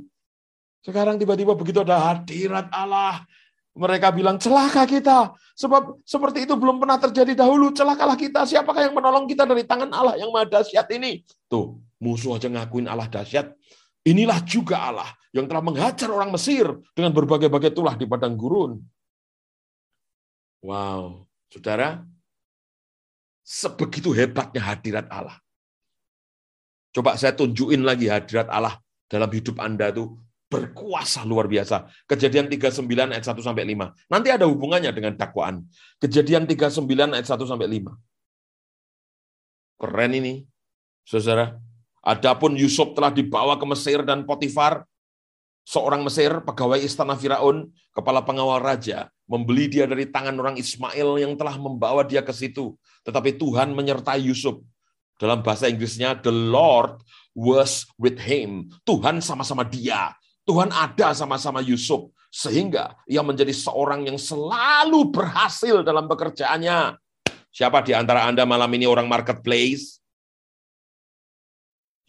[0.84, 3.24] Sekarang tiba-tiba begitu ada hadirat Allah.
[3.72, 5.32] Mereka bilang, celaka kita.
[5.56, 7.72] Sebab seperti itu belum pernah terjadi dahulu.
[7.72, 8.44] Celakalah kita.
[8.44, 11.24] Siapakah yang menolong kita dari tangan Allah yang maha dahsyat ini?
[11.48, 13.56] Tuh, musuh aja ngakuin Allah dahsyat.
[14.06, 16.66] Inilah juga Allah yang telah menghajar orang Mesir
[16.96, 18.80] dengan berbagai-bagai tulah di padang gurun.
[20.64, 22.04] Wow, saudara,
[23.44, 25.36] sebegitu hebatnya hadirat Allah.
[26.90, 30.18] Coba saya tunjukin lagi hadirat Allah dalam hidup Anda tuh
[30.50, 31.86] berkuasa luar biasa.
[32.10, 34.10] Kejadian 39 ayat 1 sampai 5.
[34.10, 35.62] Nanti ada hubungannya dengan dakwaan.
[36.02, 37.94] Kejadian 39 ayat 1 sampai 5.
[39.80, 40.42] Keren ini,
[41.06, 41.54] saudara.
[42.00, 44.88] Adapun Yusuf telah dibawa ke Mesir dan Potifar,
[45.68, 51.36] seorang Mesir, pegawai istana Firaun, kepala pengawal raja, membeli dia dari tangan orang Ismail yang
[51.36, 52.74] telah membawa dia ke situ.
[53.04, 54.58] Tetapi Tuhan menyertai Yusuf.
[55.20, 57.04] Dalam bahasa Inggrisnya, the Lord
[57.36, 58.72] was with him.
[58.88, 60.16] Tuhan sama-sama dia.
[60.48, 62.08] Tuhan ada sama-sama Yusuf.
[62.32, 66.96] Sehingga ia menjadi seorang yang selalu berhasil dalam pekerjaannya.
[67.52, 69.99] Siapa di antara Anda malam ini orang marketplace?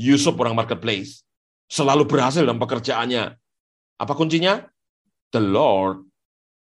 [0.02, 1.22] Yusuf orang marketplace.
[1.69, 3.38] Selalu berhasil dalam pekerjaannya.
[4.02, 4.65] Apa kuncinya?
[5.30, 6.03] The Lord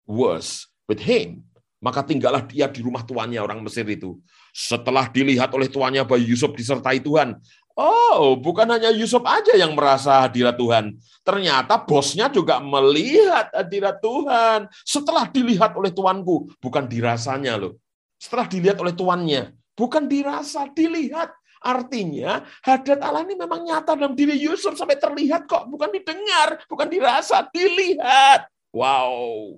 [0.06, 1.42] was with him.
[1.82, 4.16] Maka tinggallah dia di rumah tuannya orang Mesir itu.
[4.54, 7.36] Setelah dilihat oleh tuannya bahwa Yusuf disertai Tuhan,
[7.74, 10.94] Oh, bukan hanya Yusuf aja yang merasa hadirat Tuhan.
[11.26, 14.70] Ternyata bosnya juga melihat hadirat Tuhan.
[14.86, 17.74] Setelah dilihat oleh tuanku, bukan dirasanya loh.
[18.14, 21.34] Setelah dilihat oleh tuannya, bukan dirasa, dilihat.
[21.64, 26.92] Artinya, hadirat Allah ini memang nyata dalam diri Yusuf sampai terlihat kok, bukan didengar, bukan
[26.92, 28.44] dirasa, dilihat.
[28.68, 29.56] Wow.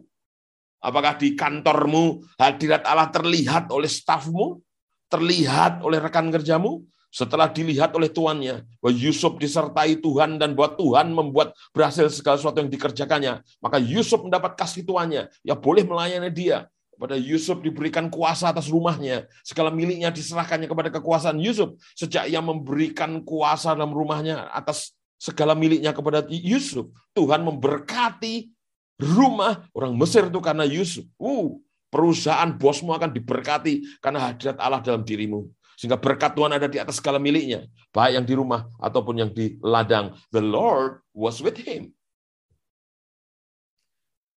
[0.78, 4.62] Apakah di kantormu hadirat Allah terlihat oleh stafmu?
[5.10, 6.86] Terlihat oleh rekan kerjamu?
[7.10, 12.60] Setelah dilihat oleh tuannya, bahwa Yusuf disertai Tuhan dan bahwa Tuhan membuat berhasil segala sesuatu
[12.60, 16.68] yang dikerjakannya, maka Yusuf mendapat kasih tuannya, ya boleh melayani dia.
[16.96, 21.76] Kepada Yusuf diberikan kuasa atas rumahnya, segala miliknya diserahkannya kepada kekuasaan Yusuf.
[21.92, 28.48] Sejak ia memberikan kuasa dalam rumahnya atas segala miliknya kepada Yusuf, Tuhan memberkati
[29.00, 31.04] rumah orang Mesir itu karena Yusuf.
[31.20, 31.60] Uh,
[31.92, 35.48] perusahaan bosmu akan diberkati karena hadirat Allah dalam dirimu.
[35.76, 37.68] Sehingga berkat Tuhan ada di atas segala miliknya.
[37.92, 40.16] Baik yang di rumah ataupun yang di ladang.
[40.32, 41.95] The Lord was with him.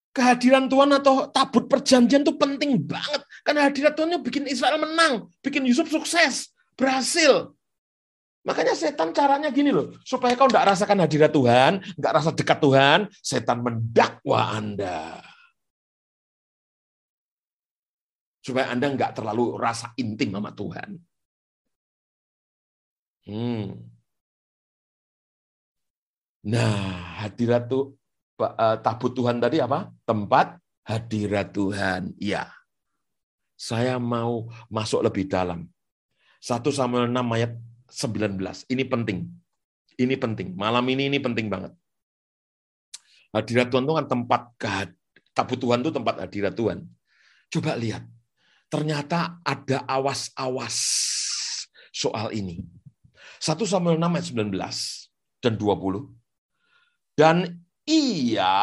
[0.10, 3.22] Kehadiran Tuhan atau tabut perjanjian itu penting banget.
[3.46, 5.30] Karena hadirat Tuhan bikin Israel menang.
[5.46, 6.50] Bikin Yusuf sukses.
[6.74, 7.54] Berhasil.
[8.48, 9.94] Makanya setan caranya gini loh.
[10.02, 15.22] Supaya kau tidak rasakan hadirat Tuhan, nggak rasa dekat Tuhan, setan mendakwa Anda.
[18.40, 20.90] Supaya Anda nggak terlalu rasa intim sama Tuhan.
[23.28, 23.76] Hmm.
[26.48, 27.99] Nah, hadirat tuh
[28.80, 29.92] tabut Tuhan tadi apa?
[30.08, 30.56] Tempat
[30.88, 32.16] hadirat Tuhan.
[32.16, 32.48] Ya.
[33.60, 35.68] Saya mau masuk lebih dalam.
[36.40, 37.52] 1 Samuel 6 ayat
[37.92, 38.72] 19.
[38.72, 39.28] Ini penting.
[40.00, 40.56] Ini penting.
[40.56, 41.76] Malam ini ini penting banget.
[43.36, 44.42] Hadirat Tuhan itu kan tempat
[45.36, 46.88] tabut Tuhan itu tempat hadirat Tuhan.
[47.52, 48.08] Coba lihat.
[48.72, 50.78] Ternyata ada awas-awas
[51.92, 52.64] soal ini.
[53.44, 56.08] 1 Samuel 6 ayat 19 dan 20.
[57.20, 57.36] Dan
[57.90, 58.56] ia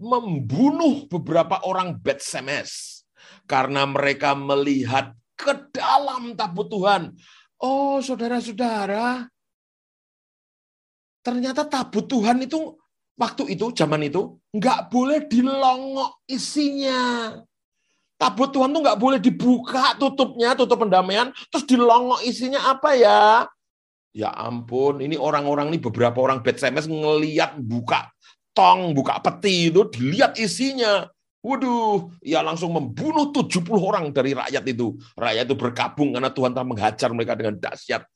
[0.00, 3.04] membunuh beberapa orang Bet Semes
[3.44, 7.12] karena mereka melihat ke dalam tabut Tuhan.
[7.60, 9.28] Oh, saudara-saudara,
[11.20, 12.80] ternyata tabut Tuhan itu
[13.20, 17.36] waktu itu, zaman itu, nggak boleh dilongok isinya.
[18.16, 23.46] Tabut Tuhan tuh nggak boleh dibuka tutupnya, tutup pendamaian, terus dilongok isinya apa ya?
[24.12, 28.12] Ya ampun, ini orang-orang ini beberapa orang bad SMS ngeliat buka
[28.52, 31.08] tong, buka peti itu, dilihat isinya.
[31.42, 34.94] Waduh, ya langsung membunuh 70 orang dari rakyat itu.
[35.18, 38.06] Rakyat itu berkabung karena Tuhan telah menghajar mereka dengan dahsyat.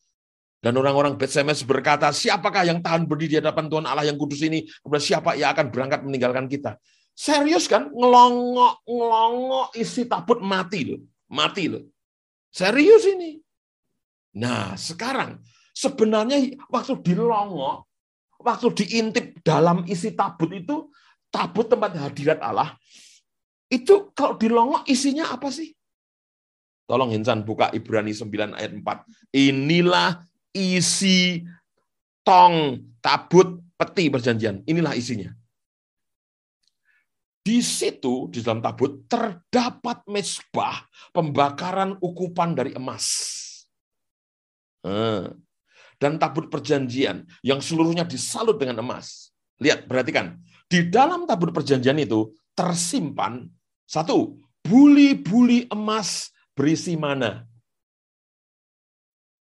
[0.63, 4.63] Dan orang-orang SMS berkata, siapakah yang tahan berdiri di hadapan Tuhan Allah yang kudus ini?
[4.83, 6.79] Kemudian siapa yang akan berangkat meninggalkan kita?
[7.19, 7.91] Serius kan?
[7.91, 11.01] Ngelongok, ngelongok isi tabut mati loh.
[11.27, 11.83] Mati loh.
[12.55, 13.43] Serius ini.
[14.39, 15.43] Nah, sekarang
[15.77, 17.86] Sebenarnya waktu dilongok,
[18.47, 20.87] waktu diintip dalam isi tabut itu,
[21.35, 22.79] tabut tempat hadirat Allah,
[23.67, 25.75] itu kalau dilongok isinya apa sih?
[26.87, 29.35] Tolong Hinsan buka Ibrani 9 ayat 4.
[29.35, 30.23] Inilah
[30.55, 31.43] isi
[32.23, 34.63] tong tabut peti perjanjian.
[34.71, 35.35] Inilah isinya.
[37.43, 43.07] Di situ, di dalam tabut, terdapat mesbah pembakaran ukupan dari emas.
[45.97, 49.33] Dan tabut perjanjian yang seluruhnya disalut dengan emas.
[49.61, 50.37] Lihat, perhatikan.
[50.69, 53.49] Di dalam tabut perjanjian itu tersimpan
[53.87, 54.37] satu,
[54.67, 57.47] buli-buli emas berisi mana.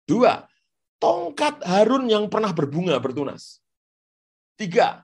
[0.05, 0.45] Dua,
[1.01, 3.65] tongkat Harun yang pernah berbunga bertunas.
[4.55, 5.03] Tiga,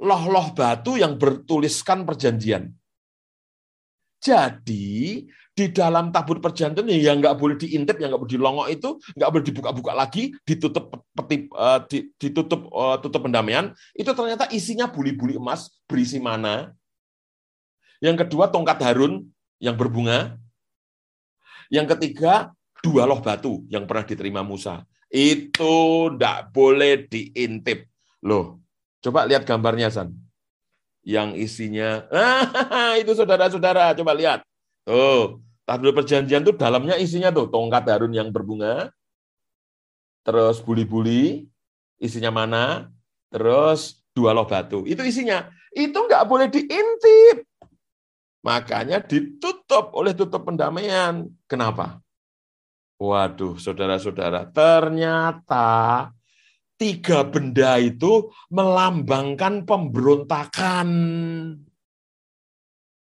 [0.00, 2.74] loh-loh batu yang bertuliskan perjanjian.
[4.20, 9.30] Jadi di dalam tabut perjanjian yang nggak boleh diintip, yang nggak boleh dilongok itu nggak
[9.30, 11.82] boleh dibuka-buka lagi, ditutup peti, uh,
[12.16, 13.74] ditutup uh, tutup pendamaian.
[13.92, 16.72] Itu ternyata isinya buli-buli emas berisi mana.
[18.00, 19.28] Yang kedua tongkat Harun
[19.60, 20.38] yang berbunga.
[21.70, 22.50] Yang ketiga
[22.80, 24.82] dua loh batu yang pernah diterima Musa.
[25.12, 27.90] Itu nggak boleh diintip.
[28.24, 28.62] Loh,
[29.04, 30.12] coba lihat gambarnya San
[31.00, 32.04] yang isinya
[33.00, 34.44] itu saudara-saudara coba lihat
[34.90, 38.90] tuh tabel perjanjian tuh dalamnya isinya tuh tongkat harun yang berbunga
[40.26, 41.46] terus buli-buli
[42.02, 42.90] isinya mana
[43.30, 44.82] terus dua loh batu.
[44.84, 45.46] Itu isinya.
[45.70, 47.46] Itu nggak boleh diintip.
[48.42, 51.28] Makanya ditutup oleh tutup pendamaian.
[51.46, 52.02] Kenapa?
[53.00, 56.10] Waduh saudara-saudara ternyata
[56.76, 60.88] tiga benda itu melambangkan pemberontakan.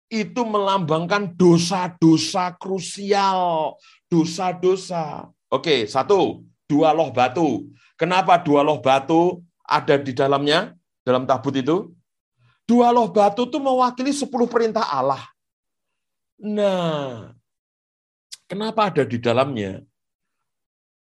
[0.08, 3.76] Itu melambangkan dosa-dosa krusial,
[4.08, 5.28] dosa-dosa.
[5.52, 7.68] Oke, satu, dua loh batu.
[7.92, 10.72] Kenapa dua loh batu ada di dalamnya,
[11.04, 11.92] dalam tabut itu?
[12.64, 15.20] Dua loh batu itu mewakili sepuluh perintah Allah.
[16.40, 17.32] Nah,
[18.48, 19.84] kenapa ada di dalamnya?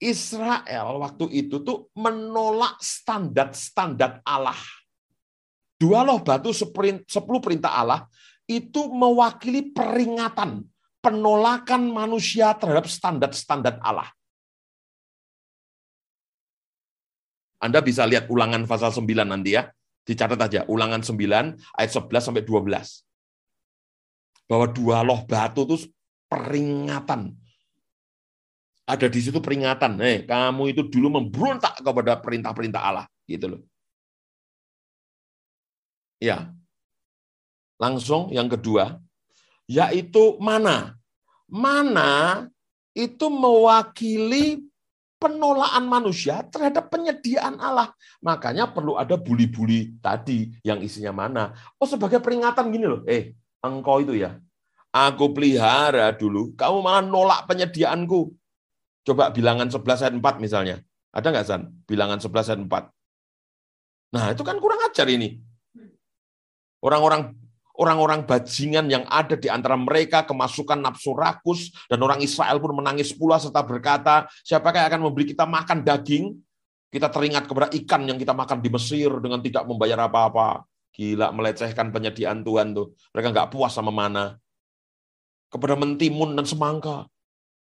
[0.02, 4.59] Israel waktu itu tuh menolak standar-standar Allah.
[5.78, 8.05] Dua loh batu sepuluh perintah Allah
[8.61, 10.66] itu mewakili peringatan,
[11.01, 14.11] penolakan manusia terhadap standar-standar Allah.
[17.62, 19.70] Anda bisa lihat ulangan pasal 9 nanti ya.
[20.03, 23.07] Dicatat aja, ulangan 9 ayat 11 sampai 12.
[24.51, 25.87] Bahwa dua loh batu itu
[26.27, 27.39] peringatan,
[28.83, 33.62] ada di situ peringatan, eh kamu itu dulu memberontak kepada perintah-perintah Allah, gitu loh.
[36.19, 36.51] Ya.
[37.82, 39.02] Langsung yang kedua,
[39.66, 40.94] yaitu mana?
[41.50, 42.46] Mana
[42.94, 44.62] itu mewakili
[45.18, 47.90] penolakan manusia terhadap penyediaan Allah.
[48.22, 51.50] Makanya perlu ada buli-buli tadi yang isinya mana.
[51.82, 54.38] Oh sebagai peringatan gini loh, eh engkau itu ya,
[54.94, 58.30] aku pelihara dulu, kamu malah nolak penyediaanku.
[59.02, 60.78] Coba bilangan 11 ayat 4 misalnya.
[61.10, 61.62] Ada nggak, San?
[61.90, 64.14] Bilangan 11 ayat 4.
[64.14, 65.42] Nah, itu kan kurang ajar ini.
[66.78, 67.41] Orang-orang
[67.77, 73.12] orang-orang bajingan yang ada di antara mereka kemasukan nafsu rakus dan orang Israel pun menangis
[73.16, 76.36] pula serta berkata, siapakah yang akan memberi kita makan daging?
[76.93, 80.69] Kita teringat kepada ikan yang kita makan di Mesir dengan tidak membayar apa-apa.
[80.93, 82.93] Gila, melecehkan penyediaan Tuhan tuh.
[83.16, 84.36] Mereka nggak puas sama mana.
[85.49, 87.09] Kepada mentimun dan semangka.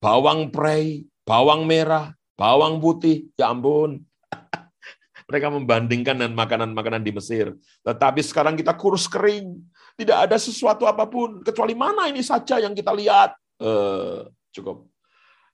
[0.03, 4.03] Bawang prei, bawang merah, bawang putih, ya ampun.
[5.31, 7.55] Mereka membandingkan dengan makanan-makanan di Mesir.
[7.87, 9.63] Tetapi sekarang kita kurus kering.
[9.97, 11.41] Tidak ada sesuatu apa pun.
[11.41, 13.35] Kecuali mana ini saja yang kita lihat.
[13.61, 14.89] Uh, cukup.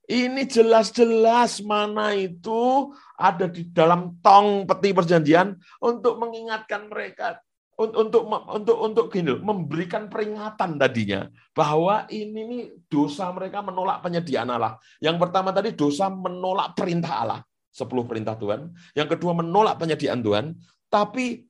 [0.07, 5.51] Ini jelas-jelas mana itu ada di dalam tong peti perjanjian
[5.83, 7.43] untuk mengingatkan mereka
[7.77, 14.81] untuk untuk untuk gini memberikan peringatan tadinya bahwa ini nih dosa mereka menolak penyediaan Allah.
[14.97, 18.73] Yang pertama tadi dosa menolak perintah Allah, sepuluh perintah Tuhan.
[18.97, 20.57] Yang kedua menolak penyediaan Tuhan,
[20.89, 21.45] tapi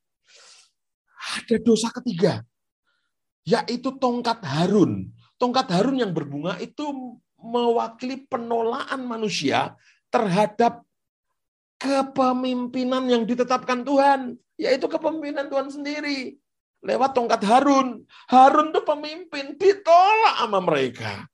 [1.39, 2.43] ada dosa ketiga,
[3.47, 5.07] yaitu tongkat Harun.
[5.39, 9.79] Tongkat Harun yang berbunga itu mewakili penolakan manusia
[10.11, 10.83] terhadap
[11.79, 16.35] kepemimpinan yang ditetapkan Tuhan, yaitu kepemimpinan Tuhan sendiri.
[16.83, 18.03] Lewat tongkat Harun.
[18.27, 21.25] Harun itu pemimpin, ditolak sama mereka.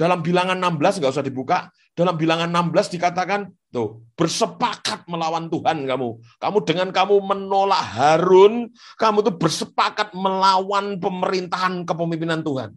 [0.00, 6.08] Dalam bilangan 16, nggak usah dibuka, dalam bilangan 16 dikatakan, tuh bersepakat melawan Tuhan kamu.
[6.40, 12.72] Kamu dengan kamu menolak Harun, kamu tuh bersepakat melawan pemerintahan kepemimpinan Tuhan.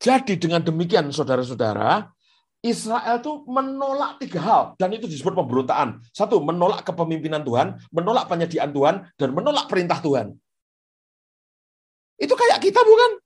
[0.00, 2.08] Jadi dengan demikian saudara-saudara,
[2.64, 6.00] Israel itu menolak tiga hal, dan itu disebut pemberontakan.
[6.08, 10.32] Satu, menolak kepemimpinan Tuhan, menolak penyediaan Tuhan, dan menolak perintah Tuhan.
[12.16, 13.20] Itu kayak kita bukan?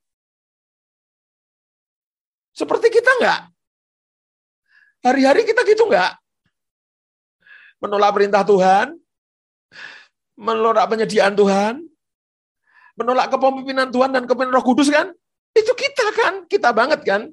[2.55, 3.41] Seperti kita enggak?
[5.03, 6.17] Hari-hari kita gitu enggak?
[7.83, 8.97] Menolak perintah Tuhan,
[10.39, 11.83] menolak penyediaan Tuhan,
[12.95, 15.11] menolak kepemimpinan Tuhan dan kepemimpinan Roh Kudus kan?
[15.53, 17.29] Itu kita kan, kita banget kan?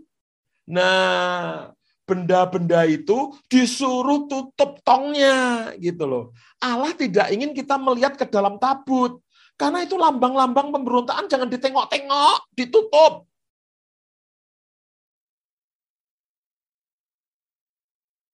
[0.67, 1.71] Nah,
[2.05, 6.25] benda-benda itu disuruh tutup tongnya gitu loh.
[6.59, 9.23] Allah tidak ingin kita melihat ke dalam tabut.
[9.55, 13.30] Karena itu lambang-lambang pemberontakan jangan ditengok-tengok, ditutup.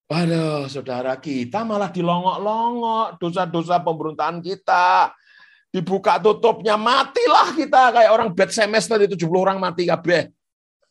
[0.08, 5.12] Waduh, saudara kita malah dilongok-longok dosa-dosa pemberontakan kita.
[5.68, 10.32] dibuka tutupnya matilah kita kayak orang bed semester itu 70 orang mati kabeh.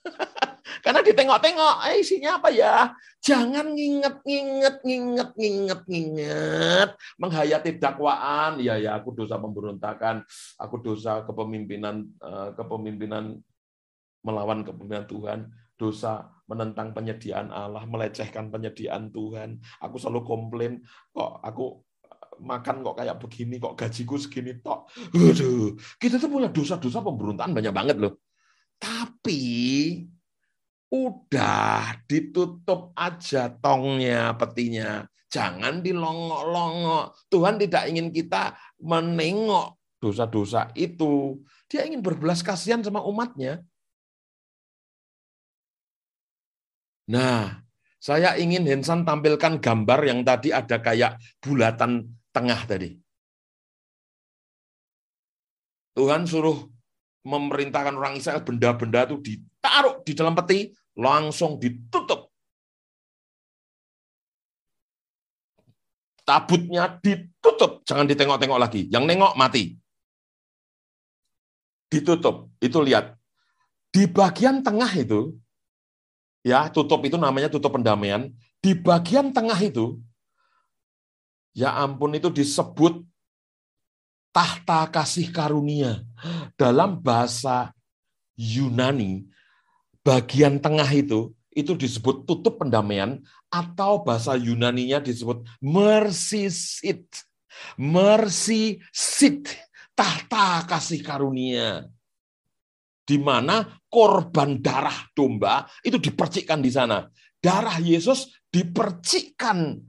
[0.86, 2.94] Karena ditengok-tengok, eh isinya apa ya?
[3.18, 8.62] Jangan nginget, nginget, nginget, nginget, nginget, menghayati dakwaan.
[8.62, 10.22] Ya ya, aku dosa pemberontakan,
[10.62, 13.42] aku dosa kepemimpinan, eh, kepemimpinan
[14.22, 15.40] melawan kepemimpinan Tuhan,
[15.74, 19.60] dosa menentang penyediaan Allah, melecehkan penyediaan Tuhan.
[19.84, 20.80] Aku selalu komplain,
[21.12, 21.84] kok aku
[22.42, 24.88] makan kok kayak begini, kok gajiku segini tok.
[25.14, 28.24] Aduh, kita tuh punya dosa-dosa pemberontakan banyak banget loh.
[28.78, 29.44] Tapi
[30.88, 35.04] udah ditutup aja tongnya, petinya.
[35.28, 37.28] Jangan dilongok-longok.
[37.28, 41.44] Tuhan tidak ingin kita menengok dosa-dosa itu.
[41.68, 43.60] Dia ingin berbelas kasihan sama umatnya.
[47.08, 47.64] Nah,
[47.98, 52.94] saya ingin Hensan tampilkan gambar yang tadi ada kayak bulatan tengah tadi.
[55.98, 56.68] Tuhan suruh
[57.26, 62.30] memerintahkan orang Israel benda-benda itu ditaruh di dalam peti, langsung ditutup.
[66.28, 68.92] Tabutnya ditutup, jangan ditengok-tengok lagi.
[68.92, 69.80] Yang nengok mati.
[71.88, 72.52] Ditutup.
[72.60, 73.16] Itu lihat.
[73.90, 75.34] Di bagian tengah itu,
[76.48, 78.32] ya tutup itu namanya tutup pendamaian.
[78.64, 80.00] Di bagian tengah itu,
[81.52, 83.04] ya ampun itu disebut
[84.32, 86.08] tahta kasih karunia.
[86.56, 87.76] Dalam bahasa
[88.40, 89.28] Yunani,
[90.08, 93.18] bagian tengah itu itu disebut tutup pendamaian
[93.50, 97.04] atau bahasa Yunaninya disebut mercy seat.
[97.74, 99.50] Mercy seat,
[99.98, 101.90] tahta kasih karunia.
[103.08, 107.08] Di mana korban darah domba itu dipercikkan di sana.
[107.40, 109.80] Darah Yesus dipercikkan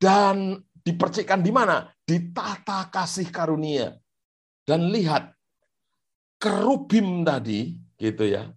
[0.00, 1.84] dan dipercikkan di mana?
[2.00, 3.92] Di tata kasih karunia.
[4.64, 5.36] Dan lihat,
[6.40, 8.48] kerubim tadi, gitu ya.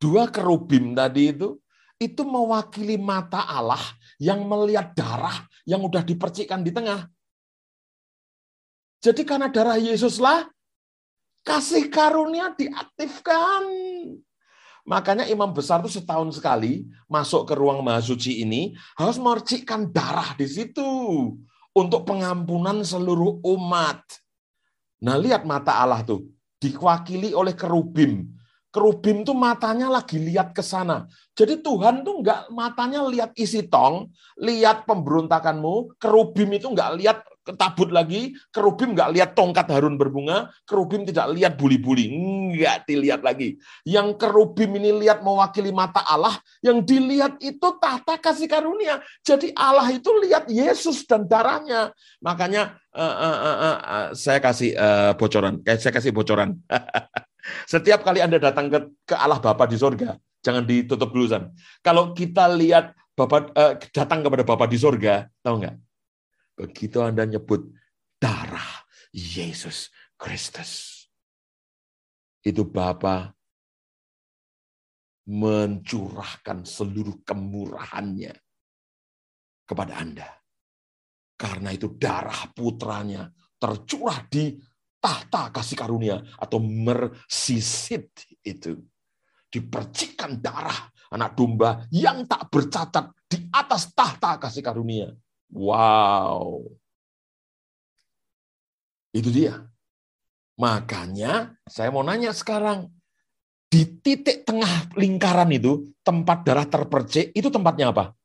[0.00, 1.60] Dua kerubim tadi itu,
[1.96, 3.80] itu mewakili mata Allah
[4.16, 7.08] yang melihat darah yang udah dipercikkan di tengah.
[9.02, 10.50] Jadi karena darah Yesuslah,
[11.46, 13.62] kasih karunia diaktifkan.
[14.86, 20.46] Makanya imam besar itu setahun sekali masuk ke ruang mahasuci ini harus mercikkan darah di
[20.46, 20.90] situ
[21.74, 24.02] untuk pengampunan seluruh umat.
[25.02, 26.26] Nah lihat mata Allah tuh
[26.62, 28.30] diwakili oleh kerubim.
[28.70, 31.08] Kerubim tuh matanya lagi lihat ke sana.
[31.32, 35.96] Jadi Tuhan tuh nggak matanya lihat isi tong, lihat pemberontakanmu.
[35.96, 41.54] Kerubim itu nggak lihat ketabut lagi, kerubim nggak lihat tongkat Harun berbunga, kerubim tidak lihat
[41.54, 43.54] buli-buli, nggak dilihat lagi.
[43.86, 48.98] Yang kerubim ini lihat mewakili mata Allah, yang dilihat itu tahta kasih karunia.
[49.22, 51.94] Jadi Allah itu lihat Yesus dan darahnya.
[52.18, 56.58] Makanya uh, uh, uh, uh, saya kasih uh, bocoran, saya kasih bocoran.
[57.70, 61.30] Setiap kali Anda datang ke, ke Allah Bapa di sorga, jangan ditutup dulu.
[61.78, 65.76] Kalau kita lihat Bapak uh, datang kepada Bapak di sorga, tahu nggak?
[66.56, 67.68] Begitu Anda nyebut
[68.16, 71.04] darah Yesus Kristus.
[72.40, 73.36] Itu Bapa
[75.26, 78.32] mencurahkan seluruh kemurahannya
[79.66, 80.28] kepada Anda.
[81.36, 83.28] Karena itu darah putranya
[83.60, 84.56] tercurah di
[84.96, 88.80] tahta kasih karunia atau mersisit itu.
[89.52, 95.12] Dipercikan darah anak domba yang tak bercacat di atas tahta kasih karunia.
[95.52, 96.66] Wow.
[99.14, 99.64] Itu dia.
[100.56, 102.88] Makanya saya mau nanya sekarang,
[103.68, 108.16] di titik tengah lingkaran itu, tempat darah terpercik, itu tempatnya apa?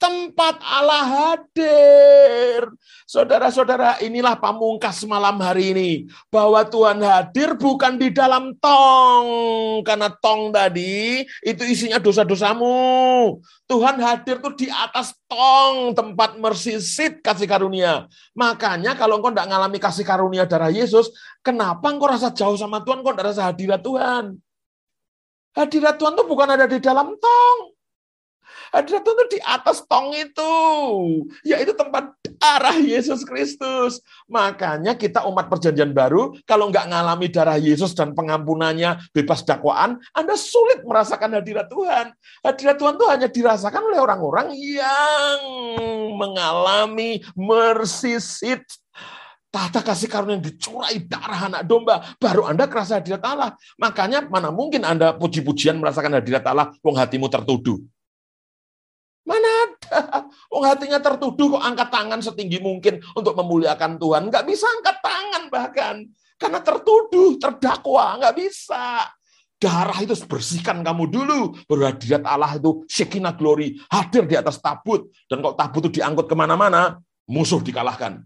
[0.00, 2.64] Tempat Allah hadir.
[3.04, 5.90] Saudara-saudara, inilah pamungkas malam hari ini.
[6.32, 9.28] Bahwa Tuhan hadir bukan di dalam tong.
[9.84, 12.72] Karena tong tadi itu isinya dosa-dosamu.
[13.68, 18.08] Tuhan hadir tuh di atas tong, tempat mersisit kasih karunia.
[18.32, 21.12] Makanya kalau engkau tidak mengalami kasih karunia darah Yesus,
[21.44, 24.40] kenapa engkau rasa jauh sama Tuhan, engkau tidak rasa hadirat Tuhan?
[25.50, 27.79] Hadirat Tuhan tuh bukan ada di dalam tong.
[28.70, 30.54] Hadirat Tuhan itu di atas tong itu,
[31.42, 33.98] yaitu tempat darah Yesus Kristus.
[34.30, 40.38] Makanya kita umat perjanjian baru, kalau nggak ngalami darah Yesus dan pengampunannya bebas dakwaan, Anda
[40.38, 42.14] sulit merasakan hadirat Tuhan.
[42.46, 45.40] Hadirat Tuhan itu hanya dirasakan oleh orang-orang yang
[46.14, 48.62] mengalami mercy seat
[49.50, 53.58] Tata kasih karunia yang dicurai darah anak domba, baru Anda kerasa hadirat Allah.
[53.82, 57.82] Makanya mana mungkin Anda puji-pujian merasakan hadirat Allah, wong hatimu tertuduh.
[59.24, 60.24] Mana ada?
[60.50, 64.32] Oh hatinya tertuduh kok angkat tangan setinggi mungkin untuk memuliakan Tuhan.
[64.32, 65.96] Nggak bisa angkat tangan bahkan.
[66.40, 69.12] Karena tertuduh, terdakwa, nggak bisa.
[69.60, 71.52] Darah itu bersihkan kamu dulu.
[71.68, 75.12] Baru hadirat Allah itu Shekinah glory hadir di atas tabut.
[75.28, 76.96] Dan kalau tabut itu diangkut ke mana-mana,
[77.28, 78.24] musuh dikalahkan.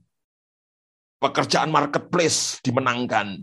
[1.18, 3.42] Pekerjaan marketplace dimenangkan.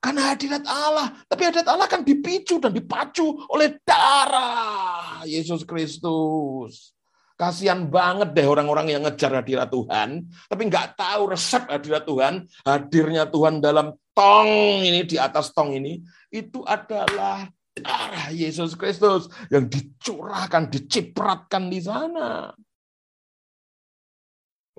[0.00, 1.08] Karena hadirat Allah.
[1.26, 6.96] Tapi hadirat Allah kan dipicu dan dipacu oleh darah Yesus Kristus.
[7.36, 13.28] Kasihan banget deh orang-orang yang ngejar hadirat Tuhan, tapi nggak tahu resep hadirat Tuhan, hadirnya
[13.28, 16.00] Tuhan dalam tong ini, di atas tong ini,
[16.32, 17.44] itu adalah
[17.76, 22.56] darah Yesus Kristus yang dicurahkan, dicipratkan di sana.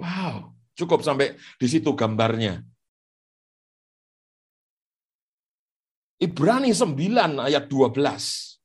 [0.01, 2.65] Wow, cukup sampai di situ gambarnya.
[6.17, 8.57] Ibrani 9 ayat 12.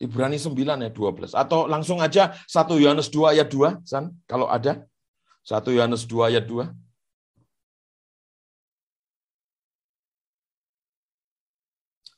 [0.00, 1.36] Ibrani 9 ayat 12.
[1.36, 4.88] Atau langsung aja 1 Yohanes 2 ayat 2, San, kalau ada.
[5.44, 6.72] 1 Yohanes 2 ayat 2.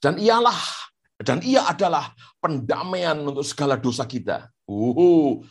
[0.00, 0.56] Dan ialah
[1.20, 4.48] dan ia adalah pendamaian untuk segala dosa kita.
[4.64, 5.44] Uh,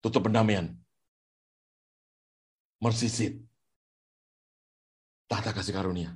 [0.00, 0.72] tutup pendamaian.
[2.76, 3.34] Mercy seat.
[5.26, 6.14] Tahta kasih karunia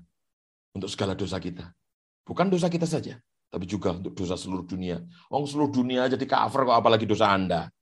[0.77, 1.73] untuk segala dosa kita.
[2.23, 3.19] Bukan dosa kita saja,
[3.51, 5.03] tapi juga untuk dosa seluruh dunia.
[5.33, 7.73] Wong seluruh dunia jadi cover kok apalagi dosa Anda.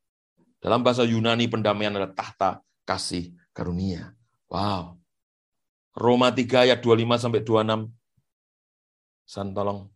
[0.59, 4.15] Dalam bahasa Yunani pendamaian adalah tahta kasih karunia.
[4.49, 4.97] Wow.
[5.99, 7.91] Roma 3 ayat 25 sampai 26.
[9.29, 9.91] San tolong.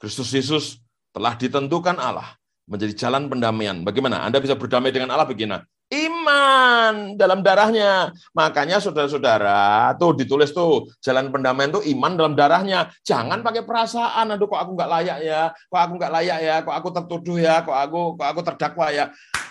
[0.00, 0.80] Kristus Yesus
[1.12, 3.82] telah ditentukan Allah menjadi jalan pendamaian.
[3.84, 4.24] Bagaimana?
[4.24, 5.60] Anda bisa berdamai dengan Allah begini
[5.90, 8.14] iman dalam darahnya.
[8.30, 12.88] Makanya saudara-saudara, tuh ditulis tuh jalan pendamaian tuh iman dalam darahnya.
[13.02, 16.74] Jangan pakai perasaan, aduh kok aku nggak layak ya, kok aku nggak layak ya, kok
[16.74, 19.04] aku tertuduh ya, kok aku kok aku terdakwa ya.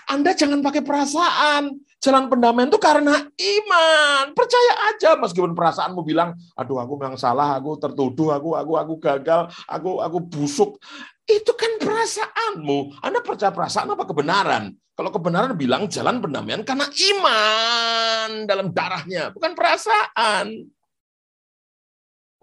[0.09, 1.85] Anda jangan pakai perasaan.
[1.99, 4.31] Jalan pendamaian itu karena iman.
[4.31, 9.51] Percaya aja meskipun perasaanmu bilang, aduh aku memang salah, aku tertuduh, aku aku aku gagal,
[9.67, 10.79] aku aku busuk.
[11.27, 13.03] Itu kan perasaanmu.
[13.03, 14.71] Anda percaya perasaan apa kebenaran?
[14.99, 20.67] Kalau kebenaran bilang jalan pendamaian karena iman dalam darahnya, bukan perasaan.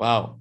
[0.01, 0.41] Wow.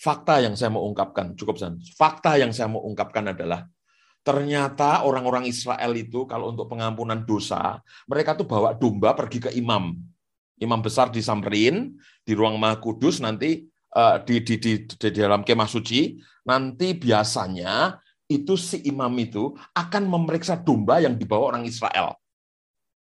[0.00, 1.76] Fakta yang saya mau ungkapkan, cukup San.
[2.00, 3.68] Fakta yang saya mau ungkapkan adalah
[4.24, 7.76] ternyata orang-orang Israel itu kalau untuk pengampunan dosa,
[8.08, 9.92] mereka tuh bawa domba pergi ke imam
[10.64, 11.92] imam besar disamperin
[12.22, 17.96] di ruang Maha Kudus nanti uh, di, di, di, di dalam kemah suci nanti biasanya
[18.28, 22.16] itu si imam itu akan memeriksa domba yang dibawa orang Israel.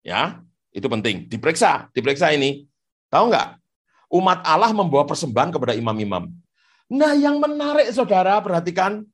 [0.02, 0.42] Ya,
[0.74, 1.30] itu penting.
[1.30, 2.66] Diperiksa, diperiksa ini.
[3.08, 3.48] Tahu nggak?
[4.12, 6.28] Umat Allah membawa persembahan kepada imam-imam.
[6.92, 9.06] Nah, yang menarik saudara, perhatikan.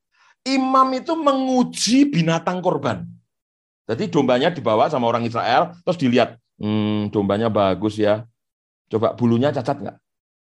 [0.47, 3.05] Imam itu menguji binatang korban.
[3.85, 8.25] Jadi dombanya dibawa sama orang Israel, terus dilihat, hmm, dombanya bagus ya.
[8.89, 9.97] Coba bulunya cacat nggak?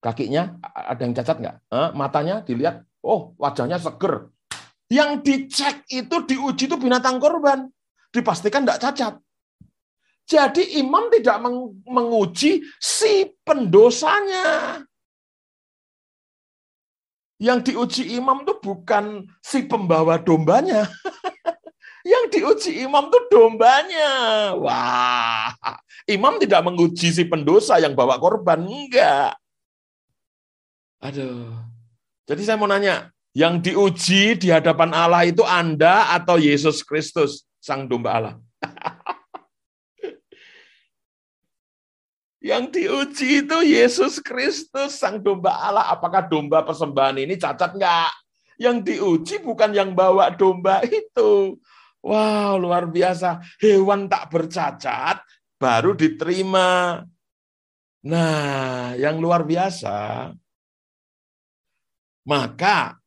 [0.04, 1.56] Kakinya ada yang cacat nggak?
[1.72, 4.28] Eh, matanya dilihat, oh wajahnya seger.
[4.92, 7.72] Yang dicek itu diuji itu binatang korban.
[8.12, 9.16] Dipastikan nggak cacat.
[10.28, 11.40] Jadi imam tidak
[11.88, 14.80] menguji si pendosanya.
[17.40, 20.84] Yang diuji imam itu bukan si pembawa dombanya.
[22.04, 24.12] Yang diuji imam itu dombanya.
[24.60, 25.48] Wah,
[26.04, 28.60] imam tidak menguji si pendosa yang bawa korban.
[28.68, 29.40] Enggak.
[31.04, 31.52] Aduh.
[32.24, 37.84] Jadi saya mau nanya, yang diuji di hadapan Allah itu Anda atau Yesus Kristus, Sang
[37.84, 38.34] Domba Allah?
[42.40, 45.92] yang diuji itu Yesus Kristus, Sang Domba Allah.
[45.92, 48.08] Apakah domba persembahan ini cacat enggak?
[48.56, 51.60] Yang diuji bukan yang bawa domba itu,
[52.04, 53.40] Wow, luar biasa.
[53.60, 55.24] Hewan tak bercacat
[55.56, 57.00] baru diterima.
[58.04, 60.28] Nah, yang luar biasa,
[62.24, 62.98] maka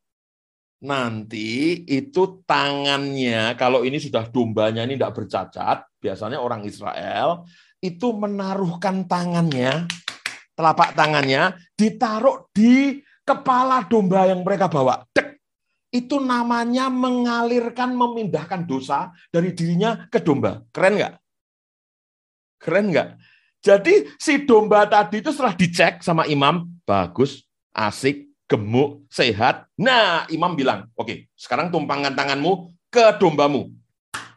[0.77, 7.49] nanti itu tangannya, kalau ini sudah dombanya ini tidak bercacat, biasanya orang Israel,
[7.81, 9.89] itu menaruhkan tangannya,
[10.53, 15.02] telapak tangannya, ditaruh di kepala domba yang mereka bawa.
[15.10, 15.41] Dek,
[15.89, 20.61] itu namanya mengalirkan, memindahkan dosa dari dirinya ke domba.
[20.69, 21.14] Keren nggak?
[22.61, 23.10] Keren nggak?
[23.57, 29.67] Jadi si domba tadi itu setelah dicek sama imam, bagus, asik, gemuk, sehat.
[29.75, 33.69] Nah, imam bilang, oke, okay, sekarang tumpangkan tanganmu ke dombamu.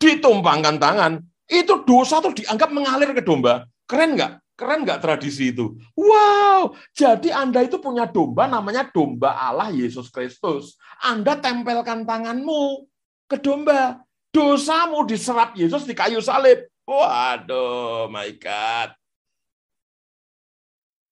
[0.03, 3.67] Ditumpangkan tangan, itu dosa tuh dianggap mengalir ke domba.
[3.87, 4.33] Keren nggak?
[4.59, 5.73] Keren nggak tradisi itu?
[5.97, 10.77] Wow, jadi Anda itu punya domba namanya domba Allah Yesus Kristus.
[11.01, 12.85] Anda tempelkan tanganmu
[13.25, 14.05] ke domba.
[14.31, 16.71] Dosamu diserap Yesus di kayu salib.
[16.87, 18.95] Waduh, my God.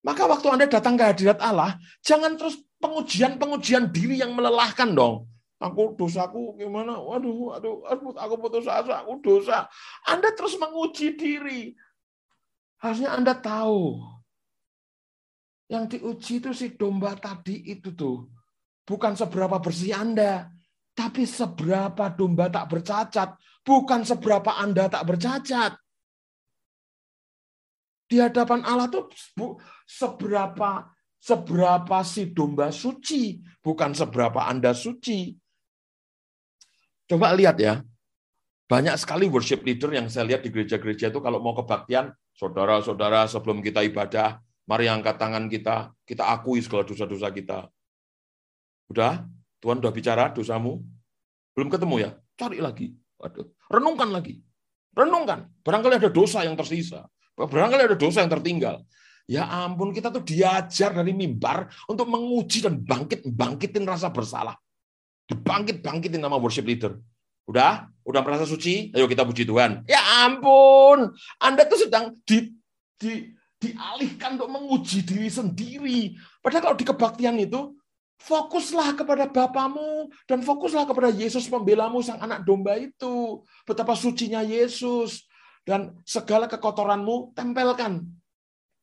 [0.06, 5.26] Maka waktu Anda datang ke hadirat Allah, jangan terus pengujian-pengujian diri yang melelahkan dong.
[5.58, 6.94] Aku dosaku gimana?
[7.02, 7.82] Waduh, waduh,
[8.14, 9.66] aku putus asa, aku dosa.
[10.06, 11.74] Anda terus menguji diri.
[12.78, 13.98] Harusnya Anda tahu.
[15.66, 18.30] Yang diuji itu si domba tadi itu tuh.
[18.86, 20.46] Bukan seberapa bersih Anda.
[20.94, 23.34] Tapi seberapa domba tak bercacat.
[23.66, 25.74] Bukan seberapa Anda tak bercacat.
[28.08, 29.12] Di hadapan Allah tuh
[29.84, 30.88] seberapa
[31.18, 35.34] seberapa si domba suci, bukan seberapa Anda suci.
[37.08, 37.82] Coba lihat ya,
[38.68, 43.58] banyak sekali worship leader yang saya lihat di gereja-gereja itu kalau mau kebaktian, Saudara-saudara, sebelum
[43.58, 44.38] kita ibadah,
[44.70, 47.66] mari angkat tangan kita, kita akui segala dosa-dosa kita.
[48.86, 49.26] Udah?
[49.58, 50.78] Tuhan udah bicara dosamu?
[51.58, 52.10] Belum ketemu ya?
[52.38, 52.94] Cari lagi.
[53.18, 53.50] Waduh.
[53.66, 54.38] Renungkan lagi.
[54.94, 55.50] Renungkan.
[55.66, 57.10] Barangkali ada dosa yang tersisa.
[57.34, 58.86] Barangkali ada dosa yang tertinggal.
[59.28, 64.56] Ya ampun, kita tuh diajar dari mimbar untuk menguji dan bangkit-bangkitin rasa bersalah.
[65.28, 66.96] Dibangkit-bangkitin nama worship leader.
[67.44, 67.92] Udah?
[68.08, 68.88] Udah merasa suci?
[68.96, 69.84] Ayo kita puji Tuhan.
[69.84, 71.12] Ya ampun,
[71.44, 72.56] Anda tuh sedang di,
[72.96, 76.16] di, dialihkan untuk menguji diri sendiri.
[76.40, 77.76] Padahal kalau di kebaktian itu,
[78.24, 83.44] fokuslah kepada Bapamu dan fokuslah kepada Yesus pembelamu sang anak domba itu.
[83.68, 85.28] Betapa sucinya Yesus.
[85.68, 88.08] Dan segala kekotoranmu tempelkan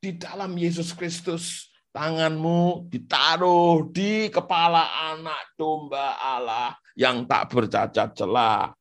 [0.06, 1.74] di dalam Yesus Kristus.
[1.96, 8.76] Tanganmu ditaruh di kepala anak domba Allah yang tak bercacat celah.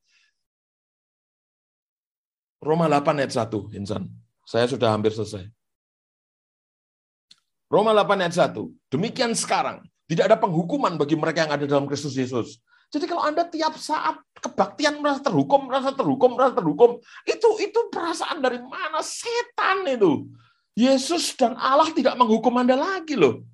[2.58, 4.10] Roma 8 ayat 1, Insan.
[4.42, 5.46] Saya sudah hampir selesai.
[7.70, 8.90] Roma 8 ayat 1.
[8.90, 12.58] Demikian sekarang, tidak ada penghukuman bagi mereka yang ada dalam Kristus Yesus.
[12.90, 16.98] Jadi kalau Anda tiap saat kebaktian merasa terhukum, merasa terhukum, merasa terhukum,
[17.30, 18.98] itu itu perasaan dari mana?
[19.06, 20.26] Setan itu.
[20.74, 23.46] Yesus dan Allah tidak menghukum Anda lagi loh.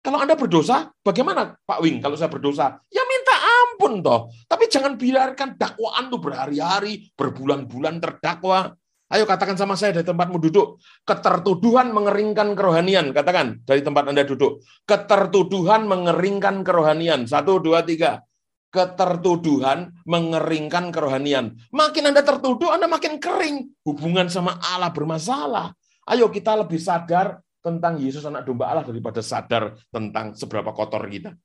[0.00, 2.80] Kalau Anda berdosa, bagaimana Pak Wing kalau saya berdosa?
[2.88, 4.32] Ya minta ampun toh.
[4.48, 8.72] Tapi jangan biarkan dakwaan tuh berhari-hari, berbulan-bulan terdakwa.
[9.10, 10.78] Ayo katakan sama saya dari tempatmu duduk.
[11.02, 13.10] Ketertuduhan mengeringkan kerohanian.
[13.10, 14.62] Katakan dari tempat Anda duduk.
[14.86, 17.26] Ketertuduhan mengeringkan kerohanian.
[17.26, 18.22] Satu, dua, tiga.
[18.70, 21.58] Ketertuduhan mengeringkan kerohanian.
[21.74, 23.82] Makin Anda tertuduh, Anda makin kering.
[23.82, 25.74] Hubungan sama Allah bermasalah.
[26.08, 31.36] Ayo kita lebih sadar tentang Yesus anak domba Allah daripada sadar tentang seberapa kotor kita.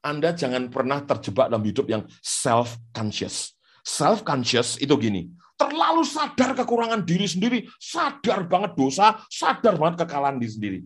[0.00, 3.52] Anda jangan pernah terjebak dalam hidup yang self-conscious.
[3.84, 5.28] Self-conscious itu gini,
[5.60, 10.78] terlalu sadar kekurangan diri sendiri, sadar banget dosa, sadar banget kekalahan diri sendiri.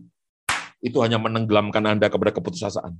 [0.83, 2.91] Itu hanya menenggelamkan Anda kepada keputusasaan.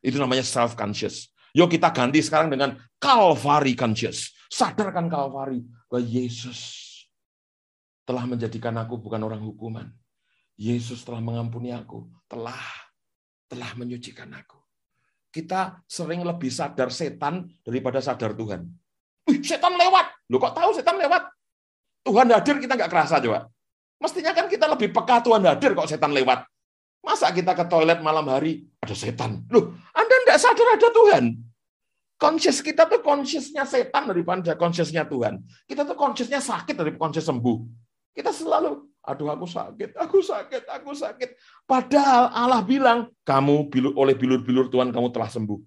[0.00, 1.28] Itu namanya self-conscious.
[1.52, 4.32] Yuk kita ganti sekarang dengan Calvary conscious.
[4.48, 6.87] Sadarkan Calvary bahwa Yesus
[8.08, 9.92] telah menjadikan aku bukan orang hukuman.
[10.56, 12.56] Yesus telah mengampuni aku, telah
[13.52, 14.56] telah menyucikan aku.
[15.28, 18.64] Kita sering lebih sadar setan daripada sadar Tuhan.
[19.28, 20.24] Wih, setan lewat.
[20.32, 21.28] Lo kok tahu setan lewat?
[22.00, 23.52] Tuhan hadir kita nggak kerasa coba.
[24.00, 26.48] Mestinya kan kita lebih peka Tuhan hadir kok setan lewat.
[27.04, 29.44] Masa kita ke toilet malam hari ada setan?
[29.52, 31.24] Loh, Anda nggak sadar ada Tuhan.
[32.18, 35.38] Conscious kita tuh consciousnya setan daripada consciousnya Tuhan.
[35.68, 37.87] Kita tuh consciousnya sakit daripada conscious sembuh.
[38.18, 41.38] Kita selalu, aduh aku sakit, aku sakit, aku sakit.
[41.62, 45.58] Padahal Allah bilang, kamu oleh bilur-bilur Tuhan kamu telah sembuh.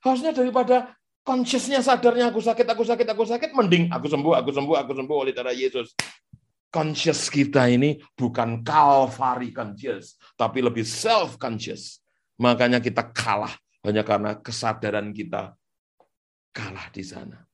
[0.00, 4.76] Harusnya daripada consciousnya sadarnya aku sakit, aku sakit, aku sakit, mending aku sembuh, aku sembuh,
[4.80, 5.92] aku sembuh oleh darah Yesus.
[6.72, 12.00] Conscious kita ini bukan Calvary conscious, tapi lebih self-conscious.
[12.40, 13.52] Makanya kita kalah
[13.84, 15.56] hanya karena kesadaran kita
[16.52, 17.47] kalah di sana.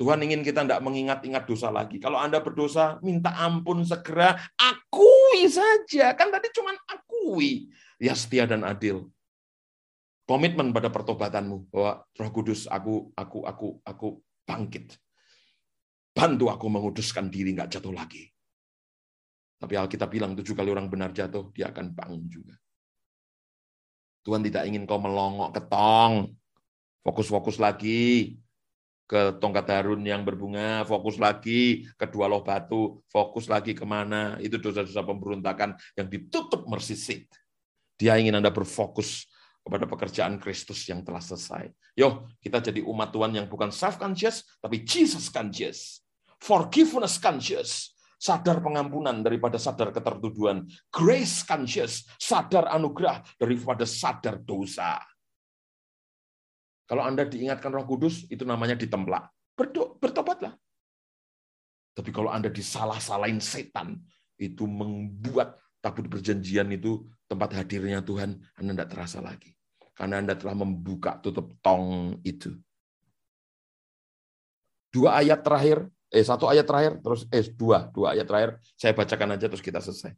[0.00, 2.00] Tuhan ingin kita tidak mengingat-ingat dosa lagi.
[2.00, 6.16] Kalau Anda berdosa, minta ampun segera, akui saja.
[6.16, 7.68] Kan tadi cuma akui.
[8.00, 9.12] Ya setia dan adil.
[10.24, 14.08] Komitmen pada pertobatanmu bahwa Roh Kudus aku aku aku aku
[14.48, 14.96] bangkit.
[16.16, 18.24] Bantu aku menguduskan diri nggak jatuh lagi.
[19.60, 22.56] Tapi Alkitab bilang tujuh kali orang benar jatuh, dia akan bangun juga.
[24.24, 26.32] Tuhan tidak ingin kau melongok ke tong.
[27.04, 28.40] Fokus-fokus lagi
[29.10, 34.38] ke tongkat harun yang berbunga, fokus lagi ke dua loh batu, fokus lagi ke mana.
[34.38, 37.26] Itu dosa-dosa pemberontakan yang ditutup mersisit.
[37.98, 39.26] Dia ingin Anda berfokus
[39.66, 41.74] kepada pekerjaan Kristus yang telah selesai.
[41.98, 46.06] Yo, kita jadi umat Tuhan yang bukan self-conscious, tapi Jesus-conscious.
[46.38, 47.90] Forgiveness conscious.
[48.20, 50.68] sadar pengampunan daripada sadar ketertuduhan.
[50.92, 55.00] Grace conscious, sadar anugerah daripada sadar dosa.
[56.90, 59.30] Kalau Anda diingatkan roh kudus, itu namanya ditemplak.
[60.02, 60.58] Bertobatlah.
[61.94, 64.02] Tapi kalau Anda disalah-salahin setan,
[64.34, 69.54] itu membuat tabut perjanjian itu tempat hadirnya Tuhan, Anda tidak terasa lagi.
[69.94, 72.58] Karena Anda telah membuka tutup tong itu.
[74.90, 79.38] Dua ayat terakhir, eh satu ayat terakhir, terus eh dua, dua ayat terakhir, saya bacakan
[79.38, 80.10] aja terus kita selesai.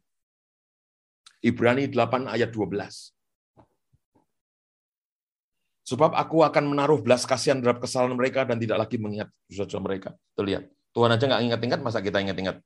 [1.43, 3.13] Ibrani 8 ayat 12.
[5.83, 10.09] Sebab aku akan menaruh belas kasihan terhadap kesalahan mereka dan tidak lagi mengingat dosa-dosa mereka.
[10.31, 10.63] Tuh lihat,
[10.95, 12.63] Tuhan aja nggak ingat-ingat, masa kita ingat-ingat?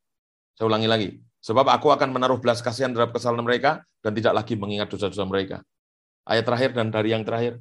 [0.53, 1.09] Saya ulangi lagi.
[1.41, 5.57] Sebab aku akan menaruh belas kasihan terhadap kesalahan mereka dan tidak lagi mengingat dosa-dosa mereka.
[6.29, 7.57] Ayat terakhir dan dari yang terakhir.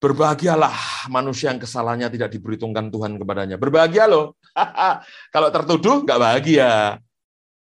[0.00, 3.60] Berbahagialah manusia yang kesalahannya tidak diperhitungkan Tuhan kepadanya.
[3.60, 4.32] Berbahagia loh.
[5.34, 6.96] Kalau tertuduh, nggak bahagia.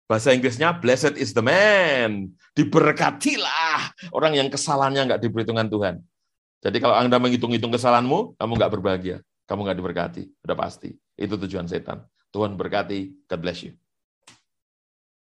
[0.07, 2.31] Bahasa Inggrisnya, blessed is the man.
[2.61, 5.95] Diberkatilah orang yang kesalahannya nggak diperhitungkan Tuhan.
[6.61, 9.17] Jadi kalau Anda menghitung-hitung kesalahanmu, kamu nggak berbahagia.
[9.49, 10.23] Kamu nggak diberkati.
[10.45, 10.93] Udah pasti.
[11.17, 12.05] Itu tujuan setan.
[12.29, 13.25] Tuhan berkati.
[13.25, 13.80] God bless you.